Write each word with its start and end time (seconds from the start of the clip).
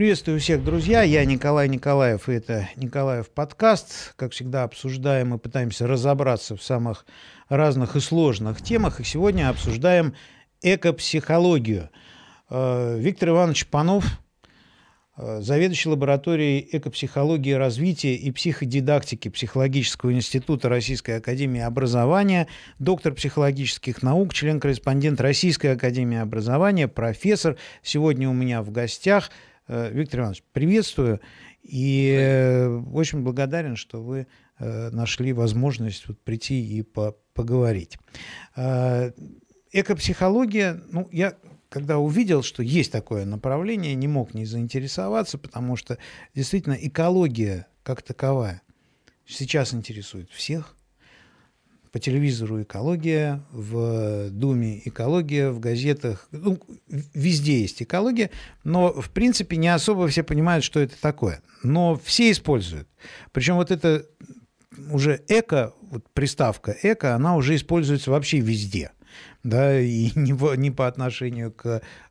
Приветствую 0.00 0.40
всех, 0.40 0.64
друзья. 0.64 1.02
Я 1.02 1.26
Николай 1.26 1.68
Николаев, 1.68 2.30
и 2.30 2.32
это 2.32 2.70
Николаев 2.76 3.28
подкаст. 3.28 4.14
Как 4.16 4.32
всегда, 4.32 4.62
обсуждаем 4.62 5.34
и 5.34 5.38
пытаемся 5.38 5.86
разобраться 5.86 6.56
в 6.56 6.62
самых 6.62 7.04
разных 7.50 7.96
и 7.96 8.00
сложных 8.00 8.62
темах. 8.62 9.00
И 9.00 9.04
сегодня 9.04 9.50
обсуждаем 9.50 10.14
экопсихологию. 10.62 11.90
Э, 12.48 12.96
Виктор 12.98 13.28
Иванович 13.28 13.66
Панов, 13.66 14.06
э, 15.18 15.42
заведующий 15.42 15.90
лабораторией 15.90 16.66
экопсихологии 16.72 17.52
развития 17.52 18.14
и 18.14 18.30
психодидактики 18.30 19.28
Психологического 19.28 20.14
института 20.14 20.70
Российской 20.70 21.18
академии 21.18 21.60
образования, 21.60 22.46
доктор 22.78 23.12
психологических 23.12 24.02
наук, 24.02 24.32
член-корреспондент 24.32 25.20
Российской 25.20 25.74
академии 25.74 26.16
образования, 26.16 26.88
профессор. 26.88 27.58
Сегодня 27.82 28.30
у 28.30 28.32
меня 28.32 28.62
в 28.62 28.70
гостях. 28.70 29.30
Э, 29.72 29.88
Виктор 29.92 30.20
Иванович, 30.20 30.42
приветствую 30.52 31.20
и 31.62 32.68
очень 32.92 33.22
благодарен, 33.22 33.76
что 33.76 34.02
вы 34.02 34.26
нашли 34.58 35.32
возможность 35.32 36.06
вот 36.08 36.20
прийти 36.20 36.60
и 36.60 36.82
по 36.82 37.16
поговорить. 37.32 37.96
Экопсихология, 39.72 40.82
ну, 40.90 41.08
я 41.12 41.34
когда 41.70 41.98
увидел, 41.98 42.42
что 42.42 42.62
есть 42.62 42.92
такое 42.92 43.24
направление, 43.24 43.94
не 43.94 44.08
мог 44.08 44.34
не 44.34 44.44
заинтересоваться, 44.44 45.38
потому 45.38 45.76
что 45.76 45.96
действительно 46.34 46.74
экология 46.74 47.68
как 47.82 48.02
таковая 48.02 48.60
сейчас 49.24 49.72
интересует 49.72 50.30
всех. 50.30 50.76
По 51.92 51.98
телевизору 51.98 52.62
экология, 52.62 53.42
в 53.50 54.30
Думе 54.30 54.80
экология, 54.84 55.50
в 55.50 55.58
газетах, 55.58 56.28
ну, 56.30 56.58
везде 56.88 57.60
есть 57.60 57.82
экология, 57.82 58.30
но 58.62 58.92
в 58.92 59.10
принципе 59.10 59.56
не 59.56 59.68
особо 59.68 60.06
все 60.08 60.22
понимают, 60.22 60.64
что 60.64 60.80
это 60.80 60.94
такое. 61.00 61.42
Но 61.62 62.00
все 62.04 62.30
используют. 62.30 62.88
Причем 63.32 63.56
вот 63.56 63.70
это 63.70 64.06
уже 64.90 65.20
эко, 65.28 65.74
вот 65.82 66.04
приставка 66.12 66.76
эко, 66.82 67.14
она 67.14 67.36
уже 67.36 67.56
используется 67.56 68.10
вообще 68.10 68.38
везде– 68.38 68.92
да, 69.42 69.78
и 69.78 70.10
не, 70.14 70.34
по, 70.34 70.54
не 70.54 70.70
по 70.70 70.86
отношению 70.86 71.52
к 71.52 71.66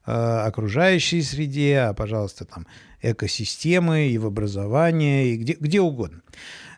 э, 0.05 0.11
окружающей 0.11 1.21
среде, 1.21 1.79
а, 1.79 1.93
пожалуйста, 1.93 2.45
там, 2.45 2.67
экосистемы 3.01 4.07
и 4.07 4.17
в 4.17 4.25
образовании, 4.25 5.33
и 5.33 5.37
где, 5.37 5.53
где 5.53 5.81
угодно. 5.81 6.21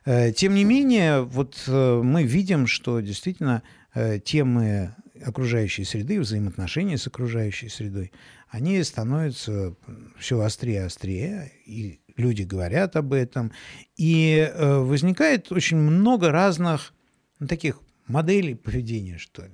Э, 0.06 0.32
тем 0.32 0.56
не 0.56 0.64
менее, 0.64 1.22
вот 1.22 1.64
э, 1.68 2.02
мы 2.04 2.24
видим, 2.24 2.68
что 2.68 3.00
действительно 3.02 3.62
э, 3.94 4.20
темы 4.20 4.96
окружающей 5.24 5.84
среды, 5.84 6.20
взаимоотношения 6.20 6.98
с 6.98 7.06
окружающей 7.06 7.70
средой, 7.70 8.12
они 8.50 8.82
становятся 8.84 9.76
все 10.18 10.40
острее 10.42 10.74
и 10.74 10.86
острее, 10.86 11.52
и 11.66 12.00
люди 12.18 12.42
говорят 12.42 12.96
об 12.96 13.14
этом, 13.14 13.52
и 13.96 14.52
возникает 14.58 15.52
очень 15.52 15.78
много 15.78 16.32
разных 16.32 16.94
ну, 17.40 17.48
таких 17.48 17.80
моделей 18.08 18.56
поведения, 18.56 19.20
что 19.20 19.44
ли. 19.44 19.54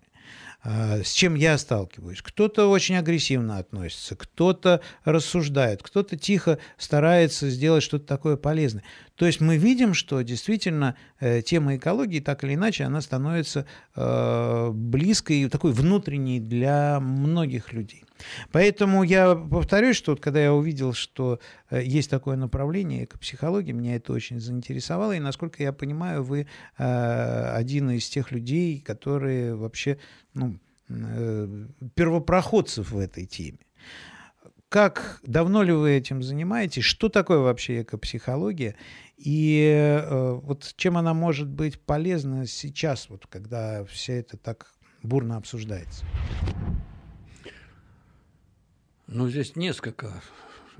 С 0.64 1.12
чем 1.12 1.36
я 1.36 1.58
сталкиваюсь. 1.58 2.22
Кто-то 2.22 2.68
очень 2.68 2.96
агрессивно 2.96 3.60
относится, 3.60 4.16
кто-то 4.16 4.82
рассуждает, 5.04 5.84
кто-то 5.84 6.18
тихо 6.18 6.58
старается 6.78 7.50
сделать 7.50 7.84
что-то 7.84 8.06
такое 8.06 8.36
полезное. 8.36 8.84
То 9.18 9.26
есть 9.26 9.42
мы 9.42 9.58
видим, 9.58 9.96
что 9.96 10.22
действительно 10.22 10.96
э, 11.20 11.42
тема 11.42 11.76
экологии 11.76 12.20
так 12.20 12.44
или 12.44 12.54
иначе 12.54 12.84
она 12.84 13.02
становится 13.02 13.66
э, 13.96 14.70
близкой, 14.72 15.50
такой 15.50 15.74
внутренней 15.74 16.40
для 16.40 17.00
многих 17.00 17.74
людей. 17.74 18.04
Поэтому 18.52 19.04
я 19.04 19.36
повторюсь, 19.36 19.96
что 19.96 20.12
вот 20.12 20.22
когда 20.22 20.40
я 20.40 20.54
увидел, 20.54 20.94
что 20.94 21.40
э, 21.72 21.84
есть 21.84 22.12
такое 22.12 22.38
направление 22.38 23.06
экопсихологии, 23.06 23.72
меня 23.72 23.96
это 23.96 24.14
очень 24.14 24.40
заинтересовало. 24.40 25.14
И, 25.14 25.20
насколько 25.20 25.64
я 25.64 25.74
понимаю, 25.74 26.24
вы 26.24 26.48
один 26.78 27.90
из 27.92 28.08
тех 28.10 28.32
людей, 28.32 28.80
которые 28.80 29.56
вообще 29.56 29.98
ну, 30.34 30.60
первопроходцев 31.96 32.92
в 32.92 33.00
этой 33.00 33.26
теме. 33.26 33.60
Как 34.70 35.22
давно 35.24 35.64
ли 35.64 35.72
вы 35.72 35.92
этим 35.92 36.22
занимаетесь? 36.22 36.84
Что 36.84 37.08
такое 37.08 37.40
вообще 37.40 37.84
экопсихология? 37.84 38.76
И 39.16 39.62
э, 39.64 40.34
вот 40.34 40.74
чем 40.76 40.98
она 40.98 41.14
может 41.14 41.48
быть 41.48 41.80
полезна 41.80 42.46
сейчас, 42.46 43.10
вот, 43.10 43.28
когда 43.28 43.86
все 43.86 44.20
это 44.20 44.36
так 44.36 44.74
бурно 45.04 45.38
обсуждается? 45.38 46.04
Ну, 49.08 49.30
здесь 49.30 49.56
несколько, 49.56 50.22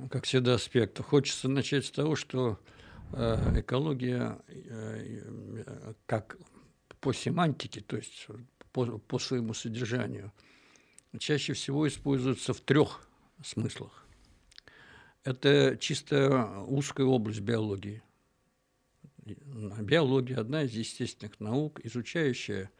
как 0.10 0.26
всегда, 0.26 0.56
аспектов. 0.56 1.06
Хочется 1.06 1.48
начать 1.48 1.86
с 1.86 1.92
того, 1.92 2.18
что 2.18 2.60
э, 3.14 3.60
экология, 3.62 4.38
э, 4.50 5.22
как 6.06 6.38
по 7.00 7.14
семантике, 7.14 7.80
то 7.80 7.96
есть 7.96 8.28
по, 8.74 8.86
по 8.86 9.18
своему 9.18 9.54
содержанию, 9.54 10.34
чаще 11.20 11.54
всего 11.54 11.88
используется 11.88 12.54
в 12.54 12.60
трех 12.60 13.08
смыслах. 13.44 14.06
Это 15.24 15.78
чисто 15.80 16.64
узкая 16.68 17.06
область 17.06 17.42
биологии. 17.42 18.02
Биология– 19.26 20.38
одна 20.40 20.64
из 20.64 20.72
естественных 20.72 21.40
наук, 21.40 21.82
изучающая 21.84 22.72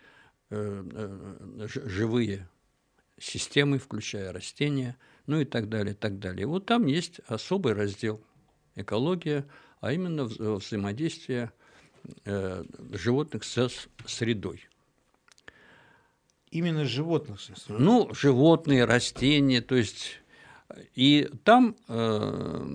э, 0.50 0.84
э, 0.94 1.68
живые 1.68 2.48
системы, 3.20 3.80
включая 3.80 4.32
растения, 4.32 4.96
ну 5.26 5.42
и 5.42 5.46
так 5.46 5.68
далее, 5.68 5.94
так 5.94 6.20
далее. 6.20 6.48
Вот 6.48 6.66
там 6.66 6.86
есть 6.86 7.20
особый 7.28 7.74
раздел 7.74 8.22
экология, 8.76 9.46
а 9.82 9.92
именно 9.92 10.24
взаимодействие 10.24 11.52
э, 12.26 12.64
животных 12.94 13.44
со 13.44 13.70
средой. 14.06 14.68
Именно 16.50 16.86
животных? 16.86 17.42
Ну, 17.68 18.14
животные, 18.14 18.86
растения, 18.86 19.62
то 19.62 19.76
есть 19.76 20.22
и 20.96 21.30
там, 21.44 21.76
э, 21.88 22.66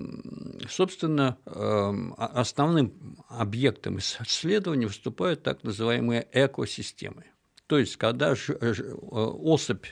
собственно, 0.69 1.37
э, 1.45 1.93
основным 2.17 3.17
объектом 3.29 3.99
исследования 3.99 4.87
выступают 4.87 5.43
так 5.43 5.63
называемые 5.63 6.27
экосистемы. 6.31 7.25
То 7.67 7.79
есть, 7.79 7.97
когда 7.97 8.33
особь 8.33 9.85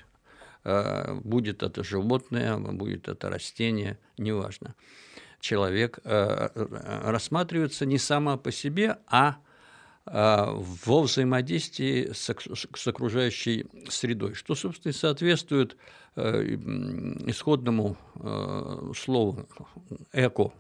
э, 0.63 1.13
будет 1.23 1.63
это 1.63 1.83
животное, 1.83 2.57
будет 2.57 3.07
это 3.07 3.29
растение, 3.29 3.97
неважно, 4.17 4.75
человек 5.39 5.99
рассматривается 6.03 7.85
не 7.85 7.97
сама 7.97 8.37
по 8.37 8.51
себе, 8.51 8.97
а 9.07 9.37
во 10.05 11.01
взаимодействии 11.01 12.11
с 12.13 12.87
окружающей 12.87 13.65
средой, 13.89 14.35
что, 14.35 14.53
собственно, 14.53 14.93
соответствует 14.93 15.75
Э, 15.75 15.77
исходному 16.15 17.97
э, 18.15 18.91
слову 18.95 19.47
«эко» 20.11 20.51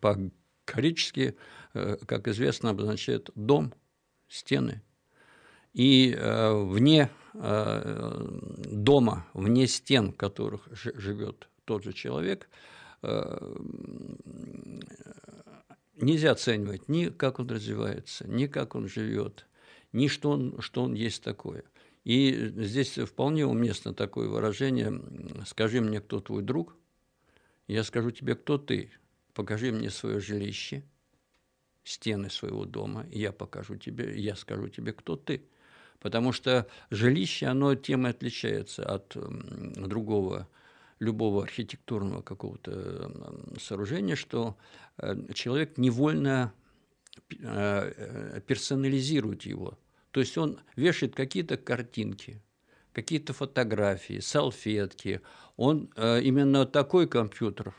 по-гречески, 0.00 1.36
э, 1.74 1.96
как 2.06 2.28
известно, 2.28 2.70
обозначает 2.70 3.30
дом, 3.34 3.72
стены. 4.28 4.82
И 5.74 6.16
вне 6.20 7.10
дома, 7.34 9.26
вне 9.32 9.66
стен, 9.68 10.12
в 10.12 10.16
которых 10.16 10.66
живет 10.72 11.48
тот 11.64 11.84
же 11.84 11.92
человек, 11.92 12.48
нельзя 15.94 16.32
оценивать 16.32 16.88
ни 16.88 17.10
как 17.10 17.38
он 17.38 17.48
развивается, 17.48 18.26
ни 18.26 18.46
как 18.46 18.74
он 18.74 18.88
живет, 18.88 19.46
ни 19.92 20.08
что 20.08 20.30
он, 20.30 20.60
что 20.60 20.82
он 20.82 20.94
есть 20.94 21.22
такое– 21.22 21.62
и 22.04 22.52
здесь 22.56 22.98
вполне 22.98 23.46
уместно 23.46 23.94
такое 23.94 24.28
выражение 24.28 25.00
«скажи 25.46 25.80
мне, 25.80 26.00
кто 26.00 26.20
твой 26.20 26.42
друг, 26.42 26.76
я 27.66 27.84
скажу 27.84 28.10
тебе, 28.10 28.34
кто 28.34 28.58
ты, 28.58 28.90
покажи 29.34 29.72
мне 29.72 29.90
свое 29.90 30.20
жилище, 30.20 30.84
стены 31.84 32.30
своего 32.30 32.64
дома, 32.64 33.06
и 33.10 33.18
я 33.18 33.32
покажу 33.32 33.76
тебе, 33.76 34.18
я 34.20 34.36
скажу 34.36 34.68
тебе, 34.68 34.92
кто 34.92 35.16
ты». 35.16 35.42
Потому 36.00 36.30
что 36.30 36.68
жилище, 36.90 37.46
оно 37.46 37.74
тем 37.74 38.06
и 38.06 38.10
отличается 38.10 38.84
от 38.84 39.16
другого 39.16 40.48
любого 41.00 41.42
архитектурного 41.42 42.22
какого-то 42.22 43.12
сооружения, 43.60 44.16
что 44.16 44.56
э, 44.96 45.32
человек 45.32 45.78
невольно 45.78 46.52
э, 47.30 47.36
э, 47.38 48.40
персонализирует 48.46 49.42
его– 49.42 49.78
то 50.10 50.20
есть 50.20 50.36
он 50.38 50.60
вешает 50.76 51.14
какие-то 51.14 51.56
картинки, 51.56 52.42
какие-то 52.92 53.32
фотографии, 53.32 54.20
салфетки. 54.20 55.20
Он 55.56 55.90
э, 55.96 56.22
именно 56.22 56.66
такой 56.66 57.06
компьютер 57.06 57.74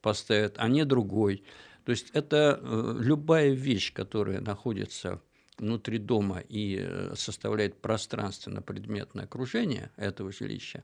поставит, 0.00 0.54
а 0.58 0.68
не 0.68 0.84
другой. 0.84 1.42
То 1.84 1.90
есть 1.90 2.10
это 2.12 2.60
э, 2.60 2.96
любая 2.98 3.50
вещь, 3.50 3.92
которая 3.92 4.40
находится 4.40 5.20
внутри 5.58 5.98
дома 5.98 6.40
и 6.40 6.78
э, 6.80 7.14
составляет 7.16 7.80
пространственно-предметное 7.80 9.24
окружение 9.24 9.90
этого 9.96 10.32
жилища, 10.32 10.82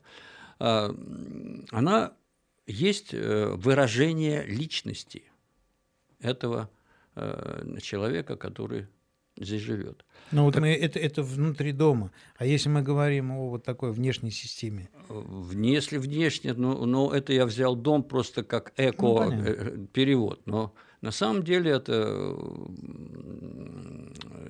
э, 0.59 0.93
она 1.71 2.13
есть 2.65 3.11
выражение 3.11 4.45
личности 4.45 5.23
этого 6.21 6.69
человека, 7.81 8.37
который 8.37 8.87
здесь 9.37 9.61
живет. 9.61 10.05
Ну 10.31 10.45
вот 10.45 10.53
так, 10.53 10.61
мы, 10.61 10.73
это, 10.73 10.99
это 10.99 11.23
внутри 11.23 11.71
дома. 11.71 12.11
А 12.37 12.45
если 12.45 12.69
мы 12.69 12.81
говорим 12.81 13.31
о 13.31 13.49
вот 13.49 13.63
такой 13.63 13.91
внешней 13.91 14.31
системе? 14.31 14.89
Если 15.53 15.97
внешне, 15.97 16.53
ну, 16.53 16.85
ну 16.85 17.11
это 17.11 17.33
я 17.33 17.45
взял 17.45 17.75
дом 17.75 18.03
просто 18.03 18.43
как 18.43 18.73
эко-перевод. 18.77 20.41
Ну, 20.45 20.53
но 20.53 20.73
на 21.01 21.11
самом 21.11 21.43
деле 21.43 21.71
это, 21.71 22.25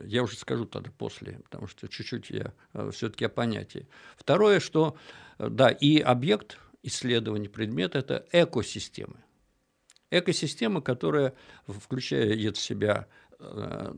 я 0.06 0.24
уже 0.24 0.38
скажу 0.38 0.66
тогда 0.66 0.92
после, 0.92 1.40
потому 1.44 1.68
что 1.68 1.88
чуть-чуть 1.88 2.30
я 2.30 2.54
э, 2.74 2.92
все-таки 2.94 3.26
о 3.26 3.30
понятии. 3.30 3.88
Второе, 4.18 4.60
что, 4.60 4.96
э, 5.40 5.50
да, 5.50 5.70
и 5.70 6.00
объект 6.00 6.60
исследования 6.84 7.50
предмета– 7.50 8.00
это 8.00 8.26
экосистемы. 8.32 9.16
Экосистема, 10.12 10.82
которая 10.82 11.34
включает 11.66 12.58
в 12.58 12.62
себя 12.62 13.08
Э, 13.08 13.23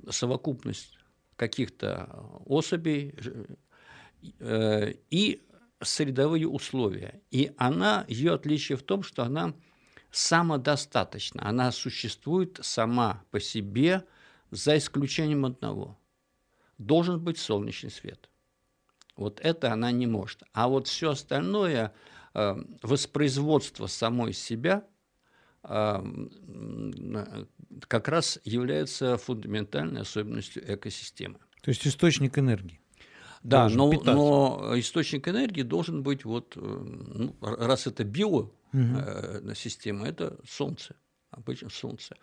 совокупность 0.10 0.98
каких-то 1.36 2.10
особей 2.46 3.14
э, 4.40 4.94
и 5.10 5.42
средовые 5.82 6.48
условия. 6.48 7.22
И 7.32 7.52
она, 7.58 8.06
ее 8.08 8.34
отличие 8.34 8.78
в 8.78 8.84
том, 8.84 9.04
что 9.04 9.24
она 9.24 9.54
самодостаточна, 10.12 11.48
она 11.48 11.72
существует 11.72 12.60
сама 12.62 13.24
по 13.32 13.40
себе, 13.40 14.06
за 14.52 14.78
исключением 14.78 15.46
одного. 15.46 15.98
Должен 16.78 17.20
быть 17.20 17.38
солнечный 17.38 17.92
свет. 17.92 18.30
Вот 19.18 19.40
это 19.42 19.74
она 19.74 19.92
не 19.92 20.08
может. 20.08 20.44
А 20.54 20.70
вот 20.70 20.88
все 20.88 21.12
остальное, 21.12 21.94
э, 22.34 22.56
воспроизводство 22.82 23.88
самой 23.88 24.34
себя– 24.34 24.86
как 27.88 28.08
раз 28.08 28.40
является 28.44 29.18
фундаментальной 29.18 30.02
особенностью 30.02 30.64
экосистемы. 30.74 31.40
То 31.62 31.70
есть 31.70 31.88
источник 31.88 32.38
энергии. 32.38 32.80
Да, 33.42 33.70
но, 33.70 33.92
но 33.92 34.74
источник 34.76 35.28
энергии 35.28 35.62
должен 35.62 36.02
быть 36.04 36.26
вот, 36.26 36.58
э, 36.58 36.60
ну, 36.60 37.36
раз 37.42 37.86
это 37.86 38.04
биосистема, 38.04 40.02
угу. 40.02 40.10
это 40.10 40.38
Солнце, 40.48 40.96
обычно 41.30 41.70
Солнце. 41.70 42.16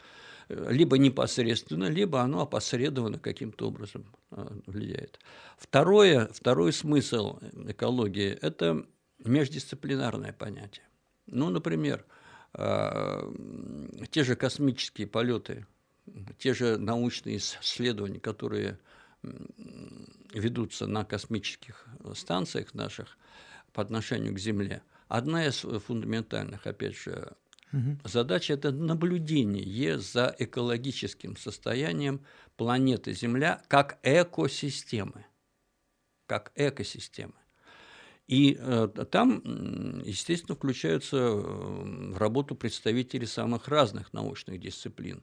Либо 0.49 0.99
непосредственно, 0.99 1.85
либо 1.85 2.21
оно 2.23 2.43
опосредованно 2.43 3.19
каким-то 3.21 3.69
образом 3.69 4.05
э, 4.33 4.49
влияет. 4.67 5.21
Второе, 5.59 6.29
второй 6.33 6.73
смысл 6.73 7.39
экологии– 7.69 8.37
это 8.43 8.85
междисциплинарное 9.25 10.33
понятие. 10.33 10.85
Ну, 11.27 11.51
например, 11.51 12.05
а, 12.09 12.22
те 12.55 14.25
же 14.25 14.37
космические 14.37 15.07
полеты, 15.07 15.67
те 16.39 16.53
же 16.55 16.77
научные 16.77 17.39
исследования, 17.39 18.21
которые 18.21 18.79
ведутся 20.35 20.87
на 20.87 21.05
космических 21.05 21.87
станциях 22.15 22.75
наших 22.75 23.17
по 23.73 23.83
отношению 23.83 24.35
к 24.35 24.39
Земле, 24.39 24.83
одна 25.09 25.47
из 25.47 25.61
фундаментальных, 25.61 26.67
опять 26.67 26.97
же, 26.97 27.33
угу. 27.73 27.99
задач– 28.05 28.51
это 28.51 28.71
наблюдение 28.73 29.99
за 29.99 30.35
экологическим 30.39 31.37
состоянием 31.37 32.25
планеты 32.57 33.13
Земля 33.13 33.63
как 33.69 33.99
экосистемы. 34.03 35.25
Как 36.27 36.53
экосистемы. 36.55 37.35
И 38.29 38.57
э, 38.59 38.89
там, 39.11 39.43
естественно, 40.05 40.55
включаются 40.55 41.17
э, 41.17 42.13
в 42.13 42.19
работу 42.19 42.55
представители 42.55 43.25
самых 43.25 43.69
разных 43.69 44.13
научных 44.13 44.61
дисциплин. 44.61 45.23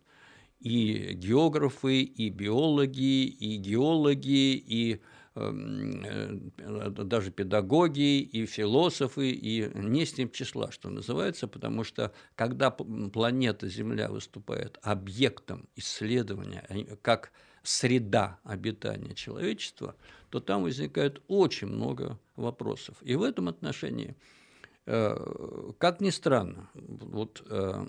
И 0.60 1.14
географы, 1.14 2.02
и 2.02 2.30
биологи, 2.30 3.26
и 3.26 3.56
геологи, 3.58 4.56
и 4.58 5.02
эм, 5.36 6.52
э, 6.58 6.90
даже 6.90 7.32
педагоги, 7.32 8.20
и 8.20 8.46
философы, 8.46 9.32
и 9.32 9.72
не 9.74 10.06
с 10.06 10.18
ним 10.18 10.30
числа, 10.32 10.70
что 10.72 10.90
называется, 10.90 11.48
потому 11.48 11.86
что 11.86 12.14
когда 12.36 12.70
планета 12.72 13.70
Земля 13.70 14.10
выступает 14.10 14.78
объектом 14.82 15.70
исследования, 15.78 16.66
а 16.70 16.96
как 16.98 17.32
среда 17.64 18.40
обитания 18.44 19.14
человечества, 19.14 19.96
то 20.30 20.40
там 20.40 20.64
возникает 20.64 21.22
очень 21.28 21.68
много 21.68 22.20
вопросов. 22.36 22.98
И 23.02 23.16
в 23.16 23.24
этом 23.24 23.48
отношении, 23.48 24.16
э, 24.86 25.74
как 25.78 26.02
ни 26.02 26.10
странно, 26.10 26.70
вот 26.74 27.44
э, 27.50 27.86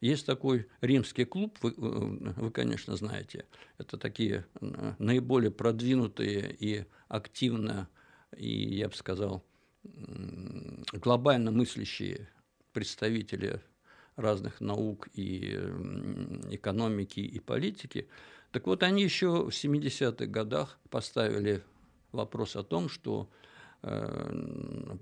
есть 0.00 0.26
такой 0.26 0.66
римский 0.80 1.24
клуб, 1.24 1.58
вы, 1.62 1.74
вы, 1.76 2.50
конечно, 2.50 2.96
знаете, 2.96 3.46
это 3.78 3.96
такие 3.96 4.46
наиболее 4.98 5.50
продвинутые 5.50 6.56
и 6.58 6.84
активно, 7.08 7.88
и, 8.36 8.76
я 8.76 8.88
бы 8.88 8.94
сказал, 8.94 9.44
глобально 10.92 11.50
мыслящие 11.50 12.28
представители 12.72 13.60
разных 14.16 14.60
наук 14.60 15.08
и 15.14 15.58
экономики 16.50 17.20
и 17.20 17.38
политики, 17.40 18.08
так 18.52 18.66
вот, 18.66 18.82
они 18.82 19.02
еще 19.02 19.44
в 19.44 19.48
70-х 19.48 20.26
годах 20.26 20.78
поставили 20.90 21.62
вопрос 22.12 22.54
о 22.54 22.62
том, 22.62 22.90
что 22.90 23.30
э, 23.82 24.96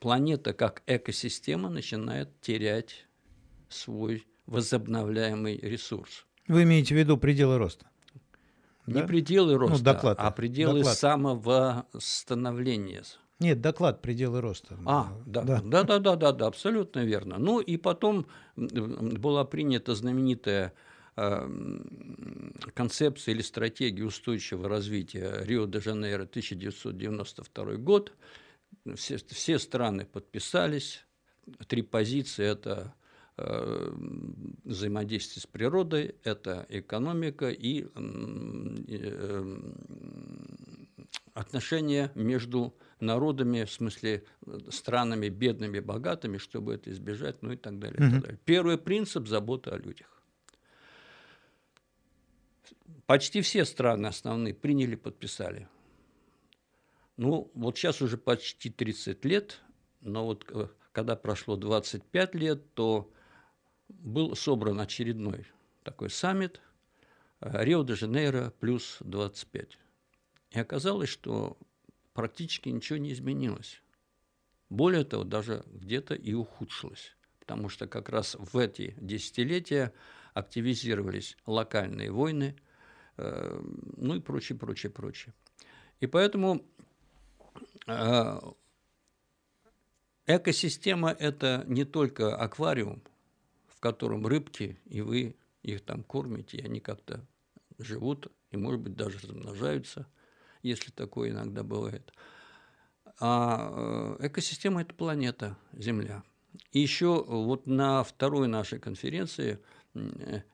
планета 0.00 0.54
как 0.54 0.82
экосистема 0.86 1.68
начинает 1.68 2.40
терять 2.40 3.06
свой 3.68 4.26
возобновляемый 4.46 5.58
ресурс. 5.58 6.24
Вы 6.48 6.62
имеете 6.62 6.94
в 6.94 6.98
виду 6.98 7.18
пределы 7.18 7.58
роста? 7.58 7.84
Не 8.86 9.00
да? 9.00 9.06
пределы 9.06 9.52
ну, 9.52 9.58
роста, 9.58 9.76
ну, 9.76 9.84
доклад, 9.84 10.16
а 10.18 10.30
пределы 10.30 10.78
доклад. 10.78 10.96
самовосстановления. 10.96 13.04
Нет, 13.38 13.60
доклад 13.60 14.00
пределы 14.00 14.40
роста. 14.40 14.78
А, 14.86 15.12
да, 15.26 15.42
да, 15.42 15.60
да, 15.62 15.84
да, 15.84 15.98
да, 15.98 16.16
да, 16.16 16.32
да, 16.32 16.46
абсолютно 16.46 17.00
верно. 17.00 17.36
Ну 17.38 17.60
и 17.60 17.76
потом 17.76 18.26
была 18.56 19.44
принята 19.44 19.94
знаменитая 19.94 20.72
Эм, 21.18 22.52
концепция 22.74 23.32
или 23.34 23.40
стратегия 23.40 24.04
устойчивого 24.04 24.68
развития 24.68 25.42
Рио-де-Жанейро 25.44 26.24
1992 26.24 27.76
год. 27.76 28.12
Все, 28.96 29.16
все 29.16 29.58
страны 29.58 30.04
подписались. 30.04 31.06
Три 31.68 31.80
позиции– 31.80 32.44
это 32.46 32.94
э, 33.38 33.92
взаимодействие 34.64 35.40
с 35.40 35.46
природой, 35.46 36.16
это 36.22 36.66
экономика 36.68 37.48
и 37.48 37.86
э, 37.94 39.56
отношения 41.32 42.12
между 42.14 42.74
народами, 43.00 43.64
в 43.64 43.72
смысле 43.72 44.24
странами 44.68 45.30
бедными, 45.30 45.80
богатыми, 45.80 46.36
чтобы 46.36 46.74
это 46.74 46.90
избежать, 46.90 47.40
ну 47.40 47.52
и 47.52 47.56
так 47.56 47.78
далее. 47.78 48.00
Mm-hmm. 48.00 48.10
так 48.10 48.20
далее. 48.20 48.38
Первый 48.44 48.76
принцип– 48.76 49.26
забота 49.28 49.74
о 49.74 49.78
людях 49.78 50.15
почти 53.06 53.40
все 53.40 53.64
страны 53.64 54.06
основные 54.06 54.54
приняли, 54.54 54.96
подписали. 54.96 55.68
Ну, 57.16 57.50
вот 57.54 57.78
сейчас 57.78 58.02
уже 58.02 58.18
почти 58.18 58.68
30 58.68 59.24
лет, 59.24 59.60
но 60.00 60.26
вот 60.26 60.44
э, 60.52 60.68
когда 60.92 61.16
прошло 61.16 61.56
25 61.56 62.34
лет, 62.34 62.74
то 62.74 63.10
был 63.88 64.36
собран 64.36 64.80
очередной 64.80 65.46
такой 65.82 66.10
саммит 66.10 66.60
э, 67.40 67.64
Рио-де-Жанейро 67.64 68.52
плюс 68.60 68.98
25. 69.00 69.78
И 70.50 70.58
оказалось, 70.58 71.08
что 71.08 71.56
практически 72.12 72.68
ничего 72.68 72.98
не 72.98 73.12
изменилось. 73.12 73.80
Более 74.68 75.04
того, 75.04 75.24
даже 75.24 75.64
где-то 75.66 76.14
и 76.14 76.34
ухудшилось. 76.34 77.16
Потому 77.38 77.68
что 77.68 77.86
как 77.86 78.08
раз 78.08 78.36
в 78.38 78.58
эти 78.58 78.94
десятилетия 79.00 79.94
активизировались 80.34 81.38
локальные 81.46 82.10
войны– 82.10 82.56
ну 83.16 84.14
и 84.14 84.20
прочее, 84.20 84.58
прочее, 84.58 84.90
прочее. 84.90 85.34
И 86.00 86.06
поэтому 86.06 86.64
э, 87.86 88.40
экосистема– 90.26 91.10
это 91.18 91.64
не 91.66 91.84
только 91.84 92.36
аквариум, 92.36 93.02
в 93.68 93.80
котором 93.80 94.26
рыбки, 94.26 94.78
и 94.86 95.00
вы 95.00 95.36
их 95.62 95.84
там 95.84 96.02
кормите, 96.02 96.58
и 96.58 96.64
они 96.64 96.80
как-то 96.80 97.24
живут, 97.78 98.30
и, 98.50 98.56
может 98.56 98.80
быть, 98.80 98.94
даже 98.94 99.18
размножаются, 99.18 100.06
если 100.62 100.90
такое 100.90 101.30
иногда 101.30 101.62
бывает. 101.62 102.12
А 103.18 104.16
э, 104.20 104.26
экосистема– 104.26 104.80
это 104.82 104.94
планета 104.94 105.56
Земля. 105.72 106.22
И 106.72 106.80
еще 106.80 107.24
вот 107.24 107.66
на 107.66 108.02
второй 108.02 108.48
нашей 108.48 108.78
конференции 108.78 109.58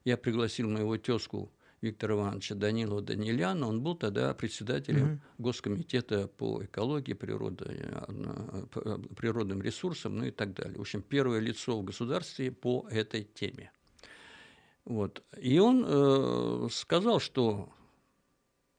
я 0.04 0.16
пригласил 0.16 0.68
моего 0.68 0.96
тезку 0.96 1.52
Виктора 1.82 2.14
Ивановича 2.14 2.54
Данилова 2.54 3.02
Даниляна, 3.02 3.66
он 3.66 3.82
был 3.82 3.96
тогда 3.96 4.32
председателем 4.34 5.14
угу. 5.14 5.20
Госкомитета 5.38 6.28
по 6.28 6.64
экологии, 6.64 7.12
природе, 7.12 7.66
э, 7.68 8.98
природным 9.16 9.60
ресурсам, 9.60 10.16
ну 10.16 10.24
и 10.26 10.30
так 10.30 10.54
далее. 10.54 10.78
В 10.78 10.80
общем, 10.80 11.02
первое 11.02 11.40
лицо 11.40 11.78
в 11.78 11.84
государстве 11.84 12.52
по 12.52 12.86
этой 12.88 13.24
теме. 13.24 13.72
Вот. 14.84 15.22
И 15.40 15.58
он 15.58 15.84
э, 15.86 16.68
сказал, 16.70 17.20
что 17.20 17.68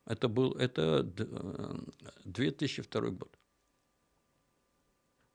это 0.05 0.27
был 0.27 0.53
это 0.53 1.03
2002 2.23 3.01
э, 3.01 3.09
год. 3.11 3.37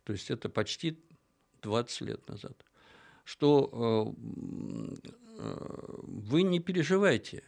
То 0.05 0.13
есть 0.13 0.31
это 0.31 0.49
почти 0.49 0.99
20 1.63 2.01
лет 2.03 2.29
назад. 2.29 2.65
Что 3.25 4.15
э, 4.17 5.11
э, 5.39 6.01
вы 6.03 6.43
не 6.43 6.61
переживайте, 6.61 7.43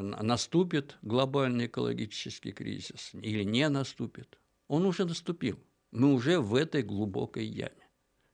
наступит 0.00 0.98
глобальный 1.02 1.66
экологический 1.66 2.52
кризис 2.52 3.10
или 3.14 3.44
не 3.44 3.68
наступит. 3.68 4.38
Он 4.68 4.86
уже 4.86 5.04
наступил. 5.04 5.58
Мы 5.90 6.12
уже 6.12 6.40
в 6.40 6.54
этой 6.54 6.82
глубокой 6.82 7.46
яме. 7.46 7.88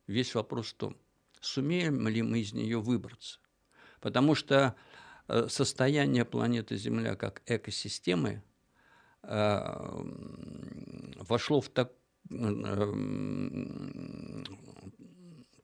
Весь 0.07 0.35
вопрос 0.35 0.69
в 0.73 0.75
том, 0.75 0.97
сумеем 1.41 2.09
ли 2.09 2.23
мы 2.23 2.41
из 2.41 2.53
нее 2.53 2.81
выбраться. 2.81 3.39
Потому 4.01 4.35
что 4.35 4.75
э, 5.29 5.49
состояние 5.49 6.25
планеты 6.25 6.77
Земля 6.77 7.17
как 7.17 7.43
экосистемы 7.47 8.43
э, 9.23 9.61
вошло 11.17 11.61
в 11.61 11.69
так, 11.69 11.93
э, 12.31 12.95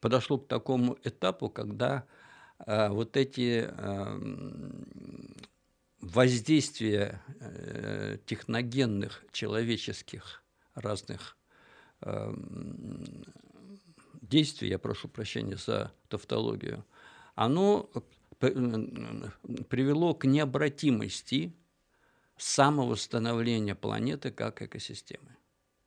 подошло 0.01 0.39
к 0.39 0.49
такому 0.49 0.99
этапу, 1.03 1.49
когда 1.49 2.07
вот 2.59 3.19
эти 3.19 3.69
воздействия 6.07 7.21
техногенных 8.27 9.25
человеческих 9.33 10.43
разных 10.75 11.37
действий, 14.21 14.69
я 14.69 14.79
прошу 14.79 15.09
прощения 15.09 15.57
за 15.57 15.93
тавтологию, 16.09 16.85
оно 17.35 17.91
привело 18.39 20.15
к 20.15 20.25
необратимости 20.27 21.53
самовосстановления 22.37 23.75
планеты 23.75 24.31
как 24.31 24.63
экосистемы. 24.63 25.37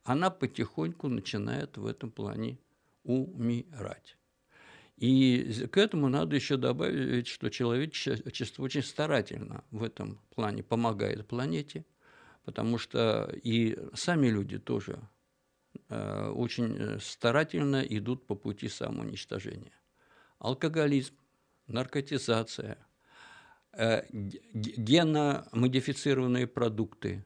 Она 0.03 0.29
потихоньку 0.29 1.07
начинает 1.07 1.77
в 1.77 1.85
этом 1.85 2.11
плане 2.11 2.57
умирать. 3.03 4.17
И 5.00 5.65
к 5.72 5.77
этому 5.77 6.10
надо 6.10 6.36
еще 6.36 6.58
добавить, 6.58 7.27
что 7.27 7.50
человечество 7.50 8.63
очень 8.63 8.84
старательно 8.84 9.63
в 9.72 9.84
этом 9.84 10.20
плане 10.36 10.62
помогает 10.62 11.25
планете, 11.25 11.86
потому 12.44 12.77
что 12.77 13.34
и 13.41 13.79
сами 13.94 14.27
люди 14.27 14.60
тоже 14.60 15.00
э, 15.88 16.32
очень 16.36 16.75
э, 16.77 17.00
старательно 17.00 17.82
идут 17.82 18.27
по 18.27 18.36
пути 18.36 18.68
самоуничтожения. 18.68 19.72
Алкоголизм, 20.38 21.15
наркотизация, 21.68 22.77
э, 23.72 24.03
геномодифицированные 24.12 26.46
продукты, 26.46 27.24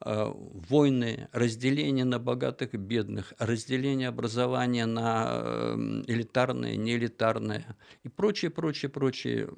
войны, 0.00 1.28
разделение 1.32 2.04
на 2.04 2.18
богатых 2.18 2.74
и 2.74 2.76
бедных, 2.76 3.32
разделение 3.38 4.08
образования 4.08 4.86
на 4.86 5.28
э, 5.28 5.74
элитарное, 6.06 6.76
неэлитарное 6.76 7.76
и 8.04 8.08
прочие, 8.08 8.50
прочие, 8.50 8.90
прочие 8.90 9.50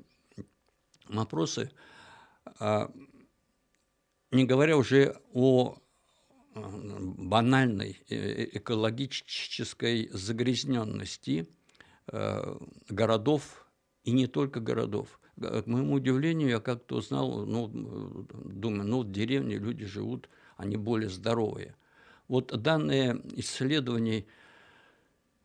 вопросы, 1.08 1.70
не 4.30 4.44
говоря 4.44 4.76
уже 4.76 5.16
о 5.32 5.76
банальной 6.54 8.02
экологической 8.08 10.08
загрязненности 10.12 11.48
городов 12.88 13.66
и 14.04 14.12
не 14.12 14.26
только 14.26 14.60
городов. 14.60 15.20
К 15.40 15.66
моему 15.66 15.94
удивлению, 15.94 16.50
я 16.50 16.60
как-то 16.60 16.96
узнал, 16.96 17.46
ну, 17.46 17.68
думаю, 18.44 18.86
ну, 18.86 19.02
в 19.02 19.10
деревне 19.10 19.56
люди 19.56 19.86
живут, 19.86 20.28
они 20.58 20.76
более 20.76 21.08
здоровые. 21.08 21.74
Вот 22.28 22.48
данные 22.62 23.22
исследований 23.36 24.26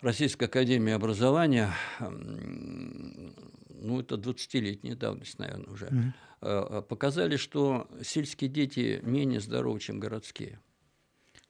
Российской 0.02 0.44
Академии 0.44 0.92
Образования, 0.92 1.74
ну, 2.00 4.02
это 4.02 4.16
20-летняя 4.16 4.96
давность, 4.96 5.40
наверное, 5.40 5.72
уже, 5.72 6.14
mm-hmm. 6.42 6.82
показали, 6.84 7.38
что 7.38 7.88
сельские 8.04 8.50
дети 8.50 9.00
менее 9.02 9.40
здоровы, 9.40 9.80
чем 9.80 10.02
городские. 10.02 10.60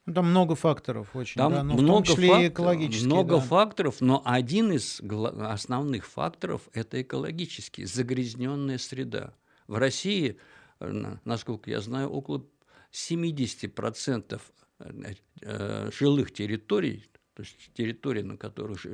Ну, 0.05 0.13
там 0.13 0.29
много 0.29 0.53
факторов 0.55 1.15
очень, 1.15 1.39
Там 1.39 1.51
да, 1.51 1.63
но 1.63 1.73
много 1.73 1.83
в 1.83 1.87
том 1.87 2.03
числе 2.03 2.27
фактор, 2.27 2.43
и 2.43 2.47
экологические. 2.49 3.05
Много 3.07 3.35
да. 3.37 3.41
факторов, 3.41 4.01
но 4.01 4.21
один 4.23 4.71
из 4.71 5.01
основных 5.01 6.05
факторов– 6.05 6.69
это 6.73 7.01
экологический, 7.01 7.85
загрязненная 7.85 8.77
среда. 8.77 9.33
В 9.67 9.77
России, 9.77 10.37
э, 10.79 11.15
насколько 11.25 11.71
я 11.71 11.81
знаю, 11.81 12.09
около 12.09 12.45
70% 12.91 14.41
э, 14.79 15.13
э, 15.41 15.89
жилых 15.91 16.31
территорий, 16.31 17.09
то 17.33 17.41
есть 17.41 17.55
территории, 17.73 18.21
на 18.21 18.37
которых 18.37 18.85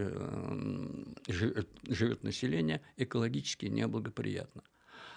живет 1.27 2.23
население, 2.23 2.81
экологически 2.95 3.65
неблагоприятно. 3.65 4.63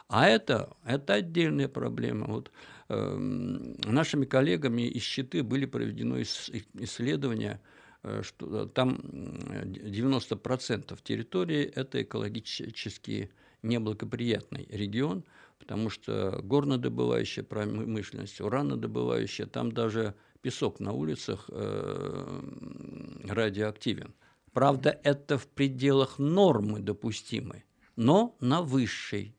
А 0.09 0.29
это, 0.29 0.71
это 0.85 1.15
отдельная 1.15 1.69
проблема. 1.69 2.27
Вот, 2.27 2.51
э, 2.89 3.17
нашими 3.17 4.27
коллегами 4.27 4.83
из 4.83 5.03
Щиты 5.03 5.43
были 5.43 5.67
проведено 5.67 6.21
исследования, 6.21 7.61
э, 8.03 8.23
что 8.23 8.67
там 8.67 9.01
90% 9.03 11.03
территории– 11.03 11.63
это 11.75 12.03
экологически 12.03 13.31
неблагоприятный 13.63 14.67
регион, 14.71 15.25
потому 15.59 15.89
что 15.89 16.39
горнодобывающая 16.43 17.43
промышленность, 17.43 18.41
уранодобывающая, 18.41 19.47
там 19.47 19.73
даже 19.73 20.15
песок 20.43 20.81
на 20.81 20.93
улицах 20.93 21.47
э, 21.49 22.41
радиоактивен. 23.27 24.15
Правда, 24.53 25.01
это 25.03 25.39
в 25.39 25.49
пределах 25.49 26.19
нормы 26.19 26.81
допустимой, 26.81 27.65
но 27.97 28.37
на 28.41 28.61
высшей 28.61 29.35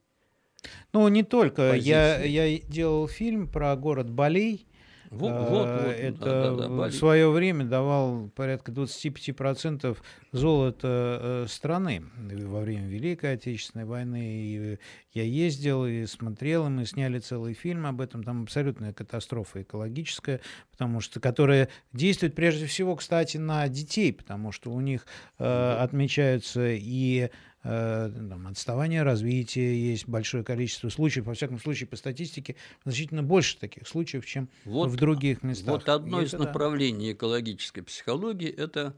ну, 0.93 1.07
не 1.07 1.23
только. 1.23 1.73
Я, 1.73 2.23
я 2.23 2.59
делал 2.59 3.07
фильм 3.07 3.47
про 3.47 3.75
город 3.75 4.09
Балей. 4.09 4.67
Вот, 5.11 5.31
вот, 5.31 5.49
вот. 5.49 5.69
Это 5.69 6.19
да, 6.19 6.55
да, 6.55 6.67
да, 6.67 6.87
в 6.87 6.91
свое 6.91 7.29
время 7.29 7.63
давал 7.65 8.29
порядка 8.35 8.71
25% 8.71 9.97
золота 10.31 11.19
э, 11.21 11.45
страны 11.47 12.03
во 12.17 12.61
время 12.61 12.87
Великой 12.87 13.33
Отечественной 13.33 13.85
войны. 13.85 14.19
И 14.23 14.79
я 15.13 15.23
ездил 15.23 15.85
и 15.85 16.05
смотрел, 16.05 16.67
и 16.67 16.69
мы 16.69 16.85
сняли 16.85 17.19
целый 17.19 17.53
фильм 17.53 17.85
об 17.85 18.01
этом. 18.01 18.23
Там 18.23 18.43
абсолютная 18.43 18.93
катастрофа 18.93 19.61
экологическая, 19.61 20.41
потому 20.71 20.99
что, 20.99 21.19
которая 21.19 21.69
действует 21.93 22.35
прежде 22.35 22.65
всего, 22.65 22.95
кстати, 22.95 23.37
на 23.37 23.67
детей, 23.69 24.11
потому 24.11 24.51
что 24.51 24.71
у 24.71 24.81
них 24.81 25.05
э, 25.39 25.77
отмечаются 25.79 26.67
и 26.71 27.29
Э, 27.29 27.54
там, 27.65 28.45
отставание 28.47 29.01
развития, 29.01 29.75
есть 29.75 30.07
большое 30.07 30.43
количество 30.43 30.89
случаев, 30.89 31.25
во 31.25 31.33
всяком 31.33 31.59
случае, 31.59 31.87
по 31.87 31.95
статистике, 31.95 32.55
значительно 32.83 33.23
больше 33.23 33.57
таких 33.57 33.87
случаев, 33.87 34.23
чем 34.25 34.49
вот, 34.65 34.91
в 34.91 34.95
других 34.97 35.41
местах. 35.41 35.69
Вот 35.69 35.89
одно 35.89 36.21
И 36.21 36.25
из 36.25 36.35
это, 36.35 36.43
направлений 36.43 37.13
экологической 37.13 37.81
психологии– 37.81 38.49
это 38.55 38.95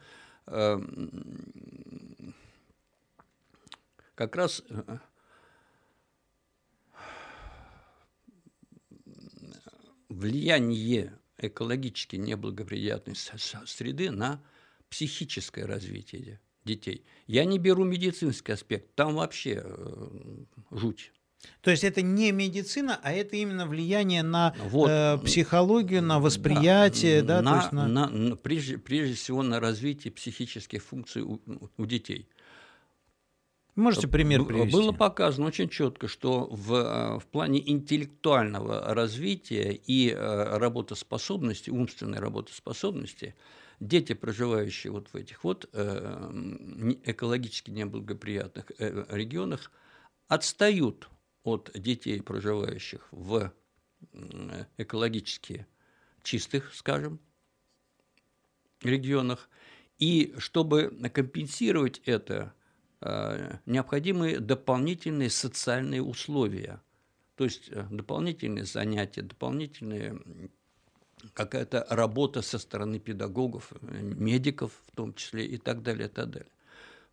э, 0.47 0.81
как 4.15 4.35
раз 4.35 4.61
э, 4.69 4.97
влияние 10.09 11.17
экологически 11.37 12.17
неблагоприятной 12.17 13.15
среды 13.15 14.11
на 14.11 14.43
психическое 14.89 15.63
развитие 15.65 16.41
детей. 16.67 17.03
Я 17.25 17.45
не 17.45 17.57
беру 17.57 17.83
медицинский 17.83 18.51
аспект, 18.51 18.93
там 18.93 19.15
вообще 19.15 19.63
э, 19.63 20.07
жуть. 20.71 21.11
То 21.61 21.71
есть 21.71 21.83
это 21.83 22.01
не 22.01 22.31
медицина, 22.31 22.99
а 23.01 23.11
это 23.11 23.35
именно 23.35 23.65
влияние 23.65 24.23
на 24.23 24.55
вот, 24.69 24.89
э, 24.89 25.17
психологию, 25.23 26.01
на 26.01 26.19
восприятие, 26.19 27.21
да, 27.21 27.37
да 27.37 27.41
на, 27.41 27.51
то 27.51 27.57
есть 27.57 27.71
на... 27.71 27.87
На, 27.87 28.09
на, 28.09 28.35
прежде, 28.35 28.77
прежде 28.77 29.15
всего 29.15 29.43
на 29.43 29.59
развитие 29.59 30.11
психических 30.11 30.83
функций 30.83 31.23
у, 31.23 31.39
у 31.77 31.85
детей. 31.85 32.27
Можете 33.77 34.07
пример 34.07 34.43
привести? 34.43 34.71
Было 34.71 34.91
показано 34.91 35.47
очень 35.47 35.69
четко, 35.69 36.07
что 36.07 36.47
в, 36.49 36.73
э, 36.73 37.19
в 37.19 37.27
плане 37.27 37.61
интеллектуального 37.69 38.93
развития 38.95 39.71
и 39.71 40.09
э, 40.09 40.57
работоспособности, 40.57 41.69
умственной 41.69 42.17
работоспособности, 42.17 43.35
дети, 43.79 44.13
проживающие 44.13 44.91
вот 44.91 45.09
в 45.09 45.15
этих 45.15 45.43
вот 45.43 45.69
э, 45.73 46.95
экологически 47.05 47.71
неблагоприятных 47.71 48.71
э, 48.77 49.05
регионах, 49.09 49.71
отстают 50.27 51.09
от 51.43 51.71
детей, 51.73 52.21
проживающих 52.21 53.07
в 53.11 53.53
экологически 54.77 55.65
чистых, 56.23 56.73
скажем, 56.75 57.19
регионах. 58.81 59.49
И 59.97 60.35
чтобы 60.37 60.89
компенсировать 61.13 62.01
это, 62.05 62.53
э, 63.01 63.57
необходимы 63.65 64.39
дополнительные 64.39 65.29
социальные 65.29 66.03
условия, 66.03 66.81
то 67.35 67.45
есть 67.45 67.69
э, 67.69 67.87
дополнительные 67.89 68.65
занятия, 68.65 69.21
дополнительные 69.21 70.19
какая-то 71.33 71.85
работа 71.89 72.41
со 72.41 72.59
стороны 72.59 72.99
педагогов, 72.99 73.71
медиков 73.81 74.71
в 74.87 74.95
том 74.95 75.13
числе 75.13 75.45
и 75.45 75.57
так 75.57 75.81
далее, 75.81 76.07
и 76.07 76.11
так 76.11 76.29
далее. 76.29 76.51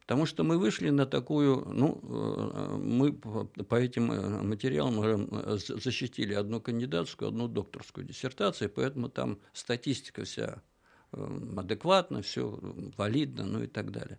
Потому 0.04 0.26
что 0.26 0.44
мы 0.44 0.58
вышли 0.58 0.90
на 0.90 1.06
такую, 1.06 1.64
ну, 1.66 1.98
э, 2.02 2.76
мы 2.76 3.14
по 3.14 3.74
этим 3.74 4.12
э, 4.12 4.42
материалам 4.42 5.02
э, 5.02 5.56
защитили 5.56 6.34
одну 6.34 6.60
кандидатскую, 6.60 7.28
одну 7.28 7.48
докторскую 7.48 8.06
диссертацию, 8.06 8.68
поэтому 8.68 9.08
там 9.08 9.38
статистика 9.54 10.24
вся 10.24 10.62
адекватна, 11.10 12.20
все 12.20 12.58
валидно, 12.98 13.44
ну 13.44 13.62
и 13.62 13.66
так 13.66 13.92
далее. 13.92 14.18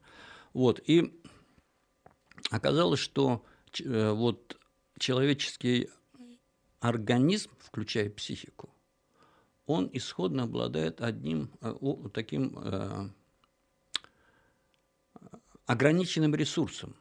Вот, 0.53 0.81
и 0.87 1.21
оказалось, 2.49 3.01
что 3.01 3.45
вот 3.83 4.57
человеческий 4.97 5.89
организм, 6.79 7.51
включая 7.59 8.09
психику, 8.09 8.69
он 9.65 9.89
исходно 9.93 10.43
обладает 10.43 11.01
одним 11.01 11.49
таким 12.13 13.13
ограниченным 15.65 16.35
ресурсом. 16.35 16.95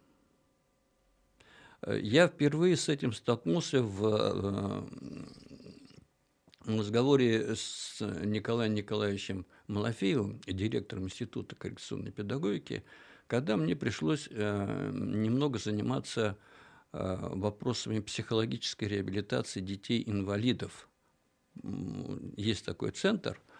Я 1.87 2.29
впервые 2.29 2.77
с 2.77 2.89
этим 2.89 3.13
столкнулся 3.13 3.83
в 3.83 4.07
э, 4.07 4.83
разговоре 6.65 7.55
с 7.55 8.01
Николаем 8.25 8.75
Николаевичем 8.75 9.45
Малафеевым, 9.67 10.41
директором 10.47 11.05
Института 11.05 11.57
коррекционной 11.57 12.11
педагогики, 12.11 12.85
когда 13.27 13.59
мне 13.59 13.77
пришлось 13.77 14.29
э, 14.31 14.91
немного 14.95 15.59
заниматься 15.59 16.39
э, 16.93 17.17
вопросами 17.33 18.01
психологической 18.01 18.89
реабилитации 18.89 19.61
детей-инвалидов. 19.61 20.89
Есть 22.37 22.65
такой 22.65 22.91
центр– 22.91 23.41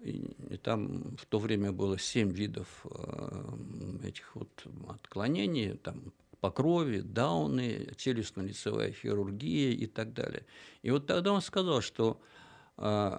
и 0.00 0.56
там 0.62 1.16
в 1.16 1.26
то 1.26 1.38
время 1.38 1.70
было 1.72 1.98
семь 1.98 2.30
видов 2.30 2.86
э, 2.90 3.56
этих 4.04 4.34
вот 4.34 4.66
отклонений, 4.88 5.76
там 5.76 6.12
по 6.40 6.50
крови, 6.50 7.00
дауны, 7.00 7.92
челюстно-лицевая 7.96 8.92
хирургия 8.92 9.72
и 9.72 9.86
так 9.86 10.12
далее. 10.12 10.46
И 10.82 10.90
вот 10.90 11.06
тогда 11.06 11.32
он 11.32 11.42
сказал, 11.42 11.82
что 11.82 12.20
э, 12.78 13.18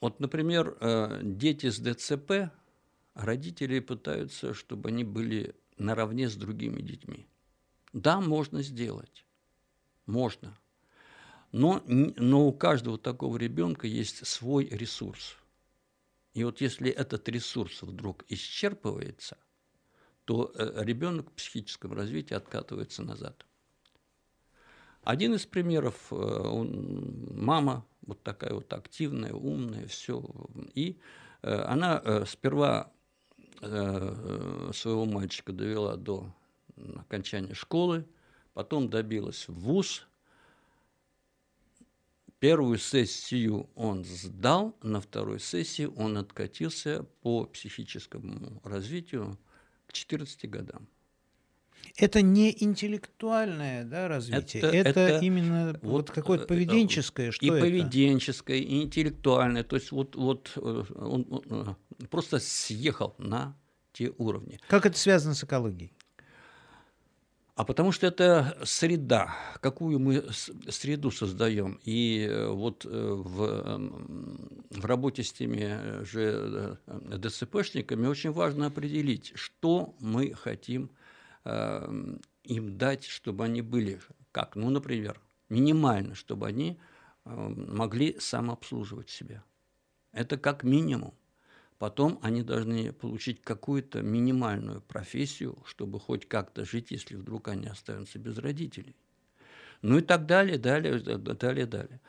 вот, 0.00 0.18
например, 0.18 0.76
э, 0.80 1.20
дети 1.22 1.70
с 1.70 1.78
ДЦП, 1.78 2.50
родители 3.14 3.80
пытаются, 3.80 4.54
чтобы 4.54 4.88
они 4.88 5.04
были 5.04 5.54
наравне 5.76 6.28
с 6.28 6.36
другими 6.36 6.80
детьми. 6.80 7.28
Да, 7.92 8.20
можно 8.20 8.62
сделать. 8.62 9.24
Можно. 10.06 10.56
Но, 11.52 11.82
но 11.86 12.46
у 12.46 12.52
каждого 12.52 12.98
такого 12.98 13.36
ребенка 13.36 13.86
есть 13.86 14.26
свой 14.26 14.66
ресурс. 14.66 15.36
И 16.34 16.44
вот 16.44 16.60
если 16.60 16.90
этот 16.90 17.28
ресурс 17.28 17.82
вдруг 17.82 18.24
исчерпывается, 18.28 19.38
то 20.24 20.52
э, 20.54 20.84
ребенок 20.84 21.30
в 21.30 21.32
психическом 21.32 21.94
развитии 21.94 22.34
откатывается 22.34 23.02
назад. 23.02 23.46
Один 25.02 25.34
из 25.34 25.46
примеров, 25.46 26.12
э, 26.12 26.14
он, 26.14 27.26
мама 27.30 27.86
вот 28.02 28.22
такая 28.22 28.52
вот 28.52 28.70
активная, 28.74 29.32
умная, 29.32 29.86
все. 29.86 30.22
И 30.74 31.00
э, 31.42 31.54
она 31.62 32.24
сперва 32.26 32.92
своего 33.60 35.04
мальчика 35.04 35.52
довела 35.52 35.96
до 35.96 36.32
окончания 36.94 37.54
школы, 37.54 38.06
потом 38.54 38.88
добилась 38.88 39.48
в 39.48 39.54
ВУЗ, 39.54 40.07
Первую 42.40 42.78
сессию 42.78 43.68
он 43.74 44.04
сдал, 44.04 44.76
на 44.82 45.00
второй 45.00 45.40
сессии 45.40 45.86
он 45.86 46.18
откатился 46.18 47.04
по 47.20 47.44
психическому 47.44 48.60
развитию 48.62 49.38
к 49.86 49.92
14 49.92 50.48
годам. 50.48 50.88
Это 51.96 52.22
не 52.22 52.54
интеллектуальное 52.62 53.84
да, 53.84 54.06
развитие, 54.06 54.62
это, 54.62 54.76
это, 54.76 55.00
это 55.00 55.24
именно 55.24 55.72
вот, 55.82 55.82
вот 55.82 56.10
какое-то 56.10 56.44
э, 56.44 56.46
поведенческое, 56.46 57.32
что 57.32 57.44
и 57.44 57.50
это? 57.50 57.60
поведенческое, 57.60 58.58
и 58.58 58.82
интеллектуальное. 58.82 59.64
То 59.64 59.76
есть 59.76 59.90
вот, 59.90 60.14
вот 60.14 60.52
э, 60.54 60.84
он, 60.94 61.26
он 61.28 61.76
э, 62.00 62.06
просто 62.08 62.38
съехал 62.38 63.16
на 63.18 63.56
те 63.92 64.12
уровни. 64.16 64.60
Как 64.68 64.86
это 64.86 64.96
связано 64.96 65.34
с 65.34 65.42
экологией? 65.42 65.92
А 67.58 67.64
потому 67.64 67.90
что 67.90 68.06
это 68.06 68.56
среда, 68.62 69.34
какую 69.60 69.98
мы 69.98 70.24
среду 70.68 71.10
создаем. 71.10 71.80
И 71.82 72.24
э, 72.24 72.46
вот 72.50 72.86
э, 72.86 72.88
в, 72.88 73.42
эм, 73.42 74.64
в 74.70 74.84
работе 74.84 75.24
с 75.24 75.32
теми 75.32 76.04
же 76.04 76.78
э, 76.86 77.18
ДЦПшниками 77.18 78.06
очень 78.06 78.30
важно 78.30 78.66
определить, 78.66 79.32
что 79.34 79.96
мы 79.98 80.34
хотим 80.34 80.90
им 81.44 82.78
дать, 82.78 83.04
чтобы 83.06 83.44
они 83.44 83.62
были 83.62 84.00
как? 84.30 84.54
Ну, 84.54 84.70
например, 84.70 85.20
минимально, 85.48 86.14
чтобы 86.14 86.46
они 86.46 86.78
могли 87.24 88.20
самообслуживать 88.20 89.08
себя. 89.08 89.42
Это 90.12 90.36
как 90.36 90.62
минимум. 90.62 91.14
Потом 91.78 92.18
они 92.22 92.42
должны 92.42 92.92
получить 92.92 93.40
какую-то 93.40 94.02
минимальную 94.02 94.80
профессию, 94.80 95.56
чтобы 95.64 96.00
хоть 96.00 96.26
как-то 96.26 96.64
жить, 96.64 96.90
если 96.90 97.14
вдруг 97.14 97.48
они 97.48 97.68
останутся 97.68 98.18
без 98.18 98.38
родителей. 98.38 98.96
Ну 99.82 99.98
и 99.98 100.02
так 100.02 100.26
далее, 100.26 100.58
далее, 100.58 100.98
далее, 100.98 101.66
далее. 101.66 102.00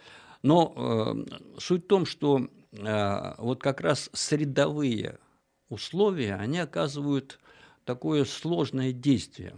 Но 0.42 0.74
э, 0.76 1.60
суть 1.60 1.86
в 1.86 1.88
том, 1.88 2.08
что 2.08 2.50
э, 2.72 3.34
вот 3.38 3.62
как 3.62 3.82
раз 3.82 4.10
средовые 4.14 5.20
условия, 5.70 6.36
они 6.36 6.58
оказывают 6.58 7.40
такое 7.86 8.26
сложное 8.26 8.92
действие. 8.92 9.56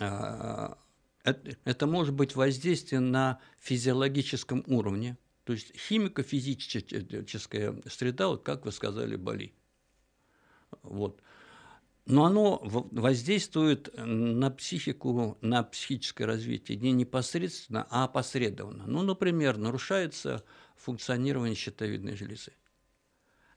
Э, 0.00 0.74
это, 1.22 1.56
это 1.64 1.86
может 1.86 2.14
быть 2.14 2.34
воздействие 2.34 3.00
на 3.00 3.38
физиологическом 3.60 4.64
уровне, 4.66 5.16
то 5.48 5.54
есть 5.54 5.74
химико-физическая 5.74 7.88
среда, 7.88 8.28
вот 8.28 8.42
как 8.42 8.66
вы 8.66 8.70
сказали, 8.70 9.16
Бали. 9.16 9.54
Вот. 10.82 11.22
Но 12.04 12.26
оно 12.26 12.60
воздействует 12.62 13.88
на 13.96 14.50
психику, 14.50 15.38
на 15.40 15.62
психическое 15.62 16.26
развитие 16.26 16.76
не 16.76 16.92
непосредственно, 16.92 17.86
а 17.88 18.04
опосредованно. 18.04 18.84
Ну, 18.86 19.00
например, 19.00 19.56
нарушается 19.56 20.44
функционирование 20.76 21.54
щитовидной 21.54 22.14
железы. 22.14 22.52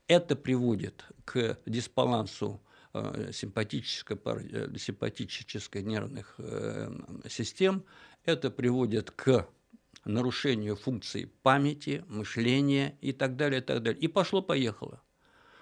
Это 0.07 0.37
приводит 0.37 1.03
к 1.25 1.59
дисбалансу 1.65 2.61
э, 2.93 3.31
симпатической, 3.33 4.17
э, 4.25 4.77
симпатической 4.77 5.83
нервных 5.83 6.35
э, 6.37 6.89
систем, 7.27 7.83
это 8.23 8.49
приводит 8.49 9.11
к 9.11 9.45
нарушению 10.05 10.75
функций 10.75 11.31
памяти, 11.43 12.03
мышления 12.07 12.97
и 13.01 13.11
так 13.11 13.35
далее, 13.35 13.61
и 13.61 13.63
так 13.63 13.83
далее. 13.83 13.99
И 14.01 14.07
пошло-поехало. 14.07 15.01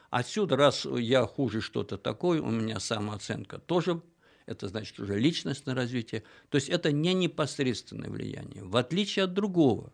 Отсюда, 0.10 0.56
раз 0.56 0.86
я 0.86 1.26
хуже 1.26 1.62
что-то 1.62 1.98
такое, 1.98 2.42
у 2.42 2.50
меня 2.50 2.80
самооценка 2.80 3.60
тоже, 3.60 4.02
это 4.46 4.68
значит 4.68 5.00
уже 5.00 5.20
личностное 5.20 5.76
развитие. 5.76 6.24
То 6.50 6.56
есть 6.56 6.70
это 6.70 6.92
не 6.92 7.14
непосредственное 7.14 8.10
влияние, 8.10 8.64
в 8.64 8.76
отличие 8.76 9.26
от 9.26 9.34
другого. 9.34 9.94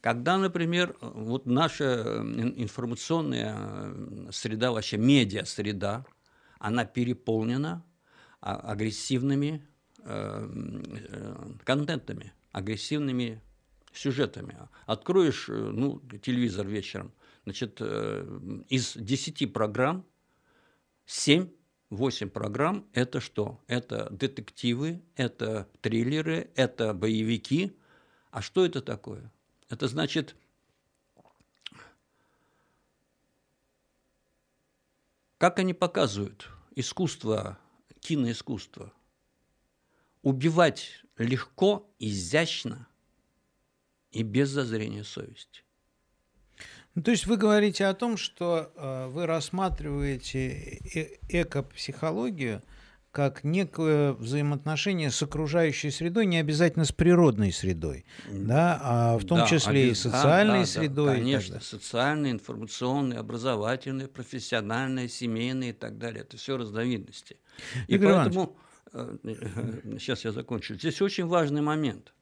Когда, 0.00 0.36
например, 0.36 0.96
вот 1.00 1.46
наша 1.46 2.22
информационная 2.56 4.30
среда, 4.30 4.72
вообще 4.72 4.98
медиа-среда, 4.98 6.04
она 6.58 6.84
переполнена 6.84 7.84
а, 8.40 8.56
агрессивными 8.56 9.64
э, 10.04 10.48
э, 10.48 11.34
контентами, 11.64 12.32
агрессивными 12.50 13.40
сюжетами. 13.92 14.56
Откроешь 14.86 15.48
э, 15.48 15.52
ну, 15.52 16.00
телевизор 16.22 16.66
вечером, 16.66 17.12
значит, 17.44 17.78
э, 17.80 18.62
из 18.68 18.94
10 18.96 19.52
программ 19.52 20.04
7-8 21.06 22.30
программ– 22.30 22.86
это 22.92 23.20
что? 23.20 23.62
Это 23.66 24.08
детективы, 24.10 25.02
это 25.16 25.68
триллеры, 25.80 26.50
это 26.54 26.94
боевики. 26.94 27.76
А 28.30 28.40
что 28.40 28.64
это 28.64 28.80
такое? 28.80 29.30
Это 29.68 29.88
значит, 29.88 30.36
как 35.38 35.58
они 35.58 35.74
показывают 35.74 36.48
искусство, 36.74 37.58
киноискусство. 38.00 38.92
убивать 40.22 41.02
легко, 41.18 41.92
изящно 41.98 42.86
и 44.12 44.22
без 44.22 44.50
зазрения 44.50 45.04
совести. 45.04 45.62
Ну, 46.94 47.02
то 47.02 47.10
есть 47.10 47.26
вы 47.26 47.36
говорите 47.36 47.86
о 47.86 47.94
том, 47.94 48.16
что 48.16 48.70
э, 48.76 49.08
вы 49.08 49.26
рассматриваете 49.26 50.80
э 50.94 51.18
экопсихологию 51.28 52.62
как 53.12 53.44
некое 53.44 54.14
взаимоотношение 54.14 55.10
с 55.10 55.22
окружающей 55.22 55.90
средой, 55.90 56.24
не 56.24 56.38
обязательно 56.38 56.86
с 56.86 56.92
природной 56.92 57.52
средой, 57.52 58.06
да, 58.30 58.80
а 58.82 59.18
в 59.18 59.24
том 59.26 59.38
да, 59.40 59.46
числе 59.46 59.84
обез... 59.84 59.98
и 59.98 60.08
социальной 60.08 60.60
да, 60.60 60.66
средой. 60.66 61.06
Да, 61.06 61.14
конечно, 61.14 61.60
социальной, 61.60 62.30
информационной, 62.30 63.18
образовательной, 63.18 64.08
профессиональной, 64.08 65.10
семейной 65.10 65.70
и 65.70 65.72
так 65.74 65.98
далее. 65.98 66.22
Это 66.22 66.38
все 66.38 66.56
разновидности. 66.56 67.36
И 67.86 67.94
Игорь 67.94 68.14
поэтому, 68.14 68.56
Иванович. 68.94 70.00
сейчас 70.00 70.24
я 70.24 70.32
закончу, 70.32 70.74
здесь 70.74 71.02
очень 71.02 71.26
важный 71.26 71.60
момент. 71.60 72.14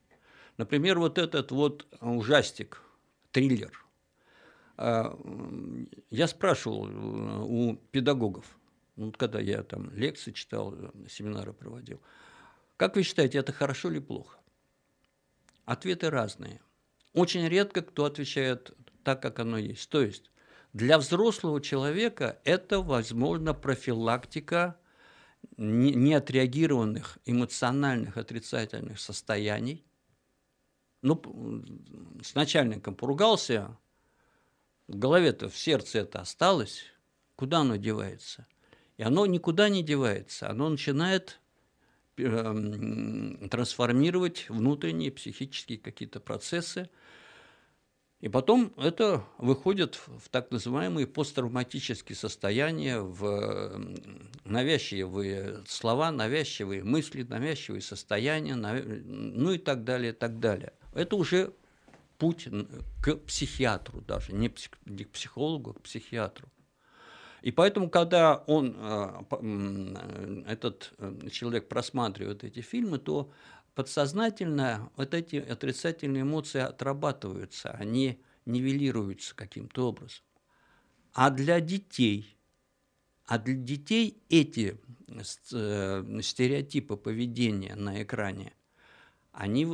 Например, 0.61 0.99
вот 0.99 1.17
этот 1.17 1.51
вот 1.51 1.87
ужастик, 2.01 2.83
триллер. 3.31 3.83
А, 4.77 5.17
я 6.11 6.27
спрашивал 6.27 6.87
э, 6.87 7.45
у 7.47 7.75
педагогов, 7.89 8.45
ну, 8.95 9.11
когда 9.11 9.39
я 9.39 9.63
там 9.63 9.89
лекции 9.89 10.31
читал, 10.31 10.75
семинары 11.09 11.51
проводил. 11.51 11.99
Как 12.77 12.95
вы 12.95 13.01
считаете, 13.01 13.39
это 13.39 13.51
хорошо 13.51 13.89
или 13.89 13.97
плохо? 13.97 14.37
Ответы 15.65 16.11
разные. 16.11 16.61
Очень 17.13 17.47
редко 17.47 17.81
кто 17.81 18.05
отвечает 18.05 18.71
так, 19.03 19.19
как 19.19 19.39
оно 19.39 19.57
есть. 19.57 19.89
То 19.89 20.03
есть 20.03 20.29
для 20.73 20.99
взрослого 20.99 21.59
человека 21.59 22.39
это, 22.43 22.81
возможно, 22.81 23.55
профилактика 23.55 24.77
неотреагированных 25.57 27.17
эмоциональных 27.25 28.17
отрицательных 28.17 28.99
состояний. 28.99 29.83
Ну, 31.01 31.63
с 32.21 32.35
начальником 32.35 32.95
поругался, 32.95 33.77
в 34.87 34.97
голове-то, 34.97 35.49
в 35.49 35.57
сердце 35.57 35.99
это 35.99 36.19
осталось, 36.19 36.83
куда 37.35 37.59
оно 37.59 37.77
девается? 37.77 38.45
И 38.97 39.03
оно 39.03 39.25
никуда 39.25 39.69
не 39.69 39.83
девается, 39.83 40.49
оно 40.49 40.69
начинает 40.69 41.39
эм, 42.17 43.49
трансформировать 43.49 44.47
внутренние 44.49 45.11
психические 45.11 45.79
какие-то 45.79 46.19
процессы, 46.19 46.89
и 48.19 48.29
потом 48.29 48.71
это 48.77 49.25
выходит 49.39 49.95
в 49.95 50.29
так 50.29 50.51
называемые 50.51 51.07
посттравматические 51.07 52.15
состояния, 52.15 52.99
в 52.99 53.81
навязчивые 54.45 55.63
слова, 55.67 56.11
навязчивые 56.11 56.83
мысли, 56.83 57.23
навязчивые 57.23 57.81
состояния, 57.81 58.53
ну 58.53 59.53
и 59.53 59.57
так 59.57 59.83
далее, 59.83 60.11
и 60.11 60.15
так 60.15 60.39
далее. 60.39 60.73
Это 60.93 61.15
уже 61.15 61.53
путь 62.17 62.47
к 63.01 63.15
психиатру 63.15 64.01
даже, 64.01 64.33
не 64.33 64.49
к 64.49 65.09
психологу, 65.11 65.71
а 65.71 65.73
к 65.73 65.81
психиатру. 65.81 66.47
И 67.41 67.51
поэтому, 67.51 67.89
когда 67.89 68.35
он, 68.45 68.75
э, 68.77 70.43
этот 70.47 70.93
э, 70.99 71.29
человек 71.31 71.67
просматривает 71.67 72.43
эти 72.43 72.59
фильмы, 72.61 72.99
то 72.99 73.31
подсознательно 73.73 74.91
вот 74.95 75.13
эти 75.15 75.37
отрицательные 75.37 76.21
эмоции 76.21 76.61
отрабатываются, 76.61 77.71
они 77.71 78.21
нивелируются 78.45 79.35
каким-то 79.35 79.87
образом. 79.87 80.23
А 81.13 81.31
для 81.31 81.59
детей, 81.59 82.37
а 83.25 83.39
для 83.39 83.55
детей 83.55 84.21
эти 84.29 84.79
э, 85.07 86.19
стереотипы 86.21 86.95
поведения 86.95 87.75
на 87.75 88.03
экране, 88.03 88.53
они 89.31 89.65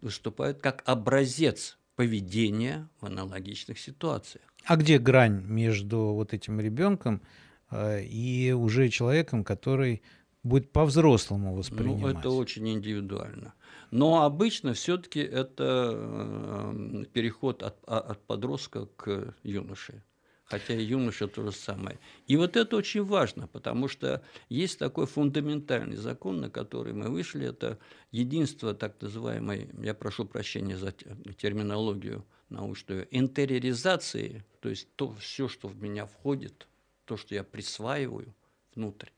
выступают 0.00 0.60
как 0.60 0.82
образец 0.86 1.78
поведения 1.96 2.88
в 3.00 3.06
аналогичных 3.06 3.78
ситуациях. 3.78 4.44
А 4.64 4.76
где 4.76 4.98
грань 4.98 5.42
между 5.44 5.98
вот 6.14 6.32
этим 6.32 6.60
ребенком 6.60 7.22
э, 7.70 8.02
и 8.04 8.52
уже 8.52 8.88
человеком, 8.88 9.44
который 9.44 10.02
будет 10.42 10.70
по-взрослому 10.72 11.54
воспринимать? 11.54 12.14
Ну, 12.14 12.20
это 12.20 12.30
очень 12.30 12.68
индивидуально. 12.68 13.54
Но 13.90 14.22
обычно 14.22 14.72
все-таки 14.72 15.20
это 15.20 15.92
э, 15.94 17.04
переход 17.12 17.62
от, 17.62 17.76
а, 17.86 17.98
от 17.98 18.24
подростка 18.26 18.86
к 18.96 19.34
юноше 19.42 20.02
хотя 20.50 20.74
и 20.74 20.82
юноша 20.82 21.28
то 21.28 21.44
же 21.44 21.52
самое. 21.52 21.98
И 22.26 22.36
вот 22.36 22.56
это 22.56 22.76
очень 22.76 23.04
важно, 23.04 23.46
потому 23.46 23.86
что 23.86 24.22
есть 24.48 24.78
такой 24.78 25.06
фундаментальный 25.06 25.96
закон, 25.96 26.40
на 26.40 26.50
который 26.50 26.92
мы 26.92 27.08
вышли, 27.08 27.46
это 27.46 27.78
единство 28.10 28.74
так 28.74 29.00
называемой, 29.00 29.70
я 29.80 29.94
прошу 29.94 30.24
прощения 30.24 30.76
за 30.76 30.92
терминологию 31.38 32.26
научную, 32.48 33.06
интериоризации, 33.16 34.44
то 34.60 34.68
есть 34.68 34.88
то 34.96 35.12
все, 35.14 35.46
что 35.46 35.68
в 35.68 35.80
меня 35.80 36.06
входит, 36.06 36.66
то, 37.04 37.16
что 37.16 37.34
я 37.36 37.44
присваиваю 37.44 38.34
внутрь, 38.74 39.10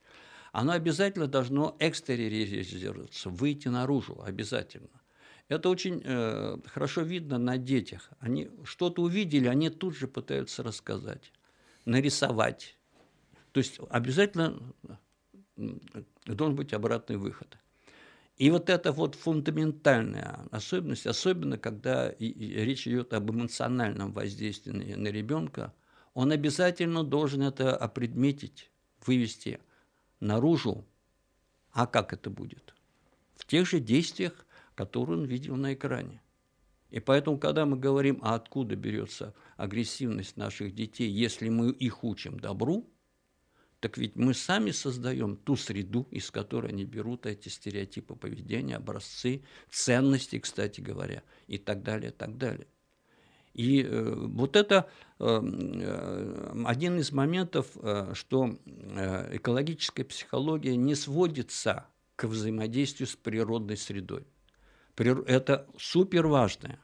оно 0.53 0.73
обязательно 0.73 1.27
должно 1.29 1.75
экстериоризироваться, 1.79 3.31
выйти 3.31 3.69
наружу 3.69 4.23
обязательно. 4.23 5.02
Это 5.53 5.69
очень 5.69 6.01
э, 6.03 6.57
хорошо 6.67 7.03
видно 7.03 7.37
на 7.37 7.59
детях. 7.59 8.11
Они 8.21 8.51
что-то 8.65 9.03
увидели, 9.03 9.49
они 9.49 9.69
тут 9.69 9.95
же 9.95 10.09
пытаются 10.09 10.63
рассказать, 10.63 11.31
нарисовать. 11.85 12.79
То 13.53 13.59
есть 13.59 13.79
обязательно 13.91 14.59
должен 16.25 16.57
быть 16.57 16.73
обратный 16.73 17.17
выход. 17.17 17.59
И 18.39 18.51
вот 18.51 18.71
это 18.71 18.93
вот 18.93 19.15
фундаментальная 19.15 20.41
особенность, 20.51 21.07
особенно 21.07 21.59
когда 21.59 22.15
речь 22.19 22.89
идет 22.89 23.13
об 23.13 23.31
эмоциональном 23.31 24.13
воздействии 24.13 24.95
на 24.95 25.09
ребенка, 25.09 25.75
он 26.15 26.33
обязательно 26.33 27.05
должен 27.05 27.43
это 27.43 27.77
опредметить, 27.77 28.71
вывести 29.07 29.61
наружу. 30.19 30.87
А 31.73 31.87
как 31.87 32.15
это 32.15 32.31
будет? 32.31 32.75
В 33.37 33.47
тех 33.47 33.69
же 33.69 33.81
действиях, 33.81 34.47
которую 34.75 35.21
он 35.21 35.25
видел 35.27 35.57
на 35.57 35.75
экране. 35.75 36.23
И 36.91 37.01
поэтому, 37.01 37.39
когда 37.39 37.65
мы 37.65 37.79
говорим, 37.79 38.19
а 38.23 38.35
откуда 38.35 38.77
берется 38.77 39.35
агрессивность 39.57 40.37
наших 40.37 40.75
детей, 40.75 41.11
если 41.11 41.49
мы 41.49 41.71
их 41.71 42.05
учим 42.05 42.39
добру, 42.39 42.87
так 43.81 43.99
ведь 43.99 44.15
мы 44.15 44.35
сами 44.35 44.71
создаем 44.71 45.37
ту 45.37 45.57
среду, 45.57 46.07
из 46.11 46.31
которой 46.31 46.71
они 46.71 46.85
берут 46.85 47.27
эти 47.27 47.49
стереотипы 47.49 48.15
поведения, 48.15 48.77
образцы, 48.77 49.43
ценности, 49.71 50.39
кстати 50.39 50.81
говоря, 50.81 51.25
и 51.49 51.59
так 51.59 51.83
далее, 51.83 52.11
и 52.11 52.15
так 52.15 52.39
далее. 52.39 52.69
И 53.55 53.83
э, 53.83 54.15
вот 54.15 54.55
это 54.55 54.89
э, 55.19 55.25
э 55.25 56.63
один 56.65 56.99
из 56.99 57.11
моментов, 57.11 57.67
э, 57.77 58.13
что 58.15 58.57
э, 58.65 59.37
экологическая 59.37 60.05
психология 60.05 60.77
не 60.77 60.95
сводится 60.95 61.87
к 62.17 62.25
взаимодействию 62.25 63.09
с 63.09 63.17
природной 63.17 63.77
средой. 63.77 64.27
Это 64.97 65.67
супер 65.79 66.27
важное, 66.27 66.79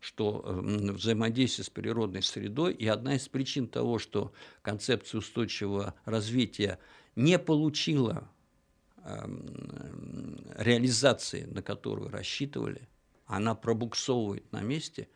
что 0.00 0.42
взаимодействие 0.44 1.64
с 1.64 1.70
природной 1.70 2.22
средой, 2.22 2.74
и 2.74 2.86
одна 2.86 3.14
из 3.14 3.28
причин 3.28 3.68
того, 3.68 3.98
что 3.98 4.32
концепция 4.62 5.18
устойчивого 5.18 5.94
развития 6.04 6.78
не 7.14 7.38
получила 7.38 8.28
эм, 9.04 10.36
реализации, 10.56 11.44
на 11.44 11.62
которую 11.62 12.10
рассчитывали, 12.10 12.88
она 13.26 13.54
пробуксовывает 13.54 14.50
на 14.52 14.60
месте, 14.60 15.08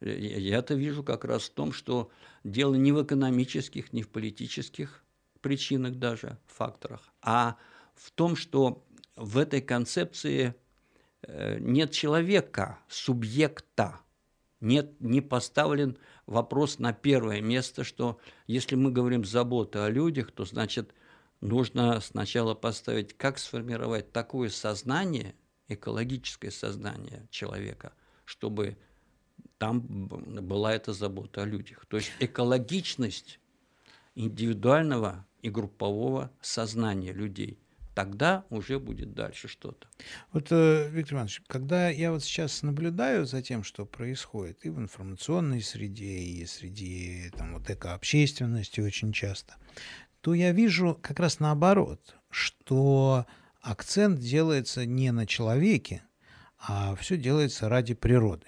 я 0.00 0.58
это 0.58 0.74
вижу 0.74 1.02
как 1.02 1.26
раз 1.26 1.44
в 1.44 1.50
том, 1.50 1.72
что 1.72 2.10
дело 2.42 2.74
не 2.74 2.92
в 2.92 3.02
экономических, 3.02 3.92
не 3.92 4.02
в 4.02 4.08
политических 4.08 5.04
причинах 5.42 5.96
даже, 5.96 6.38
факторах, 6.46 7.10
а 7.20 7.56
в 7.94 8.10
том, 8.12 8.34
что 8.34 8.82
в 9.16 9.36
этой 9.36 9.60
концепции– 9.60 10.54
Э, 10.59 10.59
нет 11.28 11.92
человека, 11.92 12.78
субъекта, 12.88 14.00
нет, 14.60 15.00
не 15.00 15.20
поставлен 15.20 15.96
вопрос 16.26 16.78
на 16.78 16.92
первое 16.92 17.40
место, 17.40 17.84
что 17.84 18.18
если 18.46 18.74
мы 18.74 18.90
говорим 18.90 19.24
забота 19.24 19.86
о 19.86 19.90
людях, 19.90 20.32
то 20.32 20.44
значит 20.44 20.94
нужно 21.40 22.00
сначала 22.00 22.54
поставить, 22.54 23.16
как 23.16 23.38
сформировать 23.38 24.12
такое 24.12 24.50
сознание, 24.50 25.34
экологическое 25.68 26.50
сознание 26.50 27.26
человека, 27.30 27.94
чтобы 28.24 28.76
там 29.56 29.80
была 29.80 30.74
эта 30.74 30.92
забота 30.92 31.42
о 31.42 31.46
людях. 31.46 31.86
То 31.86 31.96
есть 31.96 32.12
экологичность 32.18 33.40
индивидуального 34.14 35.26
и 35.40 35.48
группового 35.48 36.30
сознания 36.40 37.12
людей– 37.12 37.58
тогда 37.94 38.44
уже 38.50 38.78
будет 38.78 39.14
дальше 39.14 39.48
что-то. 39.48 39.88
Вот, 40.32 40.48
э, 40.50 40.88
Виктор 40.90 41.14
Иванович, 41.14 41.42
когда 41.46 41.88
я 41.88 42.12
вот 42.12 42.22
сейчас 42.22 42.62
наблюдаю 42.62 43.26
за 43.26 43.42
тем, 43.42 43.62
что 43.62 43.86
происходит 43.86 44.64
и 44.64 44.70
в 44.70 44.78
информационной 44.78 45.62
среде, 45.62 46.20
и 46.20 46.46
среди 46.46 47.30
там, 47.36 47.54
вот 47.54 47.68
экообщественности 47.68 48.80
очень 48.80 49.12
часто, 49.12 49.54
то 50.20 50.34
я 50.34 50.52
вижу 50.52 50.98
как 51.00 51.18
раз 51.20 51.40
наоборот, 51.40 52.16
что 52.30 53.26
акцент 53.60 54.20
делается 54.20 54.86
не 54.86 55.12
на 55.12 55.26
человеке, 55.26 56.02
а 56.58 56.94
все 56.96 57.16
делается 57.16 57.68
ради 57.68 57.94
природы. 57.94 58.46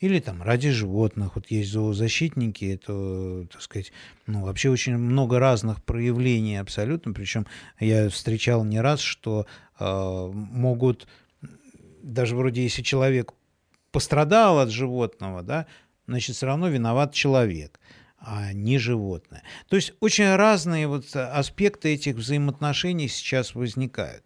Или 0.00 0.18
там 0.18 0.42
ради 0.42 0.70
животных. 0.70 1.34
Вот 1.34 1.50
есть 1.50 1.70
зоозащитники, 1.70 2.64
это, 2.64 3.46
так 3.52 3.60
сказать, 3.60 3.92
ну, 4.26 4.42
вообще 4.42 4.70
очень 4.70 4.96
много 4.96 5.38
разных 5.38 5.84
проявлений 5.84 6.56
абсолютно. 6.56 7.12
Причем 7.12 7.46
я 7.78 8.08
встречал 8.08 8.64
не 8.64 8.80
раз, 8.80 9.00
что 9.00 9.46
э, 9.78 10.30
могут, 10.32 11.06
даже 12.02 12.34
вроде 12.34 12.62
если 12.62 12.82
человек 12.82 13.32
пострадал 13.92 14.58
от 14.58 14.70
животного, 14.70 15.42
да, 15.42 15.66
значит, 16.06 16.34
все 16.34 16.46
равно 16.46 16.68
виноват 16.68 17.12
человек 17.12 17.78
а 18.20 18.52
не 18.52 18.78
животное. 18.78 19.42
То 19.68 19.76
есть 19.76 19.94
очень 20.00 20.34
разные 20.34 20.86
вот 20.86 21.04
аспекты 21.16 21.94
этих 21.94 22.16
взаимоотношений 22.16 23.08
сейчас 23.08 23.54
возникают. 23.54 24.24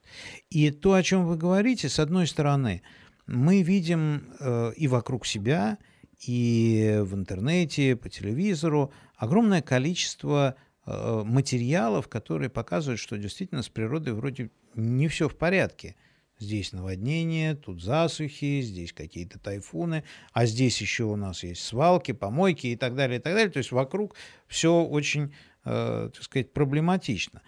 И 0.51 0.71
то, 0.73 0.95
о 0.95 1.03
чем 1.03 1.27
вы 1.27 1.37
говорите, 1.37 1.89
с 1.89 2.01
одной 2.01 2.27
стороны, 2.27 2.83
мы 3.27 3.63
видим 3.63 4.35
э, 4.41 4.73
и 4.77 4.89
вокруг 4.89 5.27
себя, 5.27 5.79
и 6.27 7.01
в 7.03 7.15
интернете, 7.15 7.97
по 7.97 8.09
телевизору 8.09 8.93
огромное 9.17 9.63
количество 9.63 10.57
э, 10.87 11.23
материалов, 11.25 12.09
которые 12.09 12.51
показывают, 12.51 13.01
что 13.01 13.17
действительно 13.17 13.63
с 13.63 13.69
природой 13.69 14.15
вроде 14.15 14.51
не 14.75 15.09
все 15.09 15.29
в 15.29 15.37
порядке. 15.37 15.97
Здесь 16.39 16.73
наводнения, 16.73 17.55
тут 17.55 17.83
засухи, 17.83 18.61
здесь 18.61 18.93
какие-то 18.93 19.39
тайфуны, 19.39 20.03
а 20.33 20.47
здесь 20.47 20.81
еще 20.81 21.05
у 21.05 21.17
нас 21.17 21.45
есть 21.45 21.63
свалки, 21.63 22.13
помойки 22.13 22.67
и 22.67 22.77
так 22.77 22.97
далее, 22.97 23.19
и 23.19 23.23
так 23.23 23.35
далее. 23.35 23.51
То 23.51 23.59
есть 23.59 23.71
вокруг 23.71 24.17
все 24.49 24.83
очень, 24.83 25.33
э, 25.65 26.11
так 26.13 26.23
сказать, 26.23 26.53
проблематично. 26.53 27.43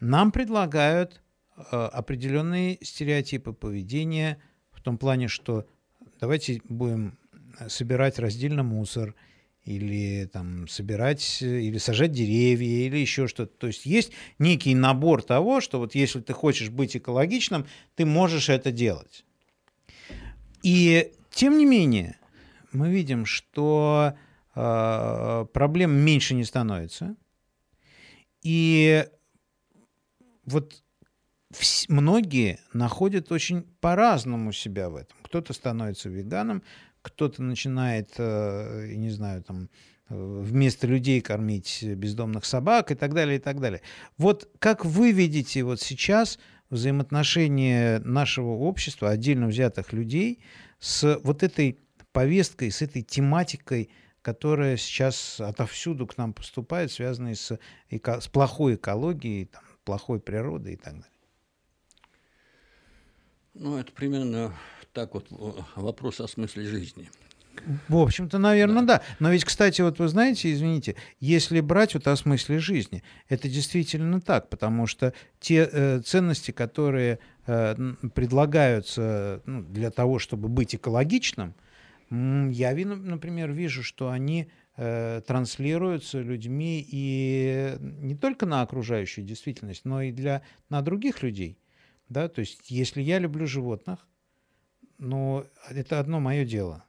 Нам 0.00 0.32
предлагают 0.32 1.22
э, 1.56 1.76
определенные 1.76 2.78
стереотипы 2.82 3.52
поведения 3.52 4.42
в 4.82 4.84
том 4.84 4.98
плане, 4.98 5.28
что 5.28 5.64
давайте 6.20 6.60
будем 6.68 7.16
собирать 7.68 8.18
раздельно 8.18 8.64
мусор– 8.64 9.14
или 9.64 10.26
там 10.26 10.66
собирать, 10.66 11.40
или 11.40 11.78
сажать 11.78 12.12
деревья, 12.12 12.86
или 12.86 12.96
еще 12.96 13.28
что-то. 13.28 13.52
То 13.56 13.66
есть 13.68 13.86
есть 13.86 14.12
некий 14.38 14.74
набор 14.74 15.22
того, 15.22 15.60
что 15.60 15.78
вот 15.78 15.94
если 15.94 16.20
ты 16.20 16.32
хочешь 16.32 16.70
быть 16.70 16.96
экологичным, 16.96 17.66
ты 17.94 18.04
можешь 18.04 18.48
это 18.48 18.72
делать. 18.72 19.24
И 20.62 21.12
тем 21.30 21.58
не 21.58 21.64
менее, 21.64 22.18
мы 22.72 22.90
видим, 22.90 23.24
что 23.24 24.14
э, 24.54 25.46
проблем 25.52 25.92
меньше 25.92 26.34
не 26.34 26.44
становится. 26.44 27.14
И 28.42 29.06
вот 30.44 30.82
многие 31.88 32.58
находят 32.72 33.32
очень 33.32 33.62
по-разному 33.80 34.52
себя 34.52 34.88
в 34.90 34.96
этом. 34.96 35.16
Кто-то 35.22 35.52
становится 35.52 36.08
веганом, 36.08 36.62
кто-то 37.02 37.42
начинает, 37.42 38.14
э, 38.18 38.88
я 38.90 38.96
не 38.96 39.10
знаю, 39.10 39.42
там, 39.42 39.68
э, 40.08 40.14
вместо 40.42 40.86
людей 40.86 41.20
кормить 41.20 41.82
бездомных 41.82 42.44
собак 42.44 42.90
и 42.90 42.94
так 42.94 43.12
далее, 43.12 43.36
и 43.36 43.40
так 43.40 43.60
далее. 43.60 43.82
Вот 44.18 44.48
как 44.58 44.84
вы 44.84 45.12
видите 45.12 45.64
вот 45.64 45.80
сейчас 45.80 46.38
взаимоотношения 46.70 47.98
нашего 48.00 48.52
общества, 48.52 49.10
отдельно 49.10 49.48
взятых 49.48 49.92
людей, 49.92 50.42
с 50.78 51.20
вот 51.22 51.42
этой 51.42 51.78
повесткой, 52.12 52.70
с 52.70 52.82
этой 52.82 53.02
тематикой, 53.02 53.90
которая 54.22 54.76
сейчас 54.76 55.40
отовсюду 55.40 56.06
к 56.06 56.16
нам 56.16 56.32
поступает, 56.32 56.90
связанной 56.90 57.36
с, 57.36 57.58
с 57.90 58.28
плохой 58.28 58.76
экологией, 58.76 59.46
там, 59.46 59.62
плохой 59.84 60.20
природой 60.20 60.74
и 60.74 60.76
так 60.76 60.94
далее? 60.94 61.11
Ну, 63.54 63.76
это 63.78 63.92
примерно 63.92 64.54
так 64.92 65.14
вот 65.14 65.26
вопрос 65.76 66.20
о 66.20 66.28
смысле 66.28 66.64
жизни. 66.64 67.10
В 67.88 67.96
общем-то, 67.96 68.38
наверное, 68.38 68.82
да. 68.82 68.98
да. 68.98 69.02
Но 69.18 69.30
ведь, 69.30 69.44
кстати, 69.44 69.82
вот 69.82 69.98
вы 69.98 70.08
знаете, 70.08 70.52
извините, 70.52 70.96
если 71.20 71.60
брать 71.60 71.94
вот 71.94 72.06
о 72.08 72.16
смысле 72.16 72.58
жизни, 72.58 73.02
это 73.28 73.48
действительно 73.48 74.20
так, 74.20 74.48
потому 74.48 74.86
что 74.86 75.12
те 75.38 75.68
э, 75.70 76.00
ценности, 76.00 76.50
которые 76.50 77.18
э, 77.46 77.74
предлагаются 78.14 79.42
ну, 79.46 79.62
для 79.62 79.90
того, 79.90 80.18
чтобы 80.18 80.48
быть 80.48 80.74
экологичным, 80.74 81.54
я, 82.10 82.74
например, 82.74 83.52
вижу, 83.52 83.82
что 83.82 84.10
они 84.10 84.50
э, 84.76 85.22
транслируются 85.26 86.20
людьми 86.20 86.84
и 86.86 87.76
не 87.80 88.14
только 88.14 88.44
на 88.44 88.62
окружающую 88.62 89.24
действительность, 89.24 89.84
но 89.84 90.02
и 90.02 90.12
для, 90.12 90.42
на 90.68 90.82
других 90.82 91.22
людей. 91.22 91.58
Да? 92.08 92.28
То 92.28 92.40
есть, 92.40 92.70
если 92.70 93.02
я 93.02 93.18
люблю 93.18 93.46
животных, 93.46 94.06
но 94.98 95.46
это 95.68 95.98
одно 95.98 96.20
мое 96.20 96.44
дело. 96.44 96.84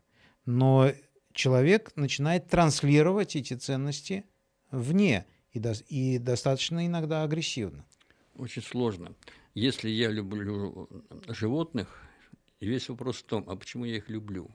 Но 0.45 0.91
человек 1.33 1.91
начинает 1.95 2.47
транслировать 2.47 3.35
эти 3.35 3.53
ценности 3.55 4.25
вне 4.71 5.25
и, 5.51 5.59
до, 5.59 5.73
и 5.87 6.17
достаточно 6.17 6.85
иногда 6.85 7.23
агрессивно. 7.23 7.85
Очень 8.35 8.61
сложно. 8.61 9.15
Если 9.53 9.89
я 9.89 10.09
люблю 10.09 10.89
животных, 11.27 12.01
весь 12.59 12.89
вопрос 12.89 13.17
в 13.17 13.23
том, 13.23 13.45
а 13.47 13.55
почему 13.55 13.85
я 13.85 13.97
их 13.97 14.09
люблю? 14.09 14.49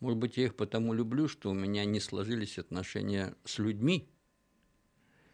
Может 0.00 0.18
быть, 0.18 0.36
я 0.36 0.44
их 0.44 0.56
потому 0.56 0.92
люблю, 0.92 1.28
что 1.28 1.50
у 1.50 1.54
меня 1.54 1.84
не 1.84 2.00
сложились 2.00 2.58
отношения 2.58 3.34
с 3.44 3.58
людьми, 3.58 4.08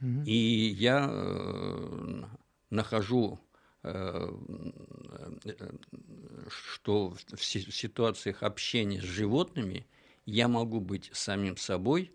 угу. 0.00 0.22
и 0.24 0.74
я 0.78 1.08
э, 1.10 2.22
нахожу 2.70 3.40
что 6.48 7.16
в 7.34 7.44
ситуациях 7.44 8.42
общения 8.42 9.00
с 9.00 9.04
животными 9.04 9.86
я 10.24 10.48
могу 10.48 10.80
быть 10.80 11.10
самим 11.12 11.56
собой, 11.56 12.12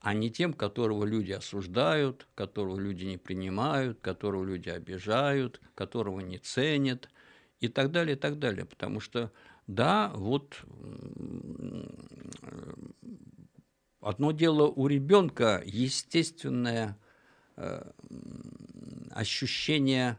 а 0.00 0.14
не 0.14 0.30
тем, 0.30 0.54
которого 0.54 1.04
люди 1.04 1.32
осуждают, 1.32 2.26
которого 2.34 2.78
люди 2.78 3.04
не 3.04 3.18
принимают, 3.18 4.00
которого 4.00 4.44
люди 4.44 4.70
обижают, 4.70 5.60
которого 5.74 6.20
не 6.20 6.38
ценят 6.38 7.10
и 7.60 7.68
так 7.68 7.90
далее, 7.90 8.16
и 8.16 8.18
так 8.18 8.38
далее. 8.38 8.64
Потому 8.64 9.00
что, 9.00 9.30
да, 9.66 10.10
вот 10.14 10.64
одно 14.00 14.32
дело 14.32 14.68
у 14.68 14.86
ребенка 14.86 15.62
естественное 15.66 16.96
э, 17.56 17.90
ощущение 19.10 20.18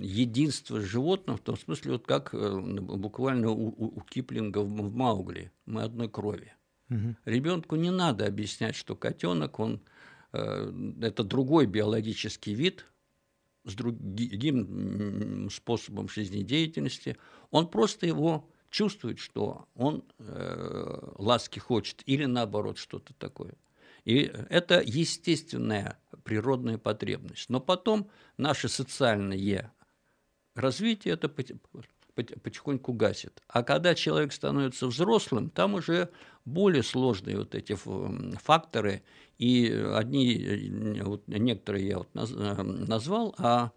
единство 0.00 0.80
с 0.80 0.84
животным, 0.84 1.36
в 1.36 1.40
том 1.40 1.56
смысле, 1.56 1.92
вот 1.92 2.06
как 2.06 2.34
э, 2.34 2.60
буквально 2.60 3.50
у, 3.50 3.68
у, 3.68 4.00
Киплинга 4.00 4.58
в, 4.58 4.68
в 4.68 4.94
Маугли, 4.94 5.52
мы 5.64 5.82
одной 5.82 6.08
крови. 6.08 6.52
Угу. 6.90 7.16
Ребенку 7.24 7.76
не 7.76 7.90
надо 7.90 8.26
объяснять, 8.26 8.74
что 8.74 8.96
котенок, 8.96 9.60
он 9.60 9.80
э, 10.32 10.72
это 11.00 11.22
другой 11.22 11.66
биологический 11.66 12.54
вид 12.54 12.84
с 13.64 13.74
другим 13.74 15.48
способом 15.50 16.08
жизнедеятельности. 16.08 17.16
Он 17.52 17.68
просто 17.68 18.06
его 18.06 18.50
чувствует, 18.70 19.20
что 19.20 19.68
он 19.74 20.04
э, 20.18 20.98
ласки 21.18 21.60
хочет 21.60 22.02
или 22.06 22.24
наоборот 22.24 22.78
что-то 22.78 23.14
такое. 23.14 23.54
И 24.04 24.32
это 24.50 24.82
естественная 24.84 25.98
природная 26.24 26.78
потребность. 26.78 27.48
Но 27.50 27.60
потом 27.60 28.10
наше 28.36 28.68
социальное 28.68 29.72
развитие 30.54 31.14
это 31.14 31.28
потихоньку 31.28 32.92
гасит. 32.92 33.40
А 33.48 33.62
когда 33.62 33.94
человек 33.94 34.32
становится 34.32 34.86
взрослым, 34.86 35.50
там 35.50 35.74
уже 35.74 36.10
более 36.44 36.82
сложные 36.82 37.38
вот 37.38 37.54
эти 37.54 37.76
факторы, 38.36 39.02
и 39.38 39.70
одни, 39.94 41.00
вот 41.02 41.26
некоторые 41.26 41.88
я 41.88 41.98
вот 41.98 42.08
э, 42.14 42.62
назвал, 42.62 43.34
а 43.38 43.72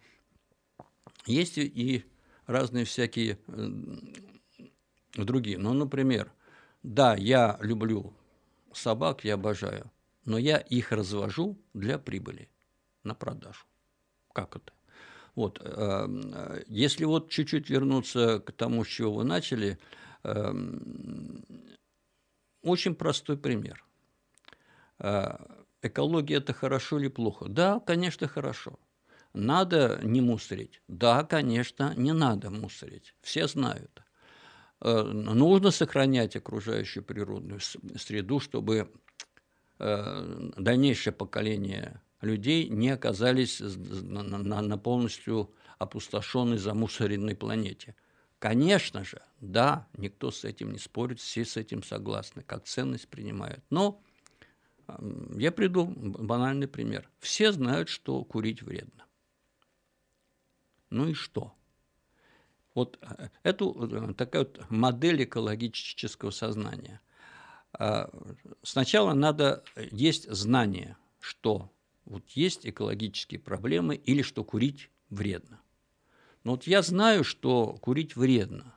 есть 1.26 1.58
и 1.58 2.06
разные 2.46 2.86
всякие 2.86 3.40
другие. 5.16 5.58
Ну, 5.58 5.74
например, 5.74 6.32
да, 6.84 7.16
я 7.16 7.58
люблю 7.62 8.14
собак, 8.74 9.24
я 9.24 9.36
обожаю, 9.36 9.90
но 10.26 10.38
я 10.38 10.58
их 10.58 10.92
развожу 10.92 11.58
для 11.74 11.98
прибыли 11.98 12.50
на 13.04 13.14
продажу. 13.14 13.66
Как 14.34 14.56
это? 14.56 14.74
Вот, 15.36 15.60
э, 15.62 16.64
если 16.68 17.06
вот 17.06 17.30
чуть-чуть 17.30 17.70
вернуться 17.70 18.40
к 18.40 18.52
тому, 18.52 18.84
с 18.84 18.88
чего 18.88 19.14
вы 19.16 19.24
начали, 19.24 19.78
э, 20.24 20.54
очень 22.62 22.96
простой 22.96 23.38
пример. 23.38 23.84
Э, 25.00 25.38
экология– 25.82 26.38
это 26.38 26.54
хорошо 26.54 27.00
или 27.00 27.10
плохо? 27.10 27.48
Да, 27.48 27.80
конечно, 27.80 28.28
хорошо. 28.28 28.80
Надо 29.34 30.00
не 30.04 30.22
мусорить? 30.22 30.82
Да, 30.88 31.24
конечно, 31.24 31.94
не 31.98 32.14
надо 32.14 32.50
мусорить. 32.50 33.14
Все 33.22 33.48
знают. 33.48 34.02
Нужно 34.82 35.72
сохранять 35.72 36.36
окружающую 36.36 37.04
природную 37.04 37.60
среду, 37.60 38.40
чтобы 38.40 38.78
Э, 38.78 39.05
дальнейшее 39.78 41.14
поколение 41.14 42.02
людей 42.22 42.70
не 42.70 42.90
оказались 42.90 43.60
на, 43.60 44.24
на, 44.24 44.62
на 44.62 44.78
полностью 44.78 45.54
опустошенной, 45.78 46.58
замусоренной 46.58 47.36
планете. 47.36 47.96
Конечно 48.40 49.04
же, 49.04 49.22
да, 49.40 49.88
никто 49.98 50.32
с 50.32 50.44
этим 50.44 50.72
не 50.72 50.80
спорит, 50.80 51.20
все 51.20 51.46
с 51.46 51.58
этим 51.58 51.84
согласны, 51.84 52.44
как 52.44 52.66
ценность 52.66 53.08
принимают. 53.08 53.64
Но 53.70 54.02
я 55.36 55.52
приду 55.52 55.88
банальный 55.88 56.68
пример. 56.68 57.10
Все 57.20 57.52
знают, 57.52 57.90
что 57.90 58.24
курить 58.24 58.62
вредно. 58.62 59.06
Ну 60.90 61.10
и 61.10 61.14
что? 61.14 61.54
Вот 62.76 63.00
э, 63.02 63.30
эту 63.44 63.74
э, 63.90 64.14
такая 64.14 64.44
вот 64.44 64.70
модель 64.70 65.24
экологического 65.24 66.30
сознания. 66.30 67.02
А, 67.78 68.10
сначала 68.64 69.14
надо 69.14 69.64
есть 69.92 70.30
знание, 70.32 70.98
что 71.20 71.72
вот 72.06 72.24
есть 72.32 72.66
экологические 72.66 73.40
проблемы 73.40 73.96
или 73.96 74.22
что 74.22 74.44
курить 74.44 74.90
вредно. 75.10 75.60
Но 76.44 76.52
вот 76.52 76.68
я 76.68 76.82
знаю, 76.82 77.24
что 77.24 77.74
курить 77.82 78.16
вредно, 78.16 78.76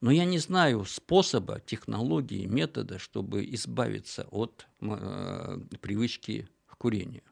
но 0.00 0.10
я 0.10 0.24
не 0.24 0.38
знаю 0.38 0.84
способа, 0.84 1.60
технологии, 1.60 2.46
метода, 2.46 2.98
чтобы 2.98 3.44
избавиться 3.54 4.26
от 4.30 4.66
э, 4.80 5.60
привычки 5.80 6.48
к 6.66 6.76
курению. 6.76 7.22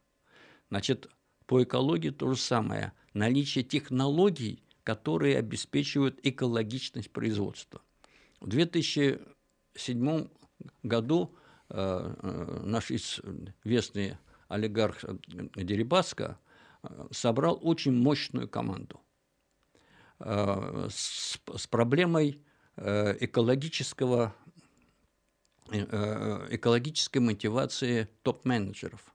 Значит, 0.71 1.09
по 1.47 1.63
экологии 1.63 2.11
то 2.11 2.33
же 2.33 2.39
самое. 2.39 2.93
Наличие 3.15 3.65
технологий, 3.65 4.63
которые 4.85 5.39
обеспечивают 5.39 6.19
экологичность 6.23 7.11
производства. 7.11 7.81
В 8.41 8.49
2007 8.49 10.29
году 10.83 11.35
э, 11.71 12.15
э, 12.23 12.61
наш 12.65 12.91
известный 12.91 14.17
олигарх 14.49 15.05
Дерибаска 15.55 16.39
э, 16.83 17.09
собрал 17.11 17.59
очень 17.63 17.93
мощную 17.93 18.49
команду 18.49 19.01
с, 20.21 21.39
с 21.57 21.67
проблемой 21.69 22.43
экологического, 22.77 24.35
экологической 25.71 27.19
мотивации 27.19 28.09
топ-менеджеров. 28.23 29.15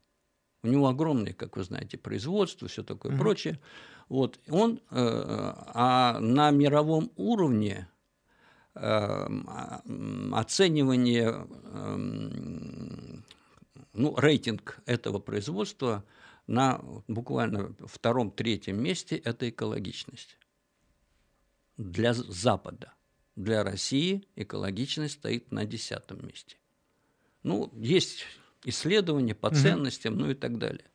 У 0.64 0.68
него 0.68 0.88
огромное, 0.88 1.34
как 1.34 1.58
вы 1.58 1.66
знаете, 1.66 1.98
производство, 1.98 2.70
все 2.70 2.84
такое 2.84 3.12
mm-hmm. 3.12 3.20
прочее. 3.20 3.60
Вот. 4.08 4.40
Он 4.48 4.80
а 4.90 6.20
на 6.22 6.52
мировом 6.52 7.12
уровне 7.18 7.90
оценивание 10.34 11.48
ну, 13.94 14.16
рейтинг 14.18 14.80
этого 14.86 15.20
производства 15.20 16.04
на 16.48 16.82
буквально 17.08 17.76
втором-третьем 17.80 18.82
месте– 18.82 19.16
это 19.24 19.50
экологичность. 19.50 20.38
Для 21.78 22.14
Запада, 22.14 22.94
для 23.36 23.64
России 23.64 24.28
экологичность 24.36 25.16
стоит 25.16 25.52
на 25.52 25.66
десятом 25.66 26.26
месте. 26.28 26.58
Ну, 27.44 27.72
есть 27.74 28.26
исследования 28.64 29.36
по 29.36 29.50
ценностям, 29.54 30.18
ну 30.18 30.32
и 30.32 30.34
так 30.34 30.58
далее. 30.58 30.86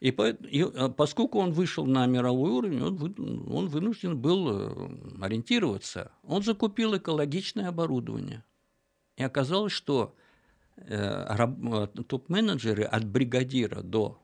И, 0.00 0.10
по, 0.10 0.28
и 0.28 0.62
а, 0.62 0.90
поскольку 0.90 1.38
он 1.38 1.52
вышел 1.52 1.86
на 1.86 2.06
мировой 2.06 2.50
уровень, 2.50 2.82
он, 2.82 2.96
вы, 2.96 3.14
он 3.50 3.68
вынужден 3.68 4.18
был 4.18 4.48
э, 4.50 4.88
ориентироваться. 5.22 6.12
Он 6.22 6.42
закупил 6.42 6.96
экологичное 6.96 7.68
оборудование. 7.68 8.44
И 9.16 9.22
оказалось, 9.22 9.72
что 9.72 10.14
Э, 10.76 11.48
топ-менеджеры 12.06 12.84
от 12.84 13.06
бригадира 13.06 13.80
до 13.80 14.20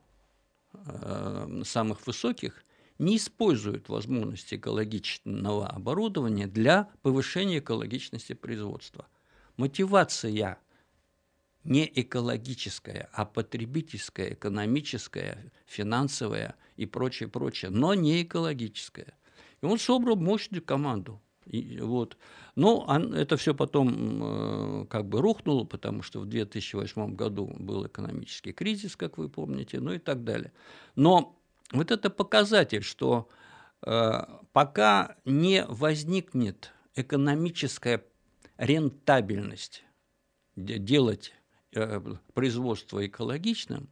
э, 0.73 1.61
самых 1.65 2.05
высоких 2.05 2.63
не 2.99 3.17
используют 3.17 3.89
возможности 3.89 4.55
экологичного 4.55 5.67
оборудования 5.67 6.45
для 6.45 6.91
повышения 7.01 7.57
экологичности 7.57 8.33
производства. 8.33 9.07
Мотивация 9.57 10.61
не 11.63 11.89
экологическая, 11.93 13.09
а 13.13 13.25
потребительская, 13.25 14.33
экономическая, 14.33 15.51
финансовая 15.65 16.55
и 16.75 16.85
прочее, 16.85 17.29
прочее, 17.29 17.71
но 17.71 17.93
не 17.93 18.23
экологическая. 18.23 19.13
И 19.61 19.65
он 19.65 19.79
собрал 19.79 20.15
мощную 20.15 20.63
команду. 20.63 21.21
И, 21.45 21.79
вот. 21.81 22.17
Но 22.55 22.85
это 23.15 23.37
все 23.37 23.53
потом 23.53 24.23
э, 24.23 24.85
как 24.89 25.07
бы 25.07 25.21
рухнуло, 25.21 25.65
потому 25.65 26.01
что 26.01 26.19
в 26.21 26.25
2008 26.25 27.15
году 27.15 27.53
был 27.59 27.85
экономический 27.85 28.53
кризис, 28.53 28.95
как 28.95 29.17
вы 29.17 29.29
помните, 29.29 29.79
ну 29.79 29.93
и 29.93 29.99
так 29.99 30.23
далее. 30.23 30.51
Но 30.95 31.37
вот 31.71 31.91
это 31.91 32.09
показатель, 32.09 32.83
что 32.83 33.27
э, 33.85 34.11
пока 34.51 35.17
не 35.25 35.65
возникнет 35.65 36.71
экономическая 36.95 38.05
рентабельность 38.57 39.83
делать 40.55 41.33
производство 42.33 43.05
экологичным, 43.05 43.89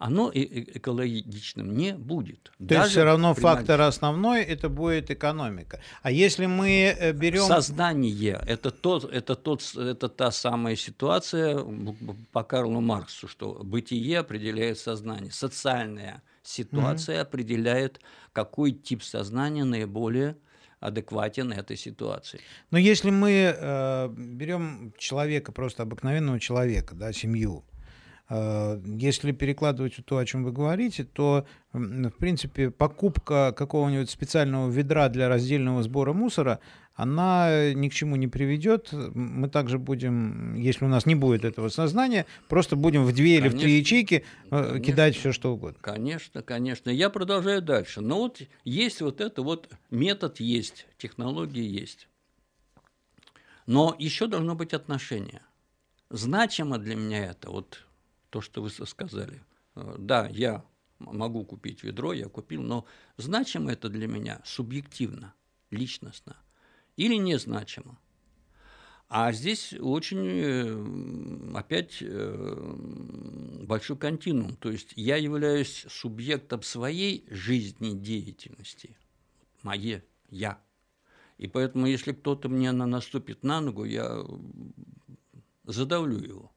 оно 0.00 0.30
экологичным 0.32 1.76
не 1.76 1.92
будет. 1.92 2.50
То 2.66 2.74
есть 2.74 2.90
все 2.90 3.04
равно 3.04 3.34
фактор 3.34 3.82
основной 3.82 4.42
это 4.42 4.70
будет 4.70 5.10
экономика. 5.10 5.80
А 6.02 6.10
если 6.10 6.46
мы 6.46 6.96
э, 6.98 7.12
берем 7.12 7.42
сознание, 7.42 8.42
это 8.46 8.70
тот, 8.70 9.04
это 9.12 9.36
тот, 9.36 9.62
это 9.76 10.08
та 10.08 10.30
самая 10.30 10.74
ситуация 10.76 11.62
по 12.32 12.42
Карлу 12.44 12.80
Марксу, 12.80 13.28
что 13.28 13.60
бытие 13.62 14.20
определяет 14.20 14.78
сознание, 14.78 15.30
социальная 15.30 16.22
ситуация 16.42 17.16
угу. 17.16 17.28
определяет, 17.28 18.00
какой 18.32 18.72
тип 18.72 19.02
сознания 19.02 19.64
наиболее 19.64 20.38
адекватен 20.80 21.52
этой 21.52 21.76
ситуации. 21.76 22.40
Но 22.70 22.78
если 22.78 23.10
мы 23.10 23.54
э, 23.56 24.08
берем 24.16 24.92
человека, 24.98 25.52
просто 25.52 25.82
обыкновенного 25.82 26.40
человека, 26.40 26.94
да, 26.94 27.12
семью, 27.12 27.64
Э, 28.30 28.80
если 28.84 29.32
перекладывать 29.32 29.96
то, 30.04 30.16
о 30.16 30.24
чем 30.24 30.44
вы 30.44 30.52
говорите, 30.52 31.04
то, 31.04 31.44
в 31.72 32.12
принципе, 32.12 32.70
покупка 32.70 33.52
какого-нибудь 33.52 34.08
специального 34.08 34.70
ведра 34.70 35.08
для 35.08 35.28
раздельного 35.28 35.82
сбора 35.82 36.12
мусора, 36.12 36.60
она 37.00 37.72
ни 37.72 37.88
к 37.88 37.94
чему 37.94 38.16
не 38.16 38.28
приведет. 38.28 38.92
Мы 38.92 39.48
также 39.48 39.78
будем, 39.78 40.54
если 40.54 40.84
у 40.84 40.88
нас 40.88 41.06
не 41.06 41.14
будет 41.14 41.46
этого 41.46 41.70
сознания, 41.70 42.26
просто 42.46 42.76
будем 42.76 43.04
в 43.04 43.14
две 43.14 43.38
конечно, 43.38 43.56
или 43.56 43.58
в 43.58 43.60
три 43.62 43.78
ячейки 43.78 44.14
э, 44.14 44.48
конечно, 44.50 44.80
кидать 44.80 45.16
все, 45.16 45.32
что 45.32 45.54
угодно. 45.54 45.78
Конечно, 45.80 46.42
конечно. 46.42 46.90
Я 46.90 47.08
продолжаю 47.08 47.62
дальше. 47.62 48.02
Но 48.02 48.18
вот 48.18 48.42
есть 48.64 49.00
вот 49.00 49.22
это 49.22 49.40
вот 49.42 49.70
метод 49.90 50.40
есть, 50.40 50.88
технологии 50.98 51.64
есть. 51.64 52.06
Но 53.64 53.96
еще 53.98 54.26
должно 54.26 54.54
быть 54.54 54.74
отношение. 54.74 55.40
Значимо 56.10 56.76
для 56.76 56.96
меня 56.96 57.30
это 57.30 57.50
вот 57.50 57.86
то, 58.28 58.42
что 58.42 58.60
вы 58.60 58.68
сказали. 58.68 59.40
Э, 59.74 59.94
да, 59.98 60.28
я 60.30 60.62
могу 60.98 61.46
купить 61.46 61.82
ведро, 61.82 62.12
я 62.12 62.28
купил, 62.28 62.60
но 62.60 62.84
значимо 63.16 63.72
это 63.72 63.88
для 63.88 64.06
меня 64.06 64.42
субъективно, 64.44 65.32
личностно 65.70 66.36
или 67.00 67.14
незначимо. 67.14 67.98
А 69.08 69.32
здесь 69.32 69.72
очень, 69.72 70.28
э, 71.54 71.58
опять, 71.58 71.96
э, 72.02 72.76
большой 73.62 73.96
континуум. 73.96 74.54
То 74.56 74.70
есть 74.70 74.92
я 74.96 75.16
являюсь 75.16 75.86
субъектом 75.88 76.62
своей 76.62 77.24
жизнедеятельности, 77.30 78.96
мое 79.62 80.04
«я». 80.28 80.62
И 81.38 81.48
поэтому, 81.48 81.86
если 81.86 82.12
кто-то 82.12 82.50
мне 82.50 82.70
наступит 82.70 83.44
на 83.44 83.62
ногу, 83.62 83.84
я 83.84 84.22
задавлю 85.64 86.18
его. 86.18 86.49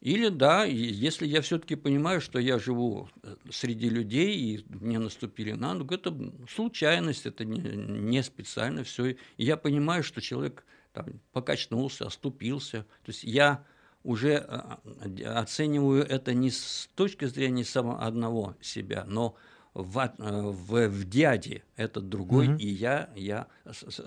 Или 0.00 0.30
да, 0.30 0.64
если 0.64 1.26
я 1.26 1.42
все-таки 1.42 1.76
понимаю, 1.76 2.22
что 2.22 2.38
я 2.38 2.58
живу 2.58 3.10
э, 3.22 3.36
среди 3.50 3.90
людей, 3.90 4.34
и 4.34 4.64
мне 4.68 4.98
наступили 4.98 5.52
на 5.52 5.74
ногу, 5.74 5.94
это 5.94 6.16
случайность, 6.48 7.26
это 7.26 7.44
не, 7.44 7.60
не 7.60 8.22
специально 8.22 8.82
все. 8.82 9.08
И 9.08 9.16
я 9.36 9.58
понимаю, 9.58 10.02
что 10.02 10.22
человек 10.22 10.64
там, 10.94 11.20
покачнулся, 11.32 12.06
оступился. 12.06 12.86
То 13.04 13.10
есть 13.10 13.24
я 13.24 13.62
уже 14.02 14.46
э, 14.48 15.24
оцениваю 15.24 16.02
это 16.06 16.32
не 16.32 16.50
с 16.50 16.88
точки 16.94 17.26
зрения 17.26 17.64
самого 17.64 18.00
одного 18.00 18.56
себя, 18.62 19.04
но 19.06 19.34
в, 19.74 19.98
э, 19.98 20.12
в, 20.18 20.88
в 20.88 21.04
дяде 21.10 21.62
этот 21.76 22.08
другой, 22.08 22.48
mm-hmm. 22.48 22.58
и 22.58 22.68
я, 22.68 23.10
я 23.14 23.48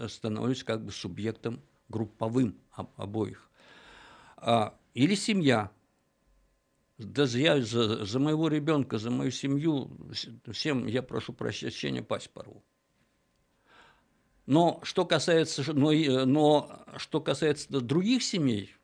становлюсь 0.08 0.64
как 0.64 0.84
бы 0.84 0.91
субъектом 0.91 1.62
групповым 1.88 2.58
обоих. 2.98 3.48
А, 4.38 4.76
или 4.96 5.14
семья 5.14 5.70
даже 6.98 7.39
я 7.39 7.62
за, 7.62 8.06
за 8.06 8.20
моего 8.20 8.48
ребенка, 8.48 8.98
за 8.98 9.10
мою 9.10 9.32
семью, 9.32 9.91
всем 10.52 10.86
я 10.88 11.02
прошу 11.02 11.34
прощения, 11.34 12.04
пасть 12.04 12.30
порву. 12.30 12.64
Но 14.46 14.80
что 14.84 15.06
касается, 15.06 15.74
но, 15.74 15.91
но 16.26 16.86
что 16.98 17.22
касается 17.22 17.80
других 17.80 18.24
семей, 18.24 18.76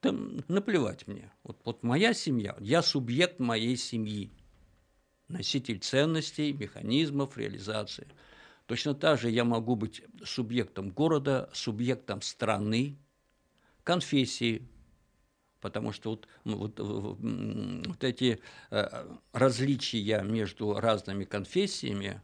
там 0.00 0.44
наплевать 0.48 1.06
мне. 1.06 1.32
Вот, 1.42 1.60
вот 1.64 1.82
моя 1.82 2.12
семья, 2.14 2.56
я 2.60 2.82
субъект 2.82 3.38
моей 3.38 3.76
семьи, 3.76 4.30
носитель 5.28 5.78
ценностей, 5.78 6.52
механизмов 6.52 7.38
реализации. 7.38 8.08
Точно 8.66 8.94
так 8.94 9.20
же 9.20 9.30
я 9.30 9.44
могу 9.44 9.76
быть 9.76 10.02
субъектом 10.24 10.90
города, 10.90 11.48
субъектом 11.52 12.20
страны, 12.20 12.98
конфессии, 13.84 14.68
потому 15.66 15.90
что 15.90 16.10
вот, 16.10 16.28
вот, 16.44 16.78
вот 16.78 18.04
эти 18.04 18.38
э, 18.70 19.16
различия 19.32 20.22
между 20.22 20.74
разными 20.74 21.24
конфессиями, 21.24 22.22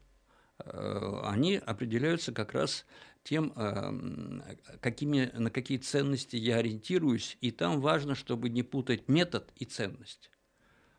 э, 0.60 1.20
они 1.24 1.56
определяются 1.56 2.30
как 2.32 2.52
раз 2.52 2.86
тем, 3.24 3.52
э, 3.56 4.76
какими, 4.80 5.32
на 5.34 5.50
какие 5.50 5.78
ценности 5.78 6.36
я 6.36 6.58
ориентируюсь, 6.58 7.36
и 7.40 7.50
там 7.50 7.80
важно, 7.80 8.14
чтобы 8.14 8.48
не 8.48 8.62
путать 8.62 9.08
метод 9.08 9.50
и 9.56 9.64
ценность. 9.64 10.30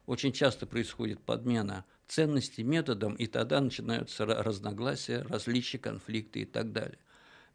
Очень 0.05 0.33
часто 0.33 0.67
происходит 0.67 1.21
подмена 1.21 1.85
ценности 2.09 2.59
методом, 2.59 3.15
и 3.15 3.25
тогда 3.25 3.61
начинаются 3.61 4.25
разногласия, 4.25 5.21
различия, 5.21 5.79
конфликты 5.79 6.41
и 6.41 6.45
так 6.45 6.73
далее. 6.73 6.99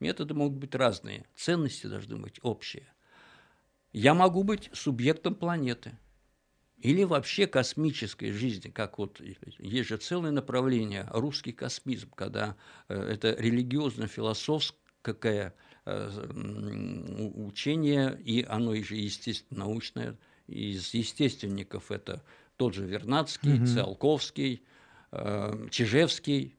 Методы 0.01 0.33
могут 0.33 0.57
быть 0.57 0.75
разные, 0.75 1.27
ценности 1.37 1.89
должны 1.89 2.17
быть 2.17 2.39
общие. 2.41 2.91
Я 3.99 4.15
могу 4.15 4.45
быть 4.45 4.71
субъектом 4.73 5.35
планеты 5.35 5.99
или 6.77 7.03
вообще 7.03 7.49
космической 7.49 8.31
жизни, 8.31 8.71
как 8.71 8.97
вот 8.97 9.21
есть 9.59 9.89
же 9.89 9.97
целое 9.97 10.31
направление 10.31 11.09
русский 11.11 11.51
космизм, 11.51 12.09
когда 12.15 12.55
э, 12.89 12.95
это 12.95 13.33
религиозно-философское 13.33 15.53
э, 15.85 16.29
учение, 17.35 18.17
и 18.25 18.45
оно 18.45 18.77
же 18.77 18.95
естественно 18.95 19.65
научное, 19.65 20.17
из 20.47 20.95
естественников 20.95 21.91
это 21.91 22.23
тот 22.57 22.75
же 22.75 22.87
Вернадский, 22.87 23.57
угу. 23.57 23.67
Циолковский, 23.67 24.63
э, 25.11 25.67
Чижевский. 25.73 26.55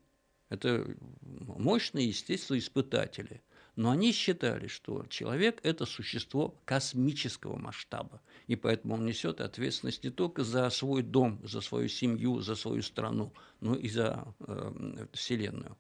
Это 0.50 0.86
мощные 1.22 2.10
естествоиспытатели. 2.10 3.42
Но 3.76 3.92
они 3.92 4.12
считали, 4.12 4.68
что 4.68 5.06
человек– 5.10 5.60
это 5.64 5.86
существо 5.86 6.56
космического 6.66 7.58
масштаба, 7.58 8.22
и 8.48 8.56
поэтому 8.56 8.96
он 8.96 9.06
несет 9.06 9.42
ответственность 9.42 10.04
не 10.04 10.10
только 10.10 10.44
за 10.44 10.70
свой 10.70 11.02
дом, 11.02 11.40
за 11.44 11.62
свою 11.62 11.88
семью, 11.88 12.42
за 12.42 12.56
свою 12.56 12.82
страну, 12.82 13.34
но 13.62 13.76
и 13.76 13.88
за 13.90 14.34
э, 14.40 15.08
Вселенную. 15.14 15.78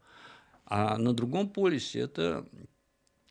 А 0.66 0.98
на 0.98 1.14
другом 1.14 1.50
полюсе 1.50 2.00
это 2.00 2.48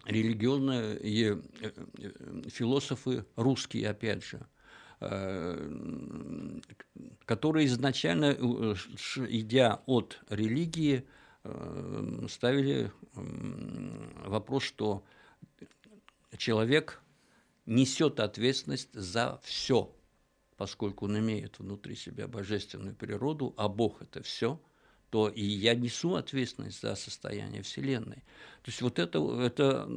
религиозные 0.08 0.96
э, 0.96 1.40
э, 1.60 2.48
философы 2.48 3.24
русские, 3.36 3.90
опять 3.90 4.24
же, 4.24 4.40
э, 5.00 6.60
которые 7.24 7.66
изначально, 7.66 8.32
идя 9.28 9.82
от 9.86 10.20
религии, 10.28 11.06
ставили 12.28 12.92
вопрос, 14.24 14.62
что 14.62 15.04
человек 16.36 17.00
несет 17.66 18.20
ответственность 18.20 18.92
за 18.92 19.40
все, 19.42 19.94
поскольку 20.56 21.04
он 21.04 21.18
имеет 21.18 21.58
внутри 21.58 21.94
себя 21.94 22.26
божественную 22.26 22.94
природу, 22.94 23.54
а 23.56 23.68
Бог 23.68 24.02
это 24.02 24.22
все, 24.22 24.60
то 25.10 25.28
и 25.28 25.42
я 25.42 25.74
несу 25.74 26.14
ответственность 26.14 26.80
за 26.80 26.94
состояние 26.94 27.62
Вселенной. 27.62 28.24
То 28.62 28.70
есть 28.70 28.82
вот 28.82 28.98
это, 28.98 29.18
это 29.42 29.88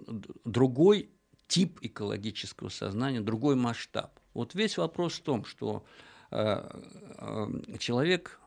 другой 0.45 1.09
тип 1.47 1.79
экологического 1.81 2.69
сознания, 2.69 3.21
другой 3.21 3.55
масштаб. 3.55 4.19
Вот 4.33 4.55
весь 4.55 4.77
вопрос 4.77 5.13
в 5.15 5.21
том, 5.21 5.43
что 5.45 5.85
э, 6.31 6.69
э, 7.17 7.77
человек 7.77 8.40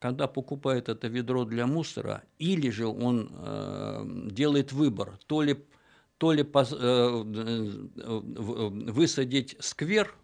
когда 0.00 0.26
покупает 0.26 0.88
это 0.88 1.08
ведро 1.08 1.44
для 1.44 1.66
мусора, 1.66 2.24
или 2.38 2.70
же 2.70 2.86
он 2.86 3.30
э, 3.32 4.04
делает 4.30 4.72
выбор, 4.72 5.18
то 5.26 5.42
ли, 5.42 5.62
то 6.16 6.32
ли 6.32 6.42
пос, 6.42 6.72
э, 6.72 6.76
э, 6.76 7.80
высадить 8.90 9.56
сквер, 9.60 10.14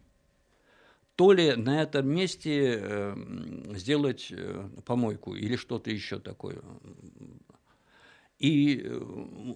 то 1.15 1.33
ли 1.33 1.55
на 1.57 1.83
этом 1.83 2.09
месте 2.09 2.81
э, 2.81 3.15
сделать 3.75 4.29
э, 4.31 4.67
помойку 4.87 5.35
или 5.35 5.57
что-то 5.57 5.91
еще 5.91 6.21
такое. 6.21 6.63
И 8.39 8.81
э, 8.83 8.99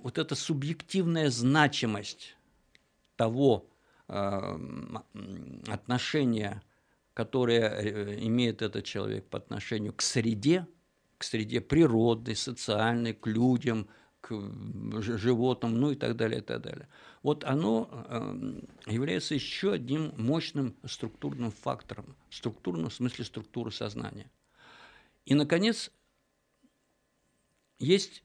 вот 0.02 0.18
эта 0.18 0.34
субъективная 0.34 1.30
значимость 1.30 2.36
того 3.16 3.66
э, 4.08 4.58
отношения 5.66 6.62
которое 7.20 7.68
э, 7.68 8.18
имеет 8.24 8.62
этот 8.62 8.86
человек 8.86 9.26
по 9.28 9.36
отношению 9.36 9.92
к 9.92 10.00
среде, 10.00 10.66
к 11.18 11.24
среде 11.24 11.60
природы, 11.60 12.34
социальной, 12.34 13.12
к 13.12 13.26
людям, 13.26 13.88
к 14.22 14.32
животным, 15.02 15.78
ну 15.78 15.90
и 15.90 15.96
так 15.96 16.16
далее, 16.16 16.38
и 16.38 16.42
так 16.42 16.62
далее. 16.62 16.88
Вот 17.22 17.44
оно 17.44 17.90
эм, 18.08 18.66
является 18.86 19.34
еще 19.34 19.74
одним 19.74 20.14
мощным 20.16 20.74
структурным 20.86 21.50
фактором, 21.50 22.16
структурным 22.30 22.88
в 22.88 22.94
смысле 22.94 23.26
структуры 23.26 23.70
сознания. 23.70 24.30
И, 25.26 25.34
наконец, 25.34 25.90
есть 27.78 28.24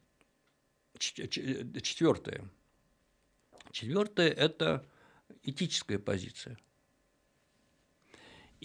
четвертое. 1.00 2.50
Четвертое– 3.72 4.30
это 4.46 4.86
этическая 5.44 6.00
позиция. 6.00 6.58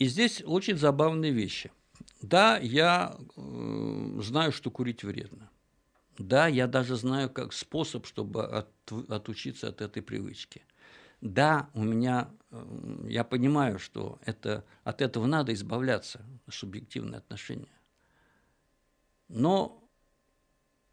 И 0.00 0.06
здесь 0.06 0.42
очень 0.46 0.78
забавные 0.78 1.30
вещи. 1.30 1.70
Да, 2.22 2.56
я 2.56 3.18
э, 3.36 4.18
знаю, 4.22 4.50
что 4.50 4.70
курить 4.70 5.04
вредно. 5.04 5.50
Да, 6.16 6.46
я 6.46 6.66
даже 6.66 6.96
знаю 6.96 7.28
как 7.28 7.52
способ, 7.52 8.06
чтобы 8.06 8.46
от, 8.46 8.70
отучиться 9.10 9.68
от 9.68 9.82
этой 9.82 10.02
привычки. 10.02 10.64
Да, 11.20 11.68
у 11.74 11.82
меня, 11.82 12.30
э, 12.50 13.04
я 13.08 13.24
понимаю, 13.24 13.78
что 13.78 14.18
это, 14.24 14.64
от 14.84 15.02
этого 15.02 15.26
надо 15.26 15.52
избавляться, 15.52 16.24
субъективное 16.48 17.18
отношение. 17.18 17.78
Но 19.28 19.86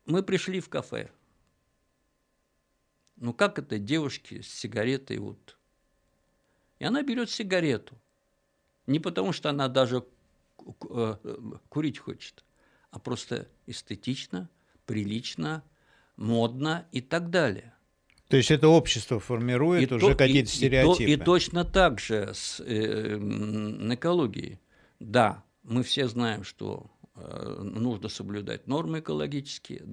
мы 0.06 0.22
пришли 0.22 0.60
в 0.60 0.68
кафе. 0.68 1.10
Ну 3.16 3.34
как 3.34 3.58
это 3.58 3.80
девушки 3.80 4.42
с 4.42 4.54
сигаретой 4.54 5.20
вот? 5.20 5.58
И 6.80 6.84
она 6.84 7.04
берет 7.04 7.30
сигарету– 7.30 7.98
не 8.88 9.00
потому, 9.00 9.34
что 9.34 9.50
она 9.50 9.68
даже 9.68 10.06
э, 10.90 11.16
курить 11.70 12.00
хочет, 12.00 12.44
а 12.90 13.00
просто 13.00 13.48
эстетично, 13.68 14.50
прилично, 14.86 15.64
модно 16.16 16.88
и 16.92 17.02
так 17.02 17.30
далее. 17.30 17.74
То 18.30 18.38
есть 18.38 18.52
это 18.52 18.68
общество 18.68 19.20
формирует 19.20 19.92
и 19.92 19.94
уже 19.94 20.16
какие-то 20.16 20.50
стереотипы. 20.50 21.04
И, 21.04 21.14
и, 21.14 21.14
и 21.14 21.18
точно 21.18 21.64
так 21.64 22.00
же 22.00 22.32
с 22.34 22.60
э, 22.60 23.18
экологией. 23.94 24.60
Да, 25.00 25.44
мы 25.64 25.84
все 25.84 26.08
знаем, 26.08 26.44
что 26.44 26.90
э, 27.16 27.60
нужно 27.62 28.10
соблюдать 28.10 28.68
нормы 28.68 29.00
экологические. 29.00 29.84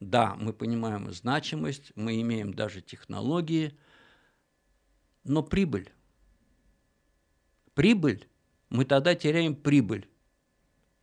Да, 0.00 0.34
мы 0.36 0.52
понимаем 0.52 1.12
значимость, 1.12 1.92
мы 1.94 2.20
имеем 2.20 2.54
даже 2.54 2.80
технологии, 2.80 3.76
но 5.24 5.42
прибыль 5.42 5.90
прибыль, 7.78 8.26
мы 8.70 8.84
тогда 8.84 9.14
теряем 9.14 9.54
прибыль. 9.54 10.08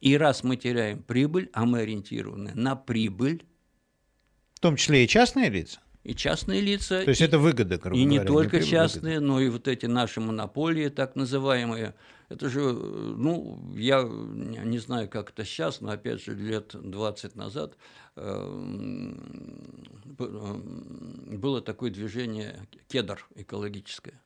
И 0.01 0.17
раз 0.17 0.43
мы 0.43 0.57
теряем 0.57 1.01
прибыль, 1.01 1.49
а 1.53 1.65
мы 1.65 1.79
ориентированы 1.79 2.53
на 2.53 2.75
прибыль. 2.75 3.45
В 4.55 4.59
том 4.59 4.75
числе 4.75 5.05
и 5.05 5.07
частные 5.07 5.49
лица? 5.49 5.79
И 6.03 6.13
частные 6.13 6.59
лица. 6.59 7.01
То 7.01 7.11
есть 7.11 7.21
и, 7.21 7.23
это 7.23 7.39
выгода, 7.39 7.77
грубо 7.77 7.97
И 7.97 8.03
не 8.03 8.21
только 8.21 8.59
не 8.59 8.65
частные, 8.65 9.19
выгода. 9.19 9.33
но 9.33 9.39
и 9.39 9.47
вот 9.47 9.69
эти 9.69 9.85
наши 9.85 10.19
монополии, 10.19 10.89
так 10.89 11.15
называемые. 11.15 11.95
Это 12.27 12.49
же, 12.49 12.59
ну, 12.59 13.57
я 13.73 14.03
не 14.03 14.79
знаю, 14.79 15.07
как 15.07 15.29
это 15.29 15.45
сейчас, 15.45 15.79
но 15.79 15.91
опять 15.91 16.21
же, 16.25 16.35
лет 16.35 16.71
20 16.73 17.35
назад 17.37 17.77
э, 18.17 19.13
было 20.17 21.61
такое 21.61 21.89
движение 21.89 22.67
«Кедр» 22.89 23.25
экологическое. 23.35 24.21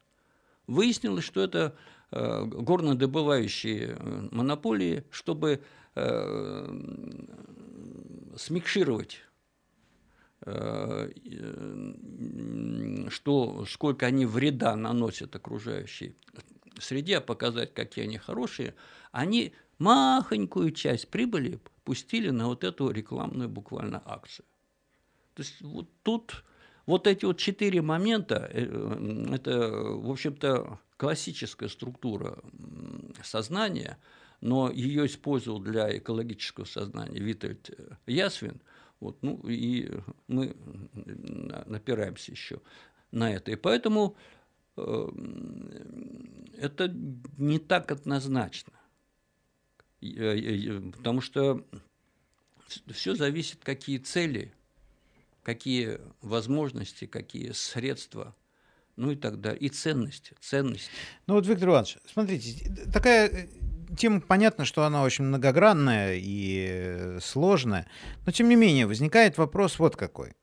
Выяснилось, 0.65 1.25
что 1.25 1.41
это 1.41 1.75
горнодобывающие 2.11 3.95
э, 3.97 4.27
монополии, 4.31 5.03
чтобы 5.11 5.61
э, 5.95 6.79
смикшировать 8.37 9.21
что, 13.09 13.65
сколько 13.67 14.05
они 14.05 14.25
вреда 14.25 14.75
наносят 14.77 15.35
окружающей 15.35 16.15
среде, 16.79 17.17
а 17.17 17.21
показать, 17.21 17.73
какие 17.73 18.05
они 18.05 18.17
хорошие, 18.17 18.73
они 19.11 19.53
махонькую 19.79 20.71
часть 20.71 21.09
прибыли 21.09 21.59
пустили 21.83 22.29
на 22.29 22.47
вот 22.47 22.63
эту 22.63 22.89
рекламную 22.89 23.49
буквально 23.49 24.01
акцию. 24.05 24.45
То 25.33 25.41
есть 25.41 25.61
вот 25.61 25.89
тут 26.03 26.43
Вот 26.89 27.05
эти 27.05 27.23
вот 27.23 27.37
четыре 27.37 27.83
момента, 27.83 28.49
э, 28.51 28.63
это, 29.31 29.69
в 29.69 30.09
общем-то, 30.09 30.79
классическая 30.97 31.69
структура 31.69 32.39
сознания, 33.23 33.99
но 34.41 34.71
ее 34.71 35.05
использовал 35.05 35.59
для 35.59 35.95
экологического 35.95 36.65
сознания 36.65 37.19
Витальд 37.19 37.69
Ясвин. 38.07 38.59
Вот, 38.99 39.21
ну, 39.21 39.39
и 39.47 39.87
мы 40.27 40.55
напираемся 40.95 42.31
еще 42.31 42.59
на 43.11 43.31
это. 43.31 43.51
И 43.51 43.55
поэтому 43.55 44.17
э, 44.75 45.09
это 46.57 46.87
не 47.37 47.59
так 47.59 47.91
однозначно. 47.91 48.73
Потому 49.99 51.21
что 51.21 51.63
все 52.87 53.13
зависит, 53.13 53.59
какие 53.63 53.99
цели, 53.99 54.51
какие 55.43 55.99
возможности, 56.21 57.05
какие 57.05 57.51
средства, 57.51 58.35
ну 58.95 59.11
и 59.11 59.15
так 59.15 59.39
далее, 59.39 59.59
и 59.59 59.69
ценности, 59.69 60.33
ценности. 60.39 60.89
Ну 61.27 61.35
вот, 61.35 61.47
Виктор 61.47 61.69
Иванович, 61.69 61.97
смотрите, 62.11 62.71
такая 62.91 63.29
э, 63.29 63.47
тема, 63.97 64.21
понятно, 64.21 64.65
что 64.65 64.83
она 64.83 65.03
очень 65.03 65.25
многогранная 65.25 66.15
и 66.17 67.17
сложная, 67.21 67.87
но 68.25 68.31
тем 68.31 68.49
не 68.49 68.55
менее 68.55 68.87
возникает 68.87 69.37
вопрос 69.37 69.79
вот 69.79 69.95
какой. 69.95 70.33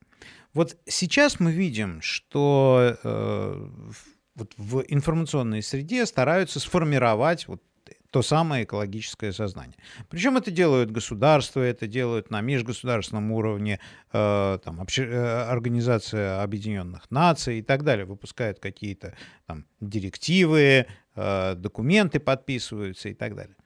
Вот 0.55 0.77
сейчас 0.87 1.39
мы 1.39 1.53
видим, 1.53 2.01
что 2.01 2.97
э, 3.03 3.69
вот 4.35 4.53
в 4.57 4.85
информационной 4.89 5.63
среде 5.63 6.07
стараются 6.07 6.61
сформировать 6.61 7.47
вот 7.47 7.63
то 8.11 8.23
самое 8.23 8.65
экологическое 8.65 9.33
сознание. 9.33 9.77
Причем 10.09 10.37
это 10.37 10.51
делают 10.51 10.91
государства, 10.91 11.61
это 11.61 11.87
делают 11.87 12.31
на 12.31 12.41
межгосударственном 12.41 13.33
уровне, 13.33 13.81
э, 14.13 14.59
там, 14.65 14.81
обще, 14.81 15.05
э, 15.05 15.43
Организация 15.51 16.43
Объединенных 16.43 17.11
Наций 17.11 17.59
и 17.59 17.63
так 17.63 17.85
далее, 17.85 18.05
выпускают 18.05 18.59
какие-то 18.59 19.15
там, 19.47 19.67
директивы, 19.81 20.87
э, 21.15 21.55
документы 21.55 22.21
подписываются 22.21 23.09
и 23.09 23.15
так 23.15 23.35
далее. 23.35 23.57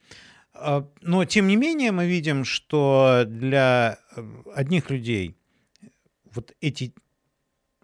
Э, 0.54 0.82
но, 1.00 1.24
тем 1.24 1.46
не 1.46 1.56
менее, 1.56 1.92
мы 1.92 2.06
видим, 2.06 2.44
что 2.44 3.24
для 3.26 3.98
э, 4.16 4.22
одних 4.54 4.90
людей 4.90 5.36
вот 6.32 6.52
эти, 6.60 6.94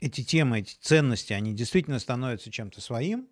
эти 0.01 0.23
темы, 0.23 0.61
эти 0.61 0.77
ценности, 0.81 1.33
они 1.33 1.53
действительно 1.53 1.99
становятся 1.99 2.51
чем-то 2.51 2.81
своим, 2.81 3.29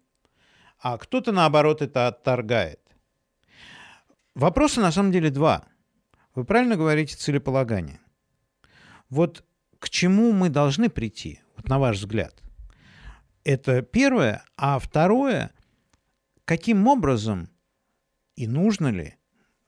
а 0.81 0.99
кто-то, 0.99 1.33
наоборот, 1.33 1.83
это 1.83 2.09
отторгает. 2.09 2.81
Вопроса 4.35 4.80
на 4.80 4.91
самом 4.91 5.12
деле 5.12 5.30
два. 5.30 5.64
Вы 6.35 6.45
правильно 6.45 6.76
говорите 6.76 7.16
целеполагание. 7.16 8.01
Вот 9.09 9.45
к 9.78 9.89
чему 9.89 10.32
мы 10.32 10.49
должны 10.49 10.91
прийти, 10.91 11.41
вот 11.57 11.68
на 11.68 11.78
ваш 11.78 11.99
взгляд? 11.99 12.43
Это 13.45 13.82
первое. 13.82 14.45
А 14.57 14.78
второе, 14.78 15.53
каким 16.45 16.89
образом 16.89 17.49
и 18.35 18.49
нужно 18.49 18.89
ли 18.89 19.14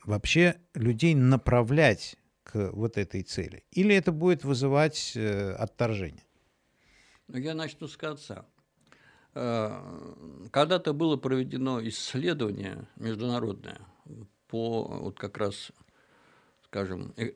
вообще 0.04 0.56
людей 0.74 1.14
направлять 1.14 2.16
к 2.42 2.72
вот 2.72 2.98
этой 2.98 3.22
цели? 3.22 3.64
Или 3.70 3.94
это 3.94 4.10
будет 4.10 4.42
вызывать 4.42 5.12
э, 5.14 5.52
отторжение? 5.52 6.24
Ну, 7.28 7.38
я 7.38 7.54
начну 7.54 7.86
с 7.86 7.96
конца. 7.96 8.46
Э, 9.34 9.78
когда-то 10.50 10.92
было 10.92 11.16
проведено 11.16 11.86
исследование 11.86 12.88
международное 12.96 13.78
по 14.48 14.84
вот 14.84 15.18
как 15.18 15.38
раз, 15.38 15.72
скажем, 16.64 17.14
э, 17.16 17.32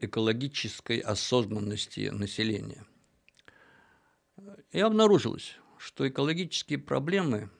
экологической 0.00 0.98
осознанности 0.98 2.08
населения. 2.08 2.84
И 4.72 4.80
обнаружилось, 4.80 5.56
что 5.78 6.08
экологические 6.08 6.78
проблемы 6.78 7.50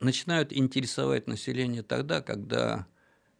начинают 0.00 0.52
интересовать 0.52 1.26
население 1.26 1.82
тогда, 1.82 2.20
когда 2.20 2.86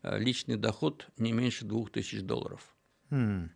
Э, 0.02 0.18
личный 0.18 0.56
доход 0.56 1.08
не 1.16 1.32
меньше 1.32 1.64
2000 1.64 2.20
долларов. 2.20 2.74
Mm. 3.10 3.48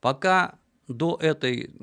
Пока 0.00 0.58
до 0.88 1.16
этой 1.20 1.74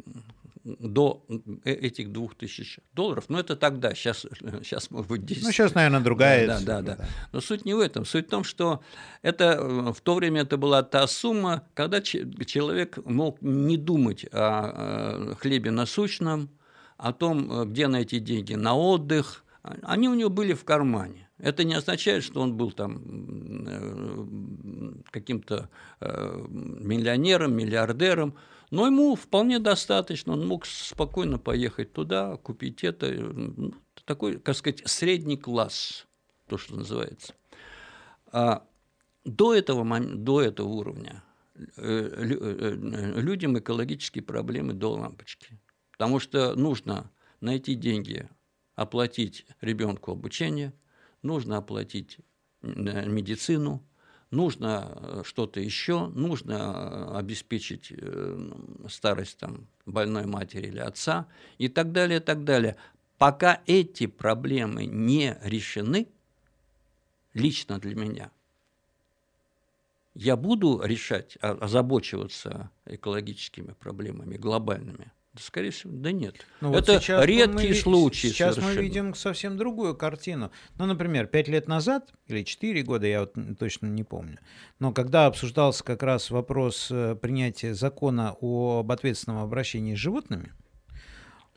до 0.65 1.25
э, 1.63 1.71
этих 1.71 2.11
двух 2.11 2.35
тысяч 2.35 2.79
долларов, 2.93 3.25
ну 3.29 3.37
это 3.37 3.55
тогда, 3.55 3.93
сейчас, 3.93 4.25
сейчас 4.63 4.91
может 4.91 5.09
быть 5.09 5.25
10. 5.25 5.43
Ну 5.43 5.51
сейчас, 5.51 5.75
наверное, 5.75 6.01
другая. 6.01 6.47
Да, 6.47 6.59
да, 6.59 6.81
да, 6.81 6.95
да. 6.97 7.05
Но 7.31 7.39
суть 7.39 7.65
не 7.65 7.73
в 7.73 7.79
этом. 7.79 8.03
Суть 8.05 8.27
в 8.27 8.29
том, 8.29 8.43
что 8.43 8.81
это, 9.21 9.59
э, 9.59 9.93
в 9.93 10.01
то 10.01 10.15
время 10.15 10.41
это 10.41 10.57
была 10.57 10.83
та 10.83 11.07
сумма, 11.07 11.67
когда 11.73 12.01
человек 12.01 12.97
мог 13.05 13.41
не 13.41 13.77
думать 13.77 14.25
о 14.31 15.35
хлебе 15.39 15.71
насущном, 15.71 16.49
о 16.97 17.13
том, 17.13 17.69
где 17.69 17.87
найти 17.87 18.19
деньги 18.19 18.55
на 18.55 18.75
отдых, 18.75 19.45
они 19.83 20.09
у 20.09 20.13
него 20.13 20.29
были 20.29 20.53
в 20.53 20.63
кармане. 20.63 21.25
Это 21.37 21.63
не 21.63 21.73
означает, 21.73 22.23
что 22.23 22.41
он 22.41 22.55
был 22.55 22.71
там 22.71 23.01
э, 23.67 24.93
каким-то 25.11 25.69
э, 25.99 26.45
миллионером, 26.49 27.53
миллиардером, 27.53 28.35
но 28.71 28.85
ему 28.87 29.15
вполне 29.15 29.59
достаточно, 29.59 30.33
он 30.33 30.47
мог 30.47 30.65
спокойно 30.65 31.37
поехать 31.37 31.93
туда, 31.93 32.37
купить 32.37 32.83
это, 32.83 33.11
ну, 33.11 33.73
такой, 34.05 34.39
как 34.39 34.55
сказать, 34.55 34.81
средний 34.85 35.37
класс, 35.37 36.07
то, 36.47 36.57
что 36.57 36.75
называется. 36.75 37.33
А 38.31 38.65
до 39.23 39.53
этого, 39.53 39.99
до 39.99 40.41
этого 40.41 40.67
уровня 40.67 41.23
э, 41.77 43.13
людям 43.15 43.57
экологические 43.57 44.23
проблемы 44.23 44.73
до 44.73 44.93
лампочки, 44.93 45.59
потому 45.91 46.19
что 46.19 46.55
нужно 46.55 47.09
найти 47.41 47.75
деньги, 47.75 48.29
оплатить 48.75 49.45
ребенку 49.61 50.11
обучение– 50.11 50.73
нужно 51.25 51.57
оплатить 51.57 52.19
медицину, 52.61 53.83
нужно 54.35 54.91
э, 54.95 55.23
что-то 55.25 55.59
еще, 55.59 56.07
нужно 56.07 56.53
э, 56.53 57.17
обеспечить 57.17 57.91
э, 57.91 58.51
старость 58.89 59.37
там, 59.37 59.67
больной 59.85 60.25
матери 60.25 60.67
или 60.67 60.79
отца 60.79 61.27
и 61.57 61.69
так 61.69 61.91
далее, 61.91 62.19
так 62.19 62.43
далее. 62.43 62.75
Пока 63.17 63.61
эти 63.65 64.07
проблемы 64.07 64.85
не 64.85 65.37
решены, 65.41 66.07
лично 67.33 67.79
для 67.79 67.95
меня, 67.95 68.31
я 70.13 70.35
буду 70.35 70.81
решать, 70.83 71.37
озабочиваться 71.41 72.71
экологическими 72.85 73.73
проблемами 73.73 74.35
глобальными– 74.37 75.11
Скорее 75.39 75.71
всего, 75.71 75.91
да 75.93 76.11
нет. 76.11 76.45
Ну, 76.61 76.73
Это 76.73 76.93
вот 76.93 77.25
редкий 77.25 77.69
мы, 77.69 77.73
случай. 77.73 78.29
Сейчас 78.29 78.55
совершенно. 78.55 78.75
мы 78.75 78.81
видим 78.81 79.15
совсем 79.15 79.57
другую 79.57 79.95
картину. 79.95 80.51
Ну, 80.77 80.85
например, 80.85 81.27
пять 81.27 81.47
лет 81.47 81.67
назад, 81.67 82.13
или 82.27 82.43
четыре 82.43 82.83
года, 82.83 83.07
я 83.07 83.21
вот 83.21 83.35
точно 83.59 83.87
не 83.87 84.03
помню, 84.03 84.39
но 84.79 84.93
когда 84.93 85.25
обсуждался 85.25 85.83
как 85.83 86.03
раз 86.03 86.31
вопрос 86.31 86.89
э, 86.91 87.15
принятия 87.15 87.73
закона 87.73 88.35
об 88.39 88.91
ответственном 88.91 89.41
обращении 89.41 89.95
с 89.95 89.99
животными, 89.99 90.53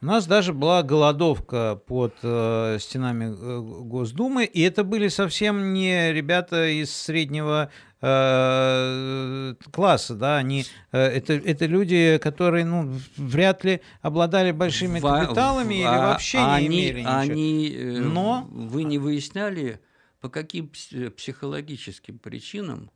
у 0.01 0.07
нас 0.07 0.27
даже 0.27 0.53
была 0.53 0.83
голодовка 0.83 1.81
под 1.87 2.15
э, 2.23 2.79
стенами 2.81 3.35
э, 3.37 3.61
Госдумы, 3.83 4.45
и 4.45 4.63
это 4.63 4.85
были 4.85 5.09
совсем 5.09 5.73
не 5.73 6.13
ребята 6.13 6.69
из 6.69 6.95
среднего 6.95 7.71
э, 8.01 9.55
класса, 9.73 10.15
да, 10.15 10.37
они, 10.37 10.65
э, 10.93 10.99
это, 10.99 11.33
это 11.33 11.67
люди, 11.67 12.19
которые, 12.23 12.65
ну, 12.65 12.93
вряд 13.17 13.65
ли 13.65 13.81
обладали 14.01 14.53
большими 14.53 15.01
капиталами 15.01 15.75
в, 15.75 15.79
или 15.79 15.85
вообще 15.85 16.39
не 16.39 16.45
они, 16.45 16.67
имели 16.67 17.01
ничего. 17.01 17.13
Они, 17.13 17.69
э, 17.75 17.99
Но 17.99 18.47
вы 18.51 18.85
не 18.85 18.99
выясняли, 18.99 19.81
по 20.21 20.29
каким 20.29 20.69
психологическим 20.69 22.21
причинам 22.21 22.91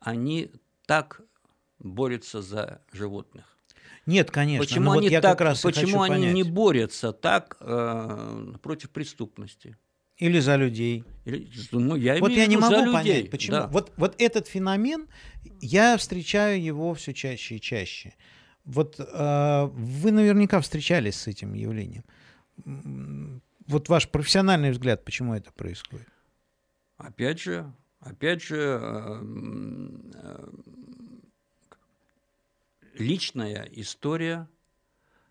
они 0.00 0.50
так 0.86 1.20
борются 1.78 2.42
за 2.42 2.80
животных? 2.92 3.59
Нет, 4.10 4.30
конечно. 4.30 4.66
Почему 4.66 4.84
ну, 4.86 4.92
они 4.92 5.06
вот 5.06 5.12
я 5.12 5.20
так, 5.20 5.38
как 5.38 5.46
раз 5.46 5.60
почему 5.60 6.02
они 6.02 6.14
понять. 6.14 6.34
не 6.34 6.42
борются 6.42 7.12
так 7.12 7.56
э, 7.60 8.54
против 8.60 8.90
преступности? 8.90 9.76
Или 10.16 10.40
за 10.40 10.56
людей. 10.56 11.04
Или, 11.24 11.48
ну, 11.70 11.94
я 11.94 12.18
вот 12.18 12.32
я 12.32 12.46
не 12.46 12.56
могу 12.56 12.74
людей. 12.74 12.92
понять, 12.92 13.30
почему. 13.30 13.56
Да. 13.56 13.66
Вот, 13.68 13.92
вот 13.96 14.14
этот 14.18 14.48
феномен, 14.48 15.06
я 15.60 15.96
встречаю 15.96 16.62
его 16.62 16.92
все 16.94 17.14
чаще 17.14 17.56
и 17.56 17.60
чаще. 17.60 18.14
Вот 18.64 18.98
э, 18.98 19.70
вы 19.72 20.10
наверняка 20.10 20.60
встречались 20.60 21.14
с 21.14 21.28
этим 21.28 21.54
явлением. 21.54 22.04
Вот 23.66 23.88
ваш 23.88 24.08
профессиональный 24.08 24.72
взгляд, 24.72 25.04
почему 25.04 25.34
это 25.34 25.52
происходит? 25.52 26.08
Опять 26.96 27.40
же, 27.40 27.72
опять 28.00 28.42
же, 28.42 28.56
э, 28.58 29.22
э, 30.14 30.48
личная 33.00 33.68
история 33.72 34.48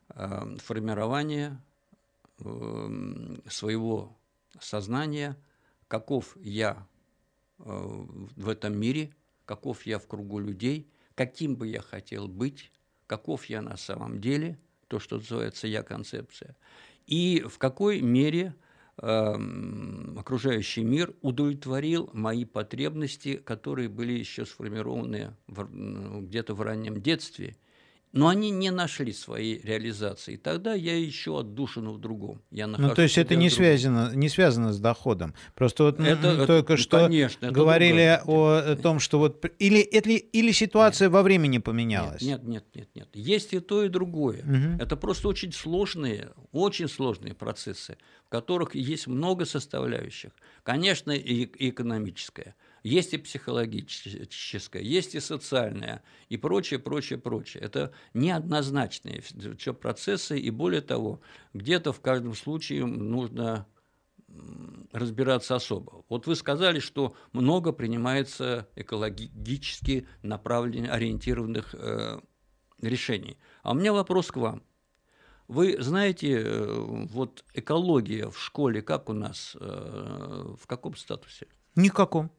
э, 0.09 0.57
формирования 0.57 1.61
э, 2.39 3.37
своего 3.47 4.17
сознания, 4.59 5.37
каков 5.87 6.35
я 6.41 6.87
э, 7.59 7.63
в 7.63 8.49
этом 8.49 8.77
мире, 8.77 9.13
каков 9.45 9.85
я 9.85 9.99
в 9.99 10.07
кругу 10.07 10.39
людей, 10.39 10.91
каким 11.15 11.55
бы 11.55 11.67
я 11.67 11.81
хотел 11.81 12.27
быть, 12.27 12.71
каков 13.07 13.45
я 13.45 13.61
на 13.61 13.77
самом 13.77 14.19
деле, 14.19 14.59
то, 14.87 14.99
что 14.99 15.17
называется 15.17 15.67
«я-концепция», 15.67 16.55
и 17.05 17.41
в 17.47 17.57
какой 17.57 18.01
мере 18.01 18.55
окружающий 19.01 20.83
мир 20.83 21.13
удовлетворил 21.21 22.09
мои 22.13 22.45
потребности, 22.45 23.35
которые 23.37 23.89
были 23.89 24.13
еще 24.13 24.45
сформированы 24.45 25.35
где-то 25.47 26.53
в 26.53 26.61
раннем 26.61 27.01
детстве– 27.01 27.55
но 28.11 28.27
они 28.27 28.49
не 28.49 28.71
нашли 28.71 29.13
своей 29.13 29.61
реализации. 29.61 30.35
Тогда 30.35 30.73
я 30.73 30.97
еще 30.97 31.39
отдушину 31.39 31.93
в 31.93 31.99
другом. 31.99 32.41
Я 32.49 32.65
ну, 32.67 32.93
то 32.95 33.01
есть 33.01 33.17
это 33.17 33.35
не 33.35 33.49
связано, 33.49 34.11
не 34.15 34.29
связано 34.29 34.73
с 34.73 34.79
доходом. 34.79 35.33
Просто 35.55 35.83
вот 35.83 35.99
это, 35.99 36.47
только 36.47 36.73
это, 36.73 36.81
что 36.81 36.97
конечно, 37.05 37.51
говорили 37.51 38.19
о 38.25 38.75
том, 38.81 38.99
что 38.99 39.19
вот 39.19 39.45
или, 39.59 39.79
или, 39.79 40.13
или 40.13 40.51
ситуация 40.51 41.07
нет. 41.07 41.13
во 41.13 41.21
времени 41.21 41.59
поменялась. 41.59 42.21
Нет, 42.21 42.43
нет, 42.43 42.65
нет, 42.73 42.89
нет. 42.95 43.09
Есть 43.13 43.53
и 43.53 43.59
то, 43.59 43.83
и 43.83 43.89
другое. 43.89 44.39
Угу. 44.39 44.81
Это 44.81 44.95
просто 44.95 45.27
очень 45.27 45.53
сложные, 45.53 46.31
очень 46.51 46.89
сложные 46.89 47.35
процессы, 47.35 47.97
в 48.25 48.29
которых 48.29 48.73
есть 48.73 49.07
много 49.07 49.45
составляющих. 49.45 50.31
Конечно, 50.63 51.11
и 51.11 51.49
экономическая 51.69 52.55
есть 52.83 53.13
и 53.13 53.17
психологическое, 53.17 54.81
есть 54.81 55.15
и 55.15 55.19
социальное, 55.19 56.03
и 56.29 56.37
прочее, 56.37 56.79
прочее, 56.79 57.19
прочее. 57.19 57.63
Это 57.63 57.91
неоднозначные 58.13 59.21
все 59.57 59.73
процессы, 59.73 60.39
и 60.39 60.49
более 60.49 60.81
того, 60.81 61.21
где-то 61.53 61.93
в 61.93 62.01
каждом 62.01 62.35
случае 62.35 62.85
нужно 62.85 63.67
разбираться 64.91 65.55
особо. 65.55 66.03
Вот 66.09 66.27
вы 66.27 66.35
сказали, 66.35 66.79
что 66.79 67.15
много 67.33 67.71
принимается 67.71 68.67
экологически 68.75 70.07
направленных, 70.21 70.91
ориентированных 70.91 71.73
э, 71.73 72.19
решений. 72.81 73.37
А 73.63 73.71
у 73.71 73.73
меня 73.73 73.93
вопрос 73.93 74.31
к 74.31 74.37
вам. 74.37 74.63
Вы 75.47 75.81
знаете, 75.81 76.41
э, 76.41 77.05
вот 77.09 77.43
экология 77.53 78.29
в 78.29 78.39
школе 78.39 78.81
как 78.81 79.09
у 79.09 79.13
нас, 79.13 79.57
э, 79.59 80.55
в 80.59 80.67
каком 80.67 80.95
статусе? 80.95 81.47
Никаком. 81.75 82.31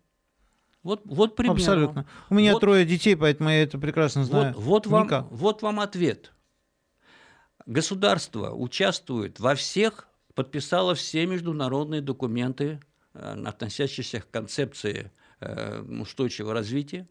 Вот, 0.82 1.02
вот 1.04 1.36
примерно. 1.36 1.60
Абсолютно. 1.60 2.06
У 2.30 2.34
меня 2.34 2.54
вот, 2.54 2.60
трое 2.60 2.86
детей, 2.86 3.16
поэтому 3.16 3.50
я 3.50 3.62
это 3.62 3.78
прекрасно 3.78 4.24
знаю. 4.24 4.54
Вот, 4.54 4.86
вот, 4.86 4.86
вам, 4.86 5.28
вот 5.30 5.62
вам 5.62 5.80
ответ. 5.80 6.32
Государство 7.66 8.52
участвует 8.52 9.38
во 9.40 9.54
всех, 9.54 10.08
подписало 10.34 10.94
все 10.94 11.26
международные 11.26 12.00
документы, 12.00 12.80
э, 13.12 13.42
относящиеся 13.44 14.20
к 14.22 14.30
концепции 14.30 15.12
э, 15.40 15.82
устойчивого 15.82 16.54
развития. 16.54 17.06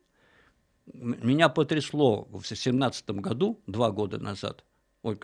Меня 0.92 1.50
потрясло 1.50 2.24
в 2.26 2.42
2017 2.42 3.12
году, 3.12 3.62
два 3.68 3.92
года 3.92 4.18
назад, 4.18 4.66
ой, 5.04 5.20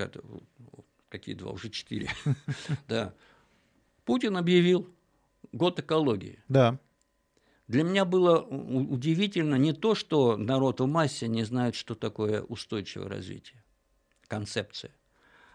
какие 1.09 1.33
два, 1.33 1.51
уже 1.51 1.71
четыре, 1.71 2.09
да, 2.87 3.15
Путин 4.05 4.37
объявил 4.37 4.87
год 5.51 5.79
экологии. 5.79 6.39
Да. 6.47 6.79
Для 7.67 7.83
меня 7.83 8.05
было 8.05 8.41
удивительно 8.41 9.55
не 9.55 9.73
то, 9.73 9.95
что 9.95 10.37
народ 10.37 10.81
в 10.81 10.85
массе 10.85 11.27
не 11.27 11.43
знает, 11.43 11.75
что 11.75 11.95
такое 11.95 12.43
устойчивое 12.43 13.09
развитие, 13.09 13.63
концепция, 14.27 14.91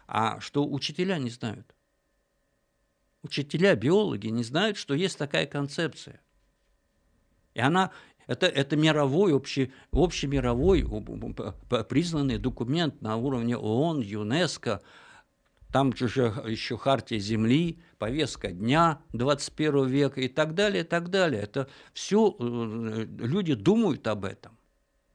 а 0.09 0.41
что 0.41 0.67
учителя 0.67 1.19
не 1.19 1.31
знают. 1.31 1.73
Учителя, 3.23 3.77
биологи 3.77 4.29
не 4.29 4.43
знают, 4.43 4.77
что 4.77 4.95
есть 4.95 5.19
такая 5.19 5.47
концепция. 5.47 6.21
И 7.55 7.61
она 7.61 7.93
это, 8.27 8.47
это 8.47 8.77
мировой, 8.77 9.33
общий, 9.33 9.73
общемировой 9.93 10.85
признанный 11.89 12.39
документ 12.39 13.03
на 13.03 13.17
уровне 13.17 13.57
ООН, 13.57 14.01
ЮНЕСКО 14.01 14.83
там 15.73 15.95
же 15.95 16.07
еще 16.07 16.77
хартия 16.77 17.19
Земли, 17.19 17.79
повестка 17.99 18.51
дня 18.51 19.01
21 19.13 19.87
века 19.87 20.21
и 20.21 20.29
так 20.29 20.55
далее, 20.55 20.83
и 20.83 20.87
так 20.87 21.11
далее. 21.11 21.43
Это 21.43 21.69
все 21.93 22.35
э, 22.39 23.07
люди 23.19 23.55
думают 23.55 24.07
об 24.09 24.25
этом, 24.25 24.59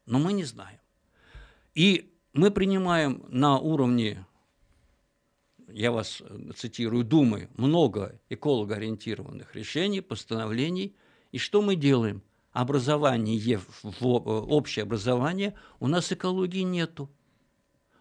но 0.05 0.19
мы 0.19 0.33
не 0.33 0.45
знаем. 0.45 0.79
И 1.73 2.13
мы 2.33 2.51
принимаем 2.51 3.23
на 3.27 3.57
уровне, 3.57 4.25
я 5.67 5.91
вас 5.91 6.21
цитирую, 6.55 7.03
Думы, 7.03 7.49
много 7.57 8.19
экологоориентированных 8.29 9.55
решений, 9.55 10.01
постановлений. 10.01 10.95
И 11.31 11.37
что 11.37 11.61
мы 11.61 11.75
делаем? 11.75 12.23
Образование, 12.51 13.59
в 13.83 14.05
общее 14.05 14.83
образование, 14.83 15.55
у 15.81 15.87
нас 15.87 16.13
экологии 16.13 16.61
нету. 16.61 17.09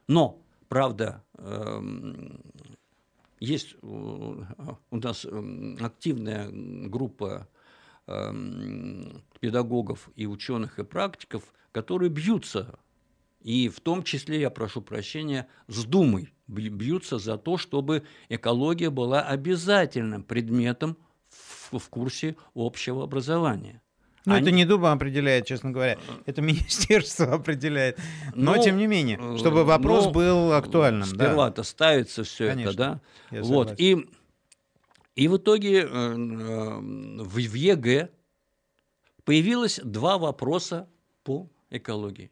Но 0.07 0.44
Правда, 0.75 1.23
эм, 1.39 2.41
есть 3.39 3.77
у 3.81 4.45
нас 4.91 5.25
эм, 5.25 5.79
активная 5.81 6.51
группа 6.89 7.47
эм, 8.09 9.23
педагогов 9.39 10.11
и 10.17 10.27
ученых 10.27 10.81
и 10.81 10.83
практиков, 10.83 11.45
которые 11.71 12.11
бьются, 12.11 12.77
и 13.41 13.69
в 13.69 13.79
том 13.79 14.03
числе, 14.03 14.41
я 14.41 14.51
прошу 14.51 14.83
прощения, 14.83 15.47
с 15.69 15.85
Думой 15.85 16.35
бьются 16.49 17.19
за 17.19 17.39
то, 17.39 17.57
чтобы 17.57 18.03
экология 18.29 18.91
была 18.91 19.23
обязательным 19.23 20.25
предметом 20.25 20.97
в 21.71 21.89
курсе 21.89 22.35
общего 22.53 23.05
образования. 23.05 23.81
Ну, 24.27 24.35
Они... 24.35 24.43
это 24.43 24.51
не 24.53 24.65
Дума 24.65 24.93
определяет, 24.93 25.47
честно 25.47 25.71
говоря, 25.71 25.99
это 26.25 26.41
министерство 26.43 27.33
определяет. 27.35 27.99
Но, 28.35 28.55
ну, 28.55 28.63
тем 28.63 28.79
не 28.79 28.87
менее, 28.87 29.19
э, 29.21 29.37
чтобы 29.39 29.65
вопрос 29.65 30.07
ну, 30.07 30.13
был 30.13 30.53
актуальным. 30.53 31.07
Сперва-то 31.07 31.57
да. 31.57 31.65
ставится 31.65 32.25
все 32.25 32.49
Конечно, 32.51 32.71
это, 32.71 33.01
да? 33.31 33.41
Вот. 33.43 33.75
И, 33.79 34.09
и 35.15 35.29
в 35.29 35.37
итоге 35.37 35.83
э, 35.83 35.87
э, 35.87 36.17
в, 36.17 37.35
в 37.35 37.55
ЕГЭ 37.55 38.11
появилось 39.25 39.81
два 39.85 40.17
вопроса 40.17 40.89
по 41.23 41.51
экологии. 41.71 42.31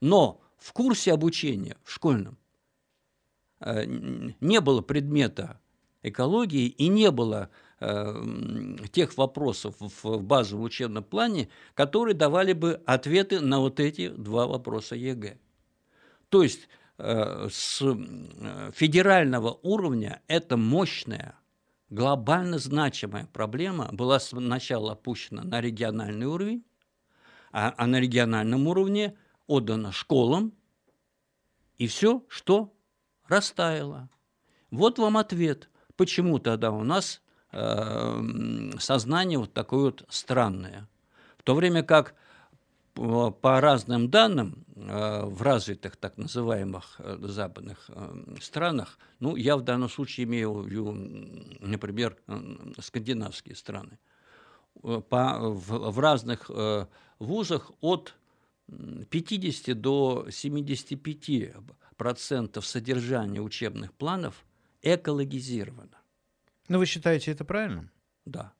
Но 0.00 0.40
в 0.56 0.72
курсе 0.72 1.12
обучения, 1.12 1.76
в 1.84 1.92
школьном, 1.92 2.38
не 3.60 4.60
было 4.62 4.80
предмета 4.80 5.60
экологии 6.02 6.66
и 6.66 6.88
не 6.88 7.10
было 7.10 7.50
Э, 7.82 8.14
тех 8.92 9.16
вопросов 9.16 9.74
в 9.78 10.22
базовом 10.22 10.64
учебном 10.64 11.02
плане, 11.02 11.48
которые 11.72 12.14
давали 12.14 12.52
бы 12.52 12.82
ответы 12.84 13.40
на 13.40 13.58
вот 13.60 13.80
эти 13.80 14.08
два 14.08 14.46
вопроса 14.46 14.96
ЕГЭ. 14.96 15.38
То 16.28 16.42
есть 16.42 16.68
э, 16.98 17.48
с 17.50 17.80
э, 17.80 18.70
федерального 18.74 19.58
уровня 19.62 20.20
это 20.26 20.58
мощная, 20.58 21.38
глобально 21.88 22.58
значимая 22.58 23.26
проблема 23.32 23.88
была 23.92 24.20
сначала 24.20 24.92
опущена 24.92 25.42
на 25.42 25.62
региональный 25.62 26.26
уровень, 26.26 26.62
а, 27.50 27.72
а 27.78 27.86
на 27.86 27.98
региональном 27.98 28.66
уровне 28.66 29.16
отдана 29.46 29.90
школам, 29.90 30.52
и 31.78 31.86
все, 31.86 32.26
что 32.28 32.74
растаяло. 33.26 34.10
Вот 34.70 34.98
вам 34.98 35.16
ответ, 35.16 35.70
почему 35.96 36.38
тогда 36.38 36.72
у 36.72 36.84
нас 36.84 37.22
сознание 37.52 39.38
вот 39.38 39.52
такое 39.52 39.80
вот 39.80 40.04
странное. 40.08 40.88
В 41.36 41.42
то 41.42 41.54
время 41.54 41.82
как 41.82 42.14
по 42.94 43.60
разным 43.60 44.10
данным 44.10 44.64
э, 44.74 45.24
в 45.24 45.42
развитых 45.42 45.96
так 45.96 46.18
называемых 46.18 46.96
э, 46.98 47.18
западных 47.22 47.88
э, 47.88 48.36
странах, 48.40 48.98
ну, 49.20 49.36
я 49.36 49.56
в 49.56 49.62
данном 49.62 49.88
случае 49.88 50.24
имею 50.24 50.52
в 50.52 50.66
виду, 50.66 50.92
например, 51.60 52.16
скандинавские 52.78 53.54
страны, 53.54 53.98
по, 54.82 55.38
в, 55.38 55.90
в 55.90 55.98
разных 55.98 56.50
вузах 57.18 57.70
от 57.80 58.14
50 59.10 59.80
до 59.80 60.26
75 60.30 61.54
процентов 61.96 62.66
содержания 62.66 63.40
учебных 63.40 63.92
планов 63.92 64.44
экологизировано. 64.82 65.99
Ну, 66.70 66.78
вы 66.78 66.86
считаете 66.86 67.32
это 67.32 67.44
правильным? 67.44 67.90
Да. 68.24 68.52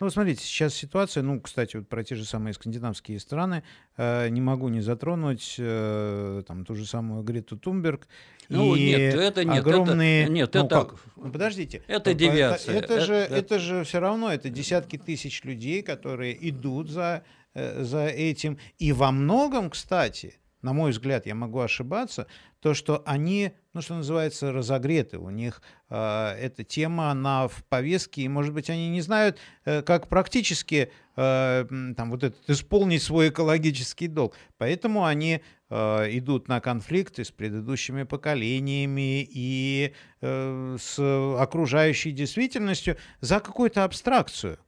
Ну, 0.00 0.06
вот 0.06 0.12
смотрите, 0.12 0.42
сейчас 0.42 0.74
ситуация, 0.74 1.22
ну, 1.22 1.40
кстати, 1.40 1.76
вот 1.76 1.88
про 1.88 2.02
те 2.02 2.16
же 2.16 2.24
самые 2.24 2.54
скандинавские 2.54 3.20
страны, 3.20 3.62
э, 3.96 4.28
не 4.30 4.40
могу 4.40 4.68
не 4.68 4.80
затронуть 4.80 5.54
э, 5.58 6.42
там 6.44 6.64
ту 6.64 6.74
же 6.74 6.84
самую 6.86 7.22
Грету 7.22 7.56
Тумберг. 7.56 8.08
Ну, 8.48 8.74
и 8.74 8.86
нет, 8.86 9.14
это 9.14 9.44
нет, 9.44 9.60
огромные... 9.60 10.24
это, 10.24 10.32
нет, 10.32 10.54
ну, 10.54 10.64
это... 10.64 10.74
Как? 10.74 10.94
Ну, 11.14 11.30
подождите. 11.30 11.82
Это 11.86 12.14
девиация. 12.14 12.74
Это, 12.74 12.94
это, 12.94 13.04
же, 13.04 13.14
это... 13.14 13.34
это 13.36 13.58
же 13.60 13.84
все 13.84 14.00
равно, 14.00 14.32
это 14.32 14.50
десятки 14.50 14.98
тысяч 14.98 15.44
людей, 15.44 15.82
которые 15.82 16.36
идут 16.48 16.90
за, 16.90 17.22
э, 17.54 17.84
за 17.84 18.06
этим. 18.06 18.58
И 18.78 18.90
во 18.92 19.12
многом, 19.12 19.70
кстати, 19.70 20.34
на 20.62 20.72
мой 20.72 20.90
взгляд, 20.90 21.26
я 21.26 21.36
могу 21.36 21.60
ошибаться, 21.60 22.26
то, 22.60 22.74
что 22.74 23.04
они 23.06 23.52
ну, 23.76 23.82
что 23.82 23.94
называется, 23.94 24.52
разогреты. 24.52 25.18
У 25.18 25.28
них 25.28 25.60
э, 25.90 26.28
эта 26.40 26.64
тема, 26.64 27.10
она 27.10 27.46
в 27.46 27.62
повестке, 27.64 28.22
и, 28.22 28.28
может 28.28 28.54
быть, 28.54 28.70
они 28.70 28.88
не 28.88 29.02
знают, 29.02 29.36
э, 29.66 29.82
как 29.82 30.08
практически 30.08 30.90
э, 31.14 31.66
там, 31.94 32.10
вот 32.10 32.24
этот, 32.24 32.48
исполнить 32.48 33.02
свой 33.02 33.28
экологический 33.28 34.08
долг. 34.08 34.34
Поэтому 34.56 35.04
они 35.04 35.42
э, 35.68 35.76
идут 36.16 36.48
на 36.48 36.60
конфликты 36.60 37.22
с 37.22 37.30
предыдущими 37.30 38.04
поколениями 38.04 39.28
и 39.30 39.92
э, 40.22 40.76
с 40.80 41.36
окружающей 41.38 42.12
действительностью 42.12 42.96
за 43.20 43.40
какую-то 43.40 43.84
абстракцию. 43.84 44.58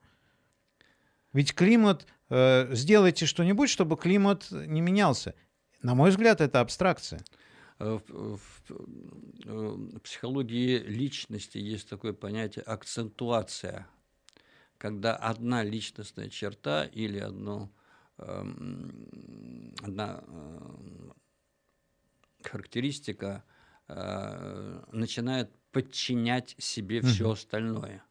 Ведь 1.33 1.55
климат, 1.55 2.07
э, 2.29 2.69
сделайте 2.75 3.25
что-нибудь, 3.25 3.71
чтобы 3.71 3.97
климат 3.97 4.49
не 4.51 4.83
менялся. 4.83 5.35
На 5.81 5.95
мой 5.95 6.11
взгляд, 6.11 6.43
это 6.43 6.61
абстракция. 6.61 7.23
Э, 7.79 7.99
в, 8.09 8.37
в, 8.37 8.71
э, 8.71 8.75
в 9.47 10.01
психологии 10.01 10.79
личности 10.79 11.59
есть 11.59 11.89
такое 11.89 12.13
понятие 12.13 12.65
акцентуация, 12.65 13.87
когда 14.79 15.15
одна 15.15 15.63
личностная 15.63 16.29
черта 16.29 16.85
или 16.87 17.19
одно, 17.19 17.71
эм, 18.19 19.75
одна 19.83 20.25
эм, 20.27 21.15
характеристика 22.43 23.45
э, 23.87 24.83
начинает 24.93 25.51
подчинять 25.71 26.57
себе 26.59 27.01
все 27.03 27.31
остальное. 27.31 28.03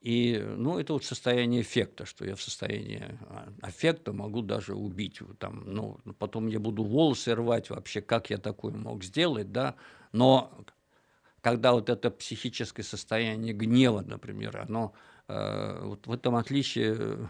И, 0.00 0.38
ну, 0.38 0.78
это 0.78 0.92
вот 0.92 1.04
состояние 1.04 1.62
эффекта, 1.62 2.06
что 2.06 2.24
я 2.24 2.36
в 2.36 2.42
состоянии 2.42 3.18
аффекта 3.62 4.12
могу 4.12 4.42
даже 4.42 4.74
убить. 4.74 5.20
Там, 5.38 5.64
ну, 5.66 5.98
потом 6.18 6.46
я 6.46 6.60
буду 6.60 6.84
волосы 6.84 7.34
рвать 7.34 7.70
вообще, 7.70 8.00
как 8.00 8.30
я 8.30 8.38
такое 8.38 8.72
мог 8.72 9.02
сделать, 9.02 9.50
да. 9.50 9.74
Но 10.12 10.64
когда 11.40 11.72
вот 11.72 11.88
это 11.88 12.10
психическое 12.10 12.84
состояние 12.84 13.52
гнева, 13.52 14.02
например, 14.06 14.58
оно 14.58 14.92
э, 15.26 15.80
вот 15.82 16.06
в 16.06 16.12
этом 16.12 16.36
отличие 16.36 17.28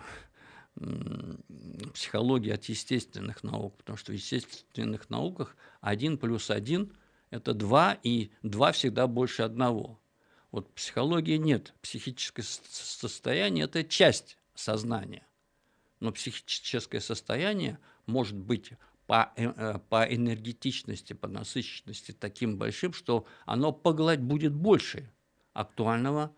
психологии 1.95 2.53
от 2.53 2.65
естественных 2.67 3.43
наук, 3.43 3.77
потому 3.79 3.97
что 3.97 4.13
в 4.13 4.15
естественных 4.15 5.11
науках 5.11 5.57
один 5.81 6.19
плюс 6.19 6.51
один– 6.51 6.93
это 7.31 7.53
два, 7.53 7.99
и 8.03 8.31
два 8.43 8.73
всегда 8.73 9.07
больше 9.07 9.43
одного. 9.43 9.99
Вот 10.51 10.73
психологии 10.75 11.37
нет. 11.37 11.75
Психическое 11.83 12.43
состояние– 12.43 13.65
это 13.67 13.85
часть 13.85 14.39
сознания. 14.55 15.27
Но 16.01 16.13
психическое 16.13 17.01
состояние 17.01 17.79
может 18.07 18.37
быть 18.37 18.73
по, 19.07 19.33
э, 19.37 19.53
э, 19.57 19.79
по 19.89 20.05
энергетичности, 20.05 21.13
по 21.13 21.29
насыщенности 21.29 22.13
таким 22.13 22.57
большим, 22.57 22.93
что 22.93 23.27
оно 23.47 23.73
погладь 23.73 24.21
будет 24.21 24.55
больше 24.55 25.11
актуального 25.53 26.35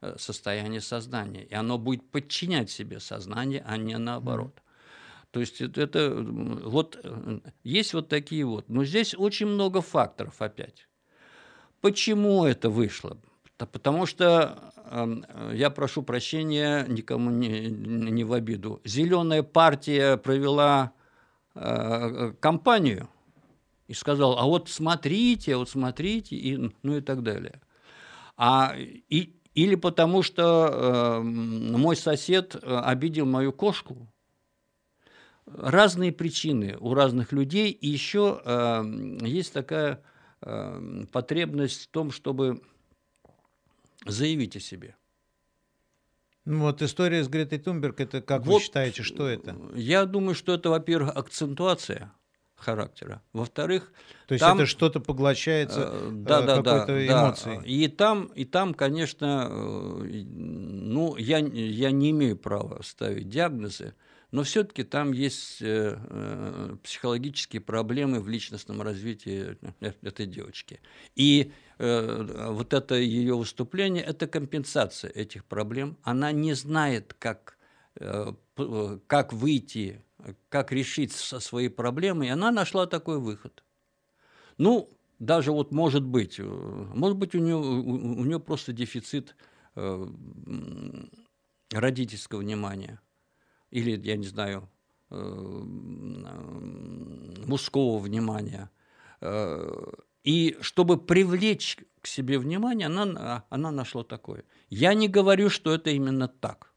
э, 0.00 0.16
состояния 0.18 0.80
сознания. 0.80 1.44
И 1.44 1.54
оно 1.54 1.78
будет 1.78 2.08
подчинять 2.10 2.70
себе 2.70 3.00
сознание, 3.00 3.62
а 3.66 3.76
не 3.76 3.98
наоборот. 3.98 4.56
Mm. 4.56 4.62
То 5.30 5.40
есть 5.40 5.60
это 5.60 6.14
вот 6.14 6.98
есть 7.62 7.92
вот 7.92 8.08
такие 8.08 8.44
вот. 8.44 8.68
Но 8.68 8.84
здесь 8.84 9.14
очень 9.14 9.46
много 9.46 9.82
факторов 9.82 10.40
опять. 10.40 10.88
Почему 11.80 12.44
это 12.44 12.70
вышло? 12.70 13.18
Да 13.58 13.66
потому 13.66 14.06
что, 14.06 14.72
эм, 14.90 15.24
я 15.52 15.70
прошу 15.70 16.02
прощения, 16.02 16.86
никому 16.86 17.30
не, 17.30 17.68
не 17.68 18.22
в 18.22 18.32
обиду, 18.32 18.80
зеленая 18.84 19.42
партия 19.42 20.16
провела 20.16 20.92
э, 21.56 22.34
кампанию 22.38 23.08
и 23.88 23.94
сказала, 23.94 24.40
а 24.40 24.44
вот 24.44 24.68
смотрите, 24.68 25.56
вот 25.56 25.68
смотрите, 25.68 26.36
и, 26.36 26.72
ну 26.84 26.98
и 26.98 27.00
так 27.00 27.24
далее. 27.24 27.60
А, 28.36 28.74
и, 28.76 29.34
или 29.54 29.74
потому 29.74 30.22
что 30.22 30.68
э, 30.70 31.20
мой 31.22 31.96
сосед 31.96 32.54
обидел 32.62 33.26
мою 33.26 33.52
кошку. 33.52 34.06
Разные 35.46 36.12
причины 36.12 36.76
у 36.78 36.94
разных 36.94 37.32
людей. 37.32 37.72
И 37.72 37.88
еще 37.88 38.40
э, 38.44 38.82
есть 39.22 39.52
такая 39.52 40.04
э, 40.42 41.04
потребность 41.10 41.86
в 41.86 41.88
том, 41.88 42.12
чтобы 42.12 42.60
заявить 44.08 44.56
о 44.56 44.60
себе. 44.60 44.96
Ну, 46.44 46.60
вот 46.60 46.80
история 46.80 47.22
с 47.22 47.28
Гретой 47.28 47.58
Тунберг, 47.58 48.00
это 48.00 48.22
как 48.22 48.46
вот, 48.46 48.54
вы 48.54 48.60
считаете, 48.60 49.02
что 49.02 49.28
это? 49.28 49.56
Я 49.74 50.06
думаю, 50.06 50.34
что 50.34 50.54
это, 50.54 50.70
во-первых, 50.70 51.14
акцентуация 51.14 52.12
характера. 52.58 53.22
Во-вторых, 53.32 53.92
то 54.26 54.32
есть 54.34 54.40
там, 54.40 54.56
это 54.56 54.66
что-то 54.66 55.00
поглощается 55.00 55.90
э, 55.92 56.10
да, 56.12 56.42
да, 56.42 56.56
какой-то 56.56 56.86
да, 56.86 57.06
эмоцией. 57.06 57.58
Да. 57.58 57.64
И 57.64 57.88
там, 57.88 58.26
и 58.34 58.44
там, 58.44 58.74
конечно, 58.74 59.46
э, 59.50 60.24
ну 60.24 61.16
я 61.16 61.38
я 61.38 61.90
не 61.90 62.10
имею 62.10 62.36
права 62.36 62.80
ставить 62.82 63.28
диагнозы, 63.28 63.94
но 64.30 64.42
все-таки 64.42 64.82
там 64.82 65.12
есть 65.12 65.62
э, 65.62 65.98
э, 65.98 66.76
психологические 66.82 67.60
проблемы 67.60 68.20
в 68.20 68.28
личностном 68.28 68.82
развитии 68.82 69.56
э, 69.80 69.92
этой 70.02 70.26
девочки. 70.26 70.80
И 71.14 71.52
вот 71.78 72.72
это 72.72 72.94
ее 72.96 73.36
выступление– 73.36 74.02
это 74.06 74.26
компенсация 74.26 75.10
этих 75.10 75.44
проблем. 75.44 75.96
Она 76.02 76.32
не 76.32 76.54
знает, 76.54 77.14
как, 77.18 77.56
как 77.94 79.32
выйти, 79.32 80.04
как 80.48 80.72
решить 80.72 81.12
свои 81.12 81.68
проблемы, 81.68 82.26
и 82.26 82.30
она 82.30 82.50
нашла 82.50 82.86
такой 82.86 83.20
выход. 83.20 83.62
Ну, 84.56 84.90
даже 85.18 85.52
вот 85.52 85.70
может 85.72 86.02
быть, 86.04 86.40
может 86.40 87.16
быть 87.16 87.34
у 87.34 87.38
нее, 87.38 87.56
у 87.56 88.24
нее 88.24 88.40
просто 88.40 88.72
дефицит 88.72 89.36
родительского 91.70 92.40
внимания– 92.40 93.00
или, 93.70 94.00
я 94.06 94.16
не 94.16 94.26
знаю, 94.26 94.68
э, 95.10 95.14
мужского 97.46 97.98
внимания. 97.98 98.70
И 100.28 100.58
чтобы 100.60 100.98
привлечь 100.98 101.78
к 102.02 102.06
себе 102.06 102.38
внимание, 102.38 102.88
она, 102.88 103.46
она 103.48 103.70
нашла 103.70 104.04
такое. 104.04 104.44
Я 104.68 104.92
не 104.92 105.08
говорю, 105.08 105.48
что 105.48 105.72
это 105.72 105.88
именно 105.88 106.28
так. 106.28 106.70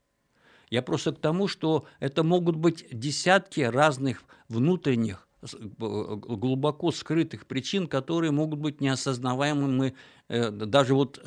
Я 0.69 0.81
просто 0.81 1.11
к 1.11 1.19
тому, 1.19 1.49
что 1.49 1.85
это 1.99 2.23
могут 2.23 2.55
быть 2.55 2.85
десятки 2.93 3.59
разных 3.59 4.23
внутренних, 4.47 5.27
глубоко 5.51 6.91
скрытых 6.91 7.45
причин, 7.45 7.87
которые 7.87 8.31
могут 8.31 8.59
быть 8.59 8.79
неосознаваемыми 8.79 9.95
э, 10.29 10.49
даже 10.51 10.95
вот 10.95 11.21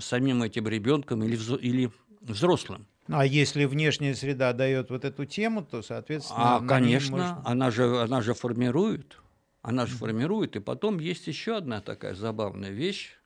самим 0.00 0.42
этим 0.42 0.66
ребенком 0.66 1.22
или 1.22 1.90
взрослым. 2.22 2.86
Ну, 3.06 3.18
а 3.18 3.26
если 3.26 3.66
внешняя 3.66 4.14
среда 4.14 4.54
дает 4.54 4.88
вот 4.88 5.04
эту 5.04 5.26
тему, 5.26 5.62
то, 5.62 5.82
соответственно... 5.82 6.56
А, 6.56 6.60
конечно, 6.66 7.18
можно... 7.18 7.42
она, 7.44 7.70
же, 7.70 8.00
она 8.00 8.22
же 8.22 8.32
формирует. 8.32 9.18
Она 9.62 9.86
же 9.86 9.96
формирует. 9.96 10.56
И 10.56 10.60
потом 10.60 10.98
есть 10.98 11.26
еще 11.26 11.56
одна 11.56 11.80
такая 11.80 12.14
забавная 12.14 12.70
вещь. 12.70 13.16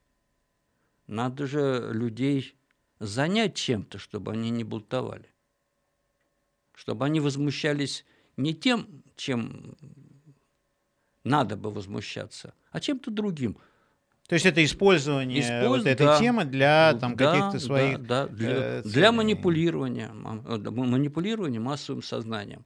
Надо 1.06 1.46
же 1.46 1.90
людей 1.92 2.56
занять 2.98 3.54
чем-то, 3.54 3.98
чтобы 3.98 4.32
они 4.32 4.50
не 4.50 4.64
бунтовали. 4.64 5.28
Чтобы 6.74 7.04
они 7.04 7.20
возмущались 7.20 8.04
не 8.36 8.54
тем, 8.54 9.02
чем 9.16 9.76
надо 11.22 11.56
бы 11.56 11.70
возмущаться, 11.70 12.54
а 12.70 12.80
чем-то 12.80 13.10
другим– 13.10 13.56
то 14.28 14.34
есть 14.34 14.46
это 14.46 14.64
использование 14.64 15.40
Использ... 15.40 15.82
вот 15.82 15.86
этой 15.86 16.06
да. 16.06 16.18
темы 16.18 16.44
для 16.46 16.94
там, 16.94 17.14
да, 17.14 17.30
каких-то 17.30 17.64
своих 17.64 18.02
да, 18.06 18.26
да. 18.26 18.32
Для, 18.32 18.50
э, 18.50 18.82
для 18.82 19.12
манипулирования, 19.12 20.10
э, 20.46 20.70
манипулирования 20.70 21.60
массовым 21.60 22.02
сознанием. 22.02 22.64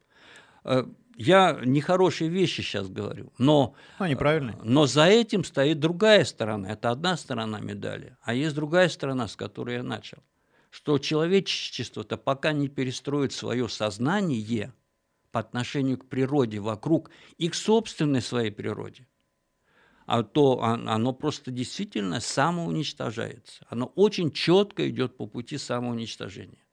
Э, 1.19 1.23
я 1.23 1.61
нехорошие 1.65 2.31
вещи 2.31 2.61
сейчас 2.61 2.89
говорю, 2.89 3.33
но, 3.39 3.75
ну, 3.99 4.07
неправильно. 4.07 4.59
но 4.63 4.87
за 4.87 5.07
этим 5.07 5.45
стоит 5.45 5.81
другая 5.81 6.25
сторона. 6.25 6.71
Это 6.71 6.91
одна 6.91 7.17
сторона 7.17 7.61
медали, 7.61 8.17
а 8.23 8.35
есть 8.35 8.55
другая 8.55 8.89
сторона, 8.89 9.29
с 9.29 9.37
которой 9.37 9.77
я 9.77 9.83
начал. 9.83 10.19
Что 10.71 10.99
человечество-то 10.99 12.17
пока 12.17 12.53
не 12.53 12.69
перестроит 12.69 13.33
свое 13.33 13.69
сознание 13.69 14.73
по 15.33 15.41
отношению 15.41 15.99
к 15.99 16.07
природе 16.07 16.61
вокруг 16.61 17.11
и 17.39 17.49
к 17.49 17.55
собственной 17.55 18.23
своей 18.23 18.51
природе– 18.51 19.07
а 20.09 20.23
то 20.23 20.63
оно 20.63 21.13
просто 21.13 21.51
действительно 21.51 22.21
самоуничтожается. 22.21 23.67
Оно 23.69 23.93
очень 23.95 24.33
четко 24.33 24.89
идет 24.89 25.19
по 25.19 25.27
пути 25.27 25.59
самоуничтожения. 25.59 26.65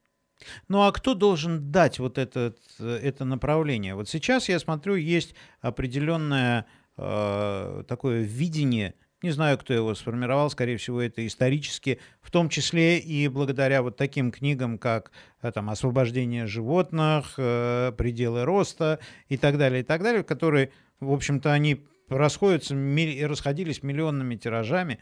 Ну 0.68 0.82
а 0.84 0.92
кто 0.92 1.14
должен 1.14 1.72
дать 1.72 2.00
вот 2.00 2.18
это, 2.18 2.54
это 2.80 3.26
направление? 3.26 3.96
Вот 3.96 4.10
сейчас 4.10 4.50
я 4.50 4.60
смотрю, 4.60 4.96
есть 4.96 5.36
определенное 5.62 6.66
э, 6.98 7.84
такое 7.88 8.22
видение, 8.22 8.96
не 9.26 9.32
знаю, 9.32 9.58
кто 9.58 9.74
его 9.74 9.96
сформировал, 9.96 10.50
скорее 10.52 10.78
всего, 10.78 11.02
это 11.02 11.26
исторически, 11.26 12.00
в 12.22 12.30
том 12.30 12.48
числе 12.48 13.00
и 13.00 13.28
благодаря 13.28 13.82
вот 13.82 13.98
таким 13.98 14.32
книгам, 14.32 14.78
как 14.78 15.12
э, 15.42 15.52
там, 15.52 15.70
«Освобождение 15.70 16.46
животных», 16.46 17.34
э, 17.38 17.92
«Пределы 17.98 18.44
роста» 18.44 19.00
и 19.28 19.38
так 19.38 19.58
далее, 19.58 19.82
и 19.82 19.84
так 19.84 20.04
далее, 20.04 20.24
которые, 20.24 20.72
в 21.00 21.12
общем-то, 21.12 21.52
они 21.52 21.86
расходятся, 22.08 22.76
расходились 22.76 23.84
миллионными 23.84 24.36
тиражами. 24.36 25.00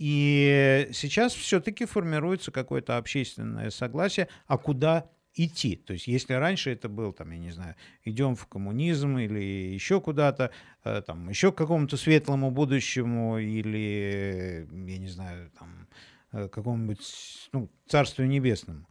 И 0.00 0.88
сейчас 0.94 1.34
все-таки 1.34 1.84
формируется 1.84 2.50
какое-то 2.50 2.96
общественное 2.96 3.68
согласие, 3.68 4.28
а 4.46 4.56
куда 4.56 5.10
идти. 5.34 5.76
То 5.76 5.92
есть 5.92 6.06
если 6.06 6.32
раньше 6.32 6.70
это 6.70 6.88
был, 6.88 7.12
там, 7.12 7.30
я 7.32 7.38
не 7.38 7.50
знаю, 7.50 7.76
идем 8.04 8.34
в 8.34 8.46
коммунизм 8.46 9.18
или 9.18 9.74
еще 9.74 10.00
куда-то, 10.00 10.52
э, 10.84 11.02
там, 11.06 11.28
еще 11.28 11.52
к 11.52 11.56
какому-то 11.56 11.98
светлому 11.98 12.50
будущему 12.50 13.36
или, 13.40 14.66
я 14.70 14.98
не 14.98 15.08
знаю, 15.08 15.50
там, 15.58 15.86
э, 16.32 16.48
какому-нибудь 16.48 17.50
ну, 17.52 17.68
царствию 17.86 18.26
небесному, 18.26 18.88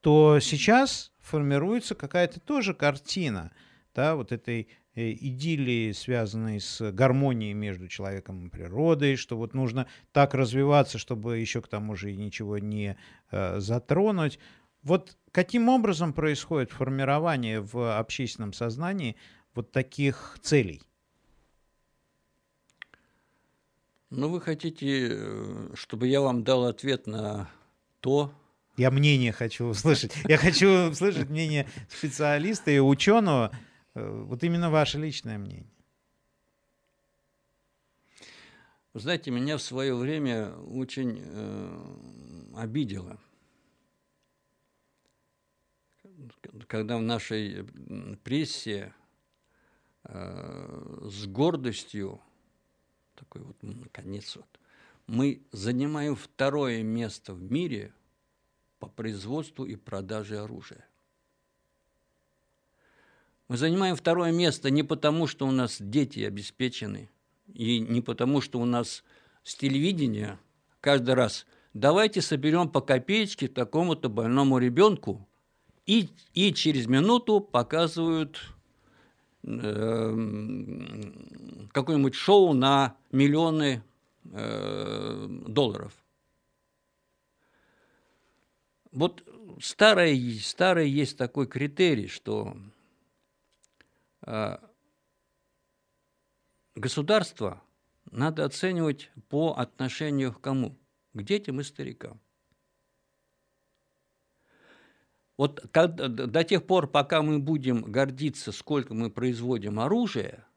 то 0.00 0.40
сейчас 0.40 1.12
формируется 1.20 1.94
какая-то 1.94 2.40
тоже 2.40 2.74
картина, 2.74 3.52
да, 3.94 4.16
вот 4.16 4.32
этой 4.32 4.66
идиллии, 4.94 5.92
связанной 5.92 6.60
с 6.60 6.92
гармонией 6.92 7.52
между 7.52 7.88
человеком 7.88 8.46
и 8.46 8.48
природой, 8.48 9.16
что 9.16 9.36
вот 9.36 9.54
нужно 9.54 9.86
так 10.12 10.34
развиваться, 10.34 10.98
чтобы 10.98 11.38
еще 11.38 11.60
к 11.60 11.68
тому 11.68 11.96
же 11.96 12.14
ничего 12.14 12.58
не 12.58 12.96
э, 13.30 13.60
затронуть. 13.60 14.38
Вот 14.82 15.16
каким 15.32 15.68
образом 15.68 16.12
происходит 16.12 16.70
формирование 16.70 17.60
в 17.60 17.98
общественном 17.98 18.52
сознании 18.52 19.16
вот 19.54 19.72
таких 19.72 20.38
целей? 20.42 20.82
Ну, 24.10 24.28
вы 24.28 24.40
хотите, 24.40 25.08
э, 25.10 25.70
чтобы 25.74 26.06
я 26.06 26.20
вам 26.20 26.44
дал 26.44 26.66
ответ 26.66 27.06
на 27.06 27.48
то, 28.00 28.32
я 28.76 28.90
мнение 28.90 29.30
хочу 29.32 29.66
услышать. 29.66 30.12
Я 30.28 30.36
хочу 30.36 30.90
услышать 30.90 31.30
мнение 31.30 31.68
специалиста 31.88 32.70
и 32.72 32.80
ученого. 32.80 33.52
Э, 33.94 34.22
вот 34.24 34.42
именно 34.42 34.70
ваше 34.70 34.98
личное 34.98 35.38
мнение. 35.38 35.70
Знаете, 38.94 39.30
меня 39.30 39.56
в 39.56 39.62
свое 39.62 39.94
время 39.94 40.54
очень 40.56 41.20
э, 41.20 42.56
обидело, 42.56 43.18
когда 46.68 46.96
в 46.98 47.02
нашей 47.02 47.64
прессе 48.22 48.94
э, 50.04 51.08
с 51.10 51.26
гордостью, 51.26 52.20
такой 53.16 53.42
вот, 53.42 53.56
наконец, 53.62 54.36
вот, 54.36 54.46
мы 55.08 55.42
занимаем 55.50 56.14
второе 56.14 56.82
место 56.82 57.34
в 57.34 57.50
мире– 57.50 57.92
по 58.84 58.90
производству 58.90 59.64
и 59.64 59.76
продаже 59.76 60.38
оружия. 60.38 60.86
Мы 63.48 63.58
занимаем 63.58 63.94
второе 63.94 64.32
место 64.32 64.70
не 64.70 64.82
потому, 64.82 65.26
что 65.26 65.46
у 65.46 65.50
нас 65.50 65.76
дети 65.78 66.20
обеспечены, 66.20 67.10
и 67.52 67.78
не 67.78 68.00
потому, 68.00 68.40
что 68.40 68.58
у 68.58 68.64
нас 68.64 69.04
с 69.42 69.54
телевидения 69.54 70.38
каждый 70.80 71.14
раз 71.14 71.46
давайте 71.74 72.22
соберем 72.22 72.70
по 72.70 72.80
копеечке 72.80 73.48
такому-то 73.48 74.08
больному 74.08 74.58
ребенку, 74.58 75.28
и, 75.84 76.08
и 76.32 76.54
через 76.54 76.86
минуту 76.86 77.40
показывают 77.40 78.40
э, 79.42 80.14
какое-нибудь 81.72 82.14
шоу 82.14 82.54
на 82.54 82.96
миллионы 83.12 83.82
э, 84.32 85.26
долларов. 85.46 85.92
Вот 88.90 89.22
старое, 89.60 90.16
старое 90.40 90.86
есть 90.86 91.18
такой 91.18 91.46
критерий, 91.46 92.08
что 92.08 92.56
государство 96.74 97.62
надо 98.10 98.44
оценивать 98.44 99.10
по 99.28 99.54
отношению 99.54 100.32
к 100.32 100.40
кому? 100.40 100.78
К 101.12 101.22
детям 101.22 101.60
и 101.60 101.64
старикам. 101.64 102.20
Вот 105.36 105.66
как, 105.72 105.94
до 105.94 106.44
тех 106.44 106.66
пор, 106.66 106.88
пока 106.88 107.22
мы 107.22 107.38
будем 107.38 107.82
гордиться, 107.82 108.52
сколько 108.52 108.94
мы 108.94 109.10
производим 109.10 109.80
оружия– 109.80 110.46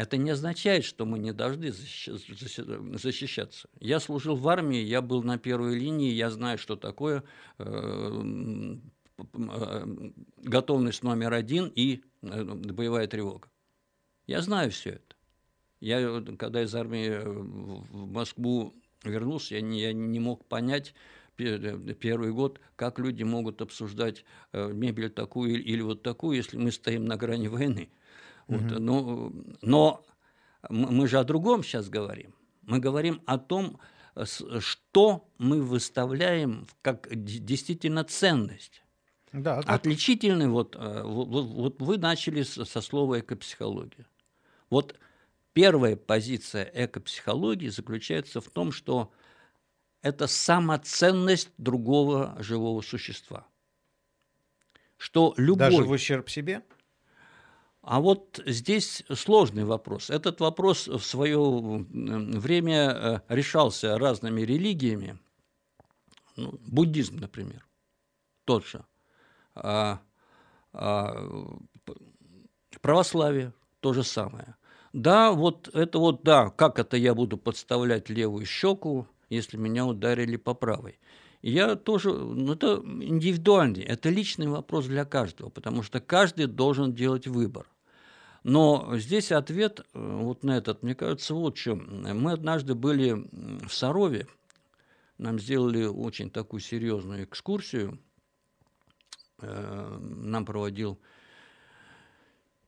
это 0.00 0.16
не 0.16 0.30
означает, 0.30 0.86
что 0.86 1.04
мы 1.04 1.18
не 1.18 1.34
должны 1.34 1.72
защищаться. 1.72 3.68
Я 3.80 4.00
служил 4.00 4.34
в 4.34 4.48
армии, 4.48 4.78
я 4.78 5.02
был 5.02 5.22
на 5.22 5.36
первой 5.36 5.78
линии, 5.78 6.10
я 6.10 6.30
знаю, 6.30 6.56
что 6.56 6.74
такое 6.74 7.22
э, 7.58 7.64
э, 7.66 8.76
готовность 10.38 11.02
номер 11.02 11.32
один 11.32 11.72
и 11.74 12.02
э, 12.22 12.44
боевая 12.44 13.06
тревога. 13.06 13.48
Я 14.26 14.42
знаю 14.42 14.70
все 14.70 14.90
это. 14.90 15.16
Я, 15.80 16.22
когда 16.38 16.62
из 16.62 16.74
армии 16.74 17.22
в 17.24 18.12
Москву 18.12 18.74
вернулся, 19.04 19.54
я 19.54 19.60
не, 19.60 19.80
я 19.80 19.92
не 19.92 20.20
мог 20.20 20.44
понять 20.44 20.94
первый 21.36 22.32
год, 22.32 22.60
как 22.76 22.98
люди 22.98 23.22
могут 23.22 23.62
обсуждать 23.62 24.26
мебель 24.52 25.08
такую 25.08 25.64
или 25.64 25.80
вот 25.80 26.02
такую, 26.02 26.36
если 26.36 26.58
мы 26.58 26.70
стоим 26.70 27.06
на 27.06 27.16
грани 27.16 27.48
войны. 27.48 27.88
Вот, 28.46 28.78
ну, 28.78 29.32
но 29.62 30.04
мы 30.68 31.08
же 31.08 31.18
о 31.18 31.24
другом 31.24 31.62
сейчас 31.62 31.88
говорим. 31.88 32.34
Мы 32.60 32.78
говорим 32.78 33.22
о 33.24 33.38
том, 33.38 33.80
что 34.58 35.30
мы 35.38 35.62
выставляем 35.62 36.66
как 36.82 37.08
действительно 37.10 38.04
ценность. 38.04 38.82
Да, 39.32 39.62
как... 39.62 39.70
Отличительный, 39.70 40.48
вот, 40.48 40.76
э, 40.76 41.02
вот, 41.04 41.28
вот 41.28 41.82
вы 41.82 41.98
начали 41.98 42.42
со 42.42 42.80
слова 42.80 43.20
экопсихология. 43.20 44.06
Вот 44.70 44.98
первая 45.52 45.96
позиция 45.96 46.70
экопсихологии 46.74 47.68
заключается 47.68 48.40
в 48.40 48.48
том, 48.50 48.72
что 48.72 49.12
это 50.02 50.26
самоценность 50.26 51.50
другого 51.58 52.36
живого 52.40 52.80
существа. 52.80 53.46
Что 54.96 55.34
любой... 55.36 55.70
Даже 55.70 55.84
в 55.84 55.90
ущерб 55.90 56.28
себе? 56.28 56.62
А 57.82 58.00
вот 58.00 58.40
здесь 58.44 59.02
сложный 59.14 59.64
вопрос. 59.64 60.10
Этот 60.10 60.40
вопрос 60.40 60.86
в 60.86 61.00
свое 61.00 61.40
время 61.88 62.90
э, 62.90 63.20
решался 63.28 63.98
разными 63.98 64.42
религиями. 64.42 65.18
Ну, 66.36 66.58
буддизм, 66.66 67.16
например, 67.16 67.66
тот 68.44 68.66
же. 68.66 68.84
А, 69.54 70.00
а, 70.72 71.28
православие 72.80 73.52
то 73.80 73.92
же 73.92 74.04
самое. 74.04 74.56
Да, 74.92 75.32
вот 75.32 75.68
это 75.74 75.98
вот, 75.98 76.22
да, 76.22 76.50
как 76.50 76.78
это 76.78 76.96
я 76.96 77.14
буду 77.14 77.36
подставлять 77.36 78.08
левую 78.08 78.44
щеку, 78.44 79.06
если 79.28 79.56
меня 79.56 79.86
ударили 79.86 80.36
по 80.36 80.54
правой. 80.54 80.98
Я 81.42 81.76
тоже, 81.76 82.12
ну 82.12 82.52
это 82.52 82.82
индивидуальный, 82.84 83.82
это 83.82 84.10
личный 84.10 84.48
вопрос 84.48 84.86
для 84.86 85.04
каждого, 85.04 85.48
потому 85.48 85.82
что 85.82 86.00
каждый 86.00 86.46
должен 86.46 86.92
делать 86.92 87.26
выбор. 87.26 87.66
Но 88.42 88.96
здесь 88.96 89.32
ответ 89.32 89.80
э, 89.80 89.84
вот 89.94 90.44
на 90.44 90.56
этот, 90.56 90.82
мне 90.82 90.94
кажется, 90.94 91.34
вот 91.34 91.56
что. 91.56 91.76
Мы 91.76 92.32
однажды 92.32 92.74
были 92.74 93.12
в 93.66 93.72
Сарове, 93.72 94.26
нам 95.18 95.38
сделали 95.38 95.84
очень 95.84 96.30
такую 96.30 96.60
серьезную 96.60 97.24
экскурсию, 97.24 97.98
э, 99.42 99.98
нам 100.00 100.44
проводил 100.44 100.98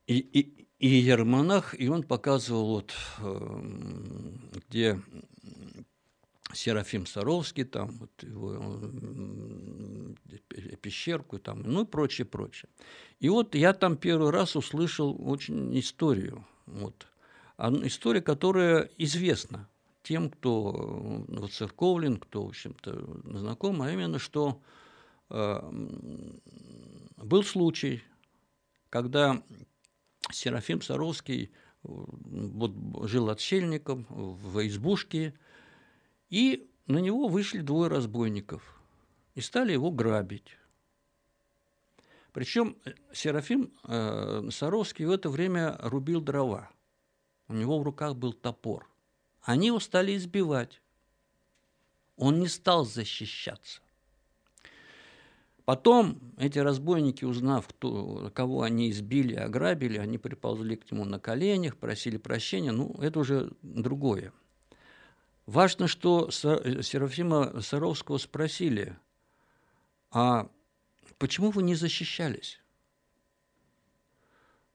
и, 0.07 0.19
и, 0.19 0.67
и 0.79 1.01
иеромонах, 1.01 1.79
и 1.79 1.89
он 1.89 2.03
показывал, 2.03 2.67
вот, 2.67 2.93
э, 3.19 4.53
где 4.69 5.01
Серафим 6.53 7.07
Саровский, 7.07 7.65
там, 7.65 7.91
вот 7.99 8.11
его 8.23 8.85
пещерку, 10.83 11.39
там, 11.39 11.63
ну 11.63 11.85
и 11.85 11.87
прочее, 11.87 12.27
прочее. 12.27 12.69
И 13.21 13.29
вот 13.29 13.55
я 13.55 13.73
там 13.73 13.97
первый 13.97 14.31
раз 14.31 14.57
услышал 14.57 15.17
очень 15.27 15.79
историю. 15.79 16.45
Вот. 16.67 17.07
История, 17.59 18.21
которая 18.21 18.91
известна 18.99 19.69
тем, 20.03 20.31
кто 20.31 21.25
воцерковлен, 21.29 22.19
кто, 22.19 22.45
в 22.45 22.49
общем-то, 22.49 23.39
знаком, 23.39 23.81
а 23.83 23.91
именно, 23.91 24.19
что 24.19 24.61
э, 24.61 24.82
был 25.33 27.43
случай, 27.43 28.03
когда 28.91 29.43
Серафим 30.31 30.83
Саровский 30.83 31.51
вот, 31.83 32.75
жил 33.09 33.31
отшельником 33.31 34.07
в 34.09 34.67
избушке, 34.67 35.35
и 36.29 36.69
на 36.87 36.99
него 36.99 37.29
вышли 37.29 37.61
двое 37.61 37.91
разбойников 37.91 38.81
и 39.35 39.41
стали 39.41 39.73
его 39.73 39.91
грабить. 39.91 40.57
Причем 42.33 42.77
э, 42.85 42.95
Серафим 43.13 43.73
э, 43.85 44.49
Саровский 44.51 45.05
в 45.05 45.11
это 45.11 45.29
время 45.29 45.77
рубил 45.81 46.21
дрова. 46.21 46.71
У 47.49 47.55
него 47.55 47.79
в 47.79 47.83
руках 47.83 48.17
был 48.17 48.33
топор. 48.33 48.89
Они 49.43 49.67
его 49.67 49.81
стали 49.81 50.17
избивать. 50.17 50.81
Он 52.17 52.41
не 52.41 52.49
стал 52.49 52.87
защищаться. 52.87 53.82
Потом 55.65 56.19
эти 56.39 56.59
разбойники, 56.59 57.25
узнав, 57.25 57.69
кто, 57.69 58.31
кого 58.35 58.63
они 58.63 58.91
избили, 58.91 59.35
ограбили, 59.35 59.97
они 59.97 60.19
приползли 60.19 60.77
к 60.77 60.91
нему 60.91 61.05
на 61.05 61.21
коленях, 61.21 61.77
просили 61.77 62.17
прощения. 62.17 62.73
Ну, 62.73 62.97
это 63.01 63.21
уже 63.21 63.53
другое. 63.63 64.33
Важно, 65.47 65.87
что 65.87 66.31
Серафима 66.31 67.61
Саровского 67.61 68.19
спросили, 68.19 68.99
а 70.11 70.51
почему 71.19 71.51
вы 71.51 71.63
не 71.63 71.77
защищались? 71.77 72.61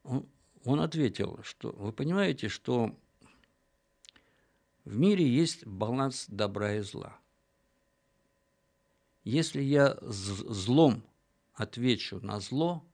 Он, 0.03 0.25
он 0.63 0.79
ответил, 0.79 1.39
что 1.43 1.71
вы 1.71 1.91
понимаете, 1.91 2.47
что 2.47 2.95
в 4.85 4.97
мире 4.97 5.27
есть 5.27 5.65
баланс 5.65 6.25
добра 6.29 6.75
и 6.75 6.79
зла. 6.79 7.17
Если 9.27 9.61
я 9.61 9.97
злом 10.03 11.03
отвечу 11.53 12.21
на 12.21 12.39
зло, 12.39 12.85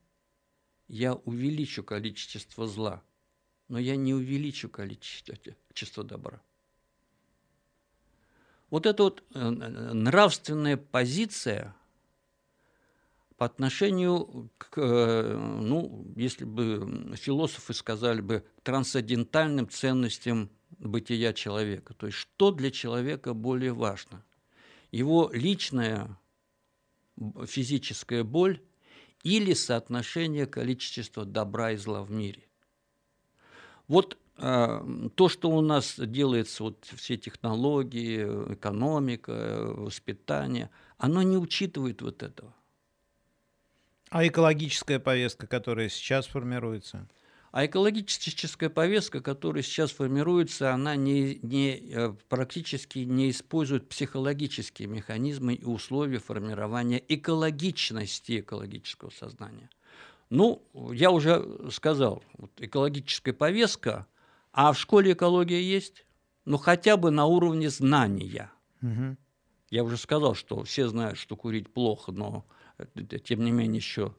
я 0.87 1.13
увеличу 1.13 1.83
количество 1.83 2.65
зла, 2.65 3.03
но 3.67 3.77
я 3.77 3.95
не 3.95 4.15
увеличу 4.15 4.67
количество 4.67 6.03
добра. 6.03 6.41
Вот 8.71 8.87
эта 8.87 9.03
вот 9.03 9.23
э, 9.35 9.47
нравственная 9.47 10.75
позиция 10.75 11.75
по 13.37 13.45
отношению 13.45 14.49
к, 14.57 14.79
э, 14.79 15.37
ну, 15.37 16.03
если 16.15 16.45
бы 16.45 17.15
философы 17.15 17.75
сказали 17.75 18.21
бы, 18.21 18.43
трансцендентальным 18.63 19.69
ценностям 19.69 20.49
бытия 20.79 21.31
человека. 21.31 21.93
То 21.93 22.07
есть 22.07 22.17
что 22.17 22.49
для 22.49 22.71
человека 22.71 23.35
более 23.35 23.73
важно? 23.73 24.25
Его 24.89 25.29
личная 25.31 26.17
физическая 27.45 28.23
боль 28.23 28.61
или 29.23 29.53
соотношение 29.53 30.45
количества 30.45 31.25
добра 31.25 31.71
и 31.71 31.77
зла 31.77 32.03
в 32.03 32.11
мире. 32.11 32.43
Вот 33.87 34.17
э, 34.37 35.09
то, 35.15 35.29
что 35.29 35.49
у 35.49 35.61
нас 35.61 35.95
делается, 35.97 36.63
вот 36.63 36.85
все 36.95 37.17
технологии, 37.17 38.23
экономика, 38.53 39.65
воспитание, 39.67 40.69
оно 40.97 41.21
не 41.21 41.37
учитывает 41.37 42.01
вот 42.01 42.23
этого. 42.23 42.53
А 44.09 44.27
экологическая 44.27 44.99
повестка, 44.99 45.47
которая 45.47 45.89
сейчас 45.89 46.27
формируется? 46.27 47.07
А 47.53 47.67
экологическая 47.67 48.71
повестка, 48.71 49.21
которая 49.21 49.61
сейчас 49.61 49.91
формируется, 49.91 50.73
она 50.73 50.95
не, 50.95 51.37
не, 51.43 51.83
э, 51.87 52.15
практически 52.27 52.99
не 52.99 53.29
использует 53.29 53.87
психологические 53.87 54.87
механизмы 54.87 55.53
и 55.53 55.63
условия 55.63 56.17
формирования 56.17 56.99
экологичности 57.07 58.39
экологического 58.39 59.11
сознания. 59.11 59.69
Ну, 60.31 60.63
я 60.93 61.11
уже 61.11 61.45
сказал, 61.69 62.23
вот 62.39 62.49
экологическая 62.57 63.33
повестка, 63.33 64.07
а 64.51 64.73
в 64.73 64.79
школе 64.79 65.13
экология 65.13 65.61
есть, 65.61 66.07
ну 66.45 66.57
хотя 66.57 66.97
бы 66.97 67.11
на 67.11 67.27
уровне 67.27 67.69
знания. 67.69 68.51
Угу. 68.81 69.15
Я 69.69 69.83
уже 69.83 69.97
сказал, 69.97 70.33
что 70.33 70.63
все 70.63 70.87
знают, 70.87 71.19
что 71.19 71.35
курить 71.35 71.71
плохо, 71.71 72.11
но 72.11 72.47
э, 72.79 72.85
тем 73.19 73.45
не 73.45 73.51
менее 73.51 73.77
еще 73.77 74.15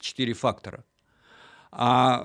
четыре 0.00 0.34
фактора. 0.34 0.84
А, 1.70 2.24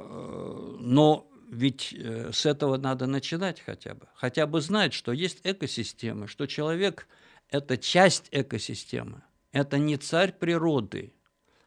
но 0.80 1.30
ведь 1.50 1.94
э, 1.94 2.32
с 2.34 2.46
этого 2.46 2.78
надо 2.78 3.08
начинать 3.08 3.62
хотя 3.62 3.94
бы. 3.94 4.08
Хотя 4.14 4.46
бы 4.46 4.60
знать, 4.62 4.94
что 4.94 5.14
есть 5.14 5.40
экосистемы, 5.44 6.28
что 6.28 6.46
человек– 6.46 7.08
это 7.50 7.78
часть 7.78 8.28
экосистемы. 8.32 9.24
Это 9.54 9.78
не 9.78 9.96
царь 9.98 10.34
природы, 10.34 11.14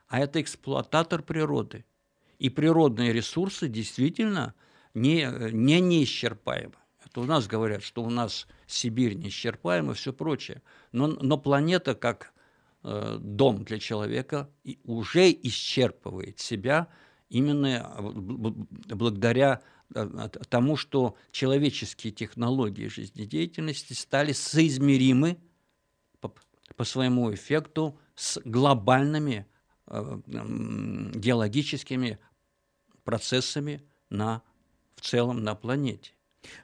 а 0.09 0.21
это 0.21 0.43
эксплуататор 0.43 1.23
природы. 1.23 1.87
И 2.39 2.51
природные 2.51 3.13
ресурсы 3.13 3.69
действительно 3.69 4.55
не, 4.93 5.27
не 5.53 5.81
неисчерпаемы. 5.81 6.75
Это 7.05 7.21
у 7.21 7.25
нас 7.25 7.47
говорят, 7.47 7.83
что 7.83 8.03
у 8.03 8.11
нас 8.11 8.47
Сибирь 8.67 9.15
неисчерпаема 9.15 9.93
и 9.93 9.95
все 9.95 10.13
прочее. 10.13 10.63
Но, 10.93 11.07
но 11.07 11.39
планета 11.39 11.95
как 11.95 12.33
Э, 12.33 12.40
дом 12.83 13.65
для 13.65 13.79
человека 13.79 14.51
уже 14.85 15.31
исчерпывает 15.31 16.39
себя 16.41 16.89
именно 17.31 17.97
благодаря 18.87 19.63
э, 19.95 20.29
тому, 20.49 20.77
что 20.77 21.17
человеческие 21.31 22.13
технологии 22.13 22.89
жизнедеятельности 22.89 23.95
стали 23.95 24.33
соизмеримы 24.33 25.39
по, 26.21 26.85
своему 26.85 27.33
эффекту 27.33 27.99
с 28.15 28.41
глобальными 28.45 29.47
э, 29.87 30.21
геологическими 30.27 32.19
процессами 33.05 33.83
на, 34.09 34.43
в 34.97 35.03
целом 35.03 35.45
на 35.45 35.55
планете. 35.55 36.13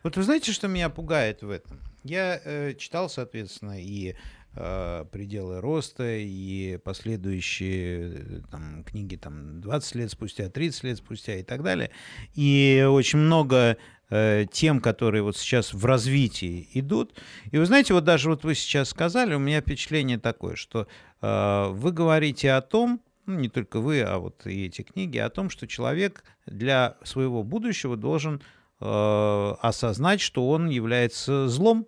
Вот 0.03 0.17
вы 0.17 0.23
знаете, 0.23 0.53
что 0.53 0.69
меня 0.69 0.89
пугает 0.89 1.43
в 1.43 1.51
этом? 1.51 1.81
Я 2.03 2.41
э, 2.43 2.75
читал, 2.75 3.11
соответственно, 3.11 3.81
и 3.81 4.15
Э, 4.15 4.46
пределы 4.57 5.61
роста 5.61 6.17
и 6.17 6.79
последующие 6.79 8.13
э, 8.15 8.41
там, 8.51 8.85
книги 8.85 9.17
там, 9.17 9.61
20 9.61 9.95
лет 9.97 10.11
спустя, 10.11 10.49
30 10.49 10.85
лет 10.85 10.99
спустя 10.99 11.37
и 11.37 11.43
так 11.43 11.63
далее. 11.63 11.91
И 12.35 12.87
очень 12.89 13.19
много 13.19 13.77
э, 14.09 14.47
тем, 14.51 14.81
которые 14.81 15.23
вот 15.23 15.37
сейчас 15.37 15.75
в 15.75 15.85
развитии 15.85 16.69
идут. 16.73 17.15
И 17.51 17.59
вы 17.59 17.67
знаете, 17.67 17.95
вот 17.95 18.05
даже 18.05 18.31
вот 18.31 18.45
вы 18.45 18.55
сейчас 18.55 18.89
сказали, 18.89 19.35
у 19.35 19.39
меня 19.39 19.61
впечатление 19.61 20.19
такое, 20.19 20.57
что 20.57 20.87
э, 21.21 21.69
вы 21.71 21.93
говорите 21.93 22.53
о 22.53 22.61
том, 22.63 23.01
ну, 23.27 23.35
не 23.35 23.49
только 23.49 23.81
вы, 23.81 24.03
а 24.03 24.19
вот 24.19 24.47
и 24.47 24.67
эти 24.67 24.83
книги, 24.83 25.19
о 25.19 25.31
том, 25.31 25.51
что 25.51 25.67
человек 25.67 26.25
для 26.47 26.97
своего 27.03 27.43
будущего 27.43 27.97
должен 27.97 28.41
э, 28.81 29.55
осознать, 29.61 30.21
что 30.21 30.49
он 30.49 30.69
является 30.69 31.49
злом, 31.49 31.87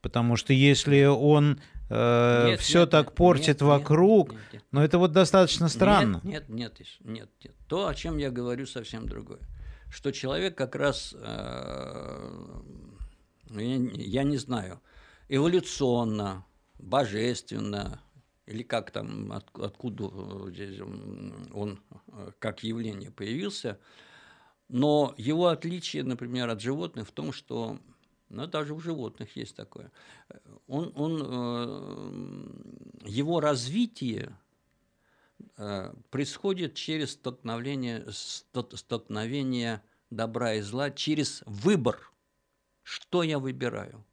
потому 0.00 0.36
что 0.36 0.52
если 0.52 1.04
он 1.04 1.60
э, 1.92 2.46
нет, 2.50 2.60
все 2.60 2.80
нет, 2.80 2.90
так 2.90 3.06
нет, 3.06 3.14
портит 3.14 3.46
нет, 3.46 3.62
вокруг. 3.62 4.32
Нет, 4.32 4.40
нет, 4.40 4.52
нет. 4.52 4.64
Но 4.70 4.84
это 4.84 4.98
вот 4.98 5.12
достаточно 5.12 5.68
странно. 5.68 6.20
Нет, 6.24 6.48
нет, 6.48 6.78
нет, 6.78 6.88
нет, 7.00 7.30
нет. 7.44 7.54
То, 7.68 7.86
о 7.86 7.94
чем 7.94 8.18
я 8.18 8.30
говорю, 8.30 8.66
совсем 8.66 9.08
другое. 9.08 9.40
Что 9.90 10.10
человек 10.10 10.56
как 10.56 10.74
раз, 10.74 11.14
э, 11.16 12.50
я, 13.50 13.76
я 13.94 14.22
не 14.22 14.38
знаю, 14.38 14.80
эволюционно, 15.28 16.44
божественно, 16.78 18.00
или 18.46 18.62
как 18.62 18.90
там, 18.90 19.32
от, 19.32 19.46
откуда 19.58 20.50
здесь 20.50 20.80
он 20.80 21.80
как 22.38 22.62
явление 22.62 23.10
появился, 23.10 23.78
но 24.68 25.14
его 25.18 25.48
отличие, 25.48 26.02
например, 26.02 26.48
от 26.48 26.60
животных 26.60 27.08
в 27.08 27.12
том, 27.12 27.32
что 27.32 27.78
но 28.32 28.46
даже 28.46 28.74
у 28.74 28.80
животных 28.80 29.36
есть 29.36 29.54
такое. 29.54 29.92
Он, 30.66 30.92
он, 30.96 31.22
э, 33.04 33.08
его 33.08 33.40
развитие 33.40 34.36
э, 35.56 35.94
происходит 36.10 36.74
через 36.74 37.12
столкновение, 37.12 38.06
столкновение 38.10 39.82
добра 40.10 40.54
и 40.54 40.60
зла, 40.62 40.90
через 40.90 41.42
выбор. 41.46 42.10
Что 42.82 43.22
я 43.22 43.38
выбираю? 43.38 44.04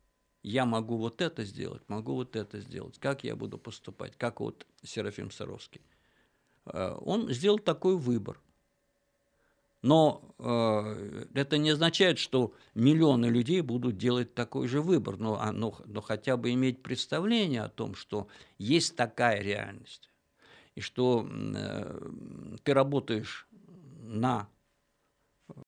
Я 0.44 0.66
могу 0.66 0.98
вот 0.98 1.22
это 1.22 1.44
сделать, 1.44 1.82
могу 1.88 2.14
вот 2.14 2.36
это 2.36 2.60
сделать. 2.60 3.00
Как 3.00 3.24
я 3.24 3.36
буду 3.36 3.58
поступать? 3.58 4.16
Как 4.18 4.40
вот 4.40 4.68
Серафим 4.84 5.32
Саровский. 5.32 5.82
Э, 6.66 6.96
он 7.00 7.32
сделал 7.32 7.60
такой 7.60 7.98
выбор– 7.98 8.40
но 9.82 10.36
э, 10.40 11.26
это 11.34 11.58
не 11.58 11.70
означает, 11.72 12.20
что 12.20 12.54
миллионы 12.76 13.28
людей 13.28 13.62
будут 13.62 13.98
делать 13.98 14.34
такой 14.34 14.68
же 14.68 14.82
выбор, 14.82 15.18
но, 15.18 15.40
а, 15.40 15.52
но, 15.52 15.76
но 15.86 16.02
хотя 16.02 16.36
бы 16.38 16.52
иметь 16.52 16.84
представление 16.84 17.62
о 17.62 17.70
том, 17.70 17.96
что 17.96 18.28
есть 18.58 18.96
такая 18.96 19.42
реальность, 19.42 20.10
и 20.76 20.82
что 20.82 21.28
э, 21.30 22.12
ты 22.64 22.74
работаешь 22.74 23.48
на 24.02 24.50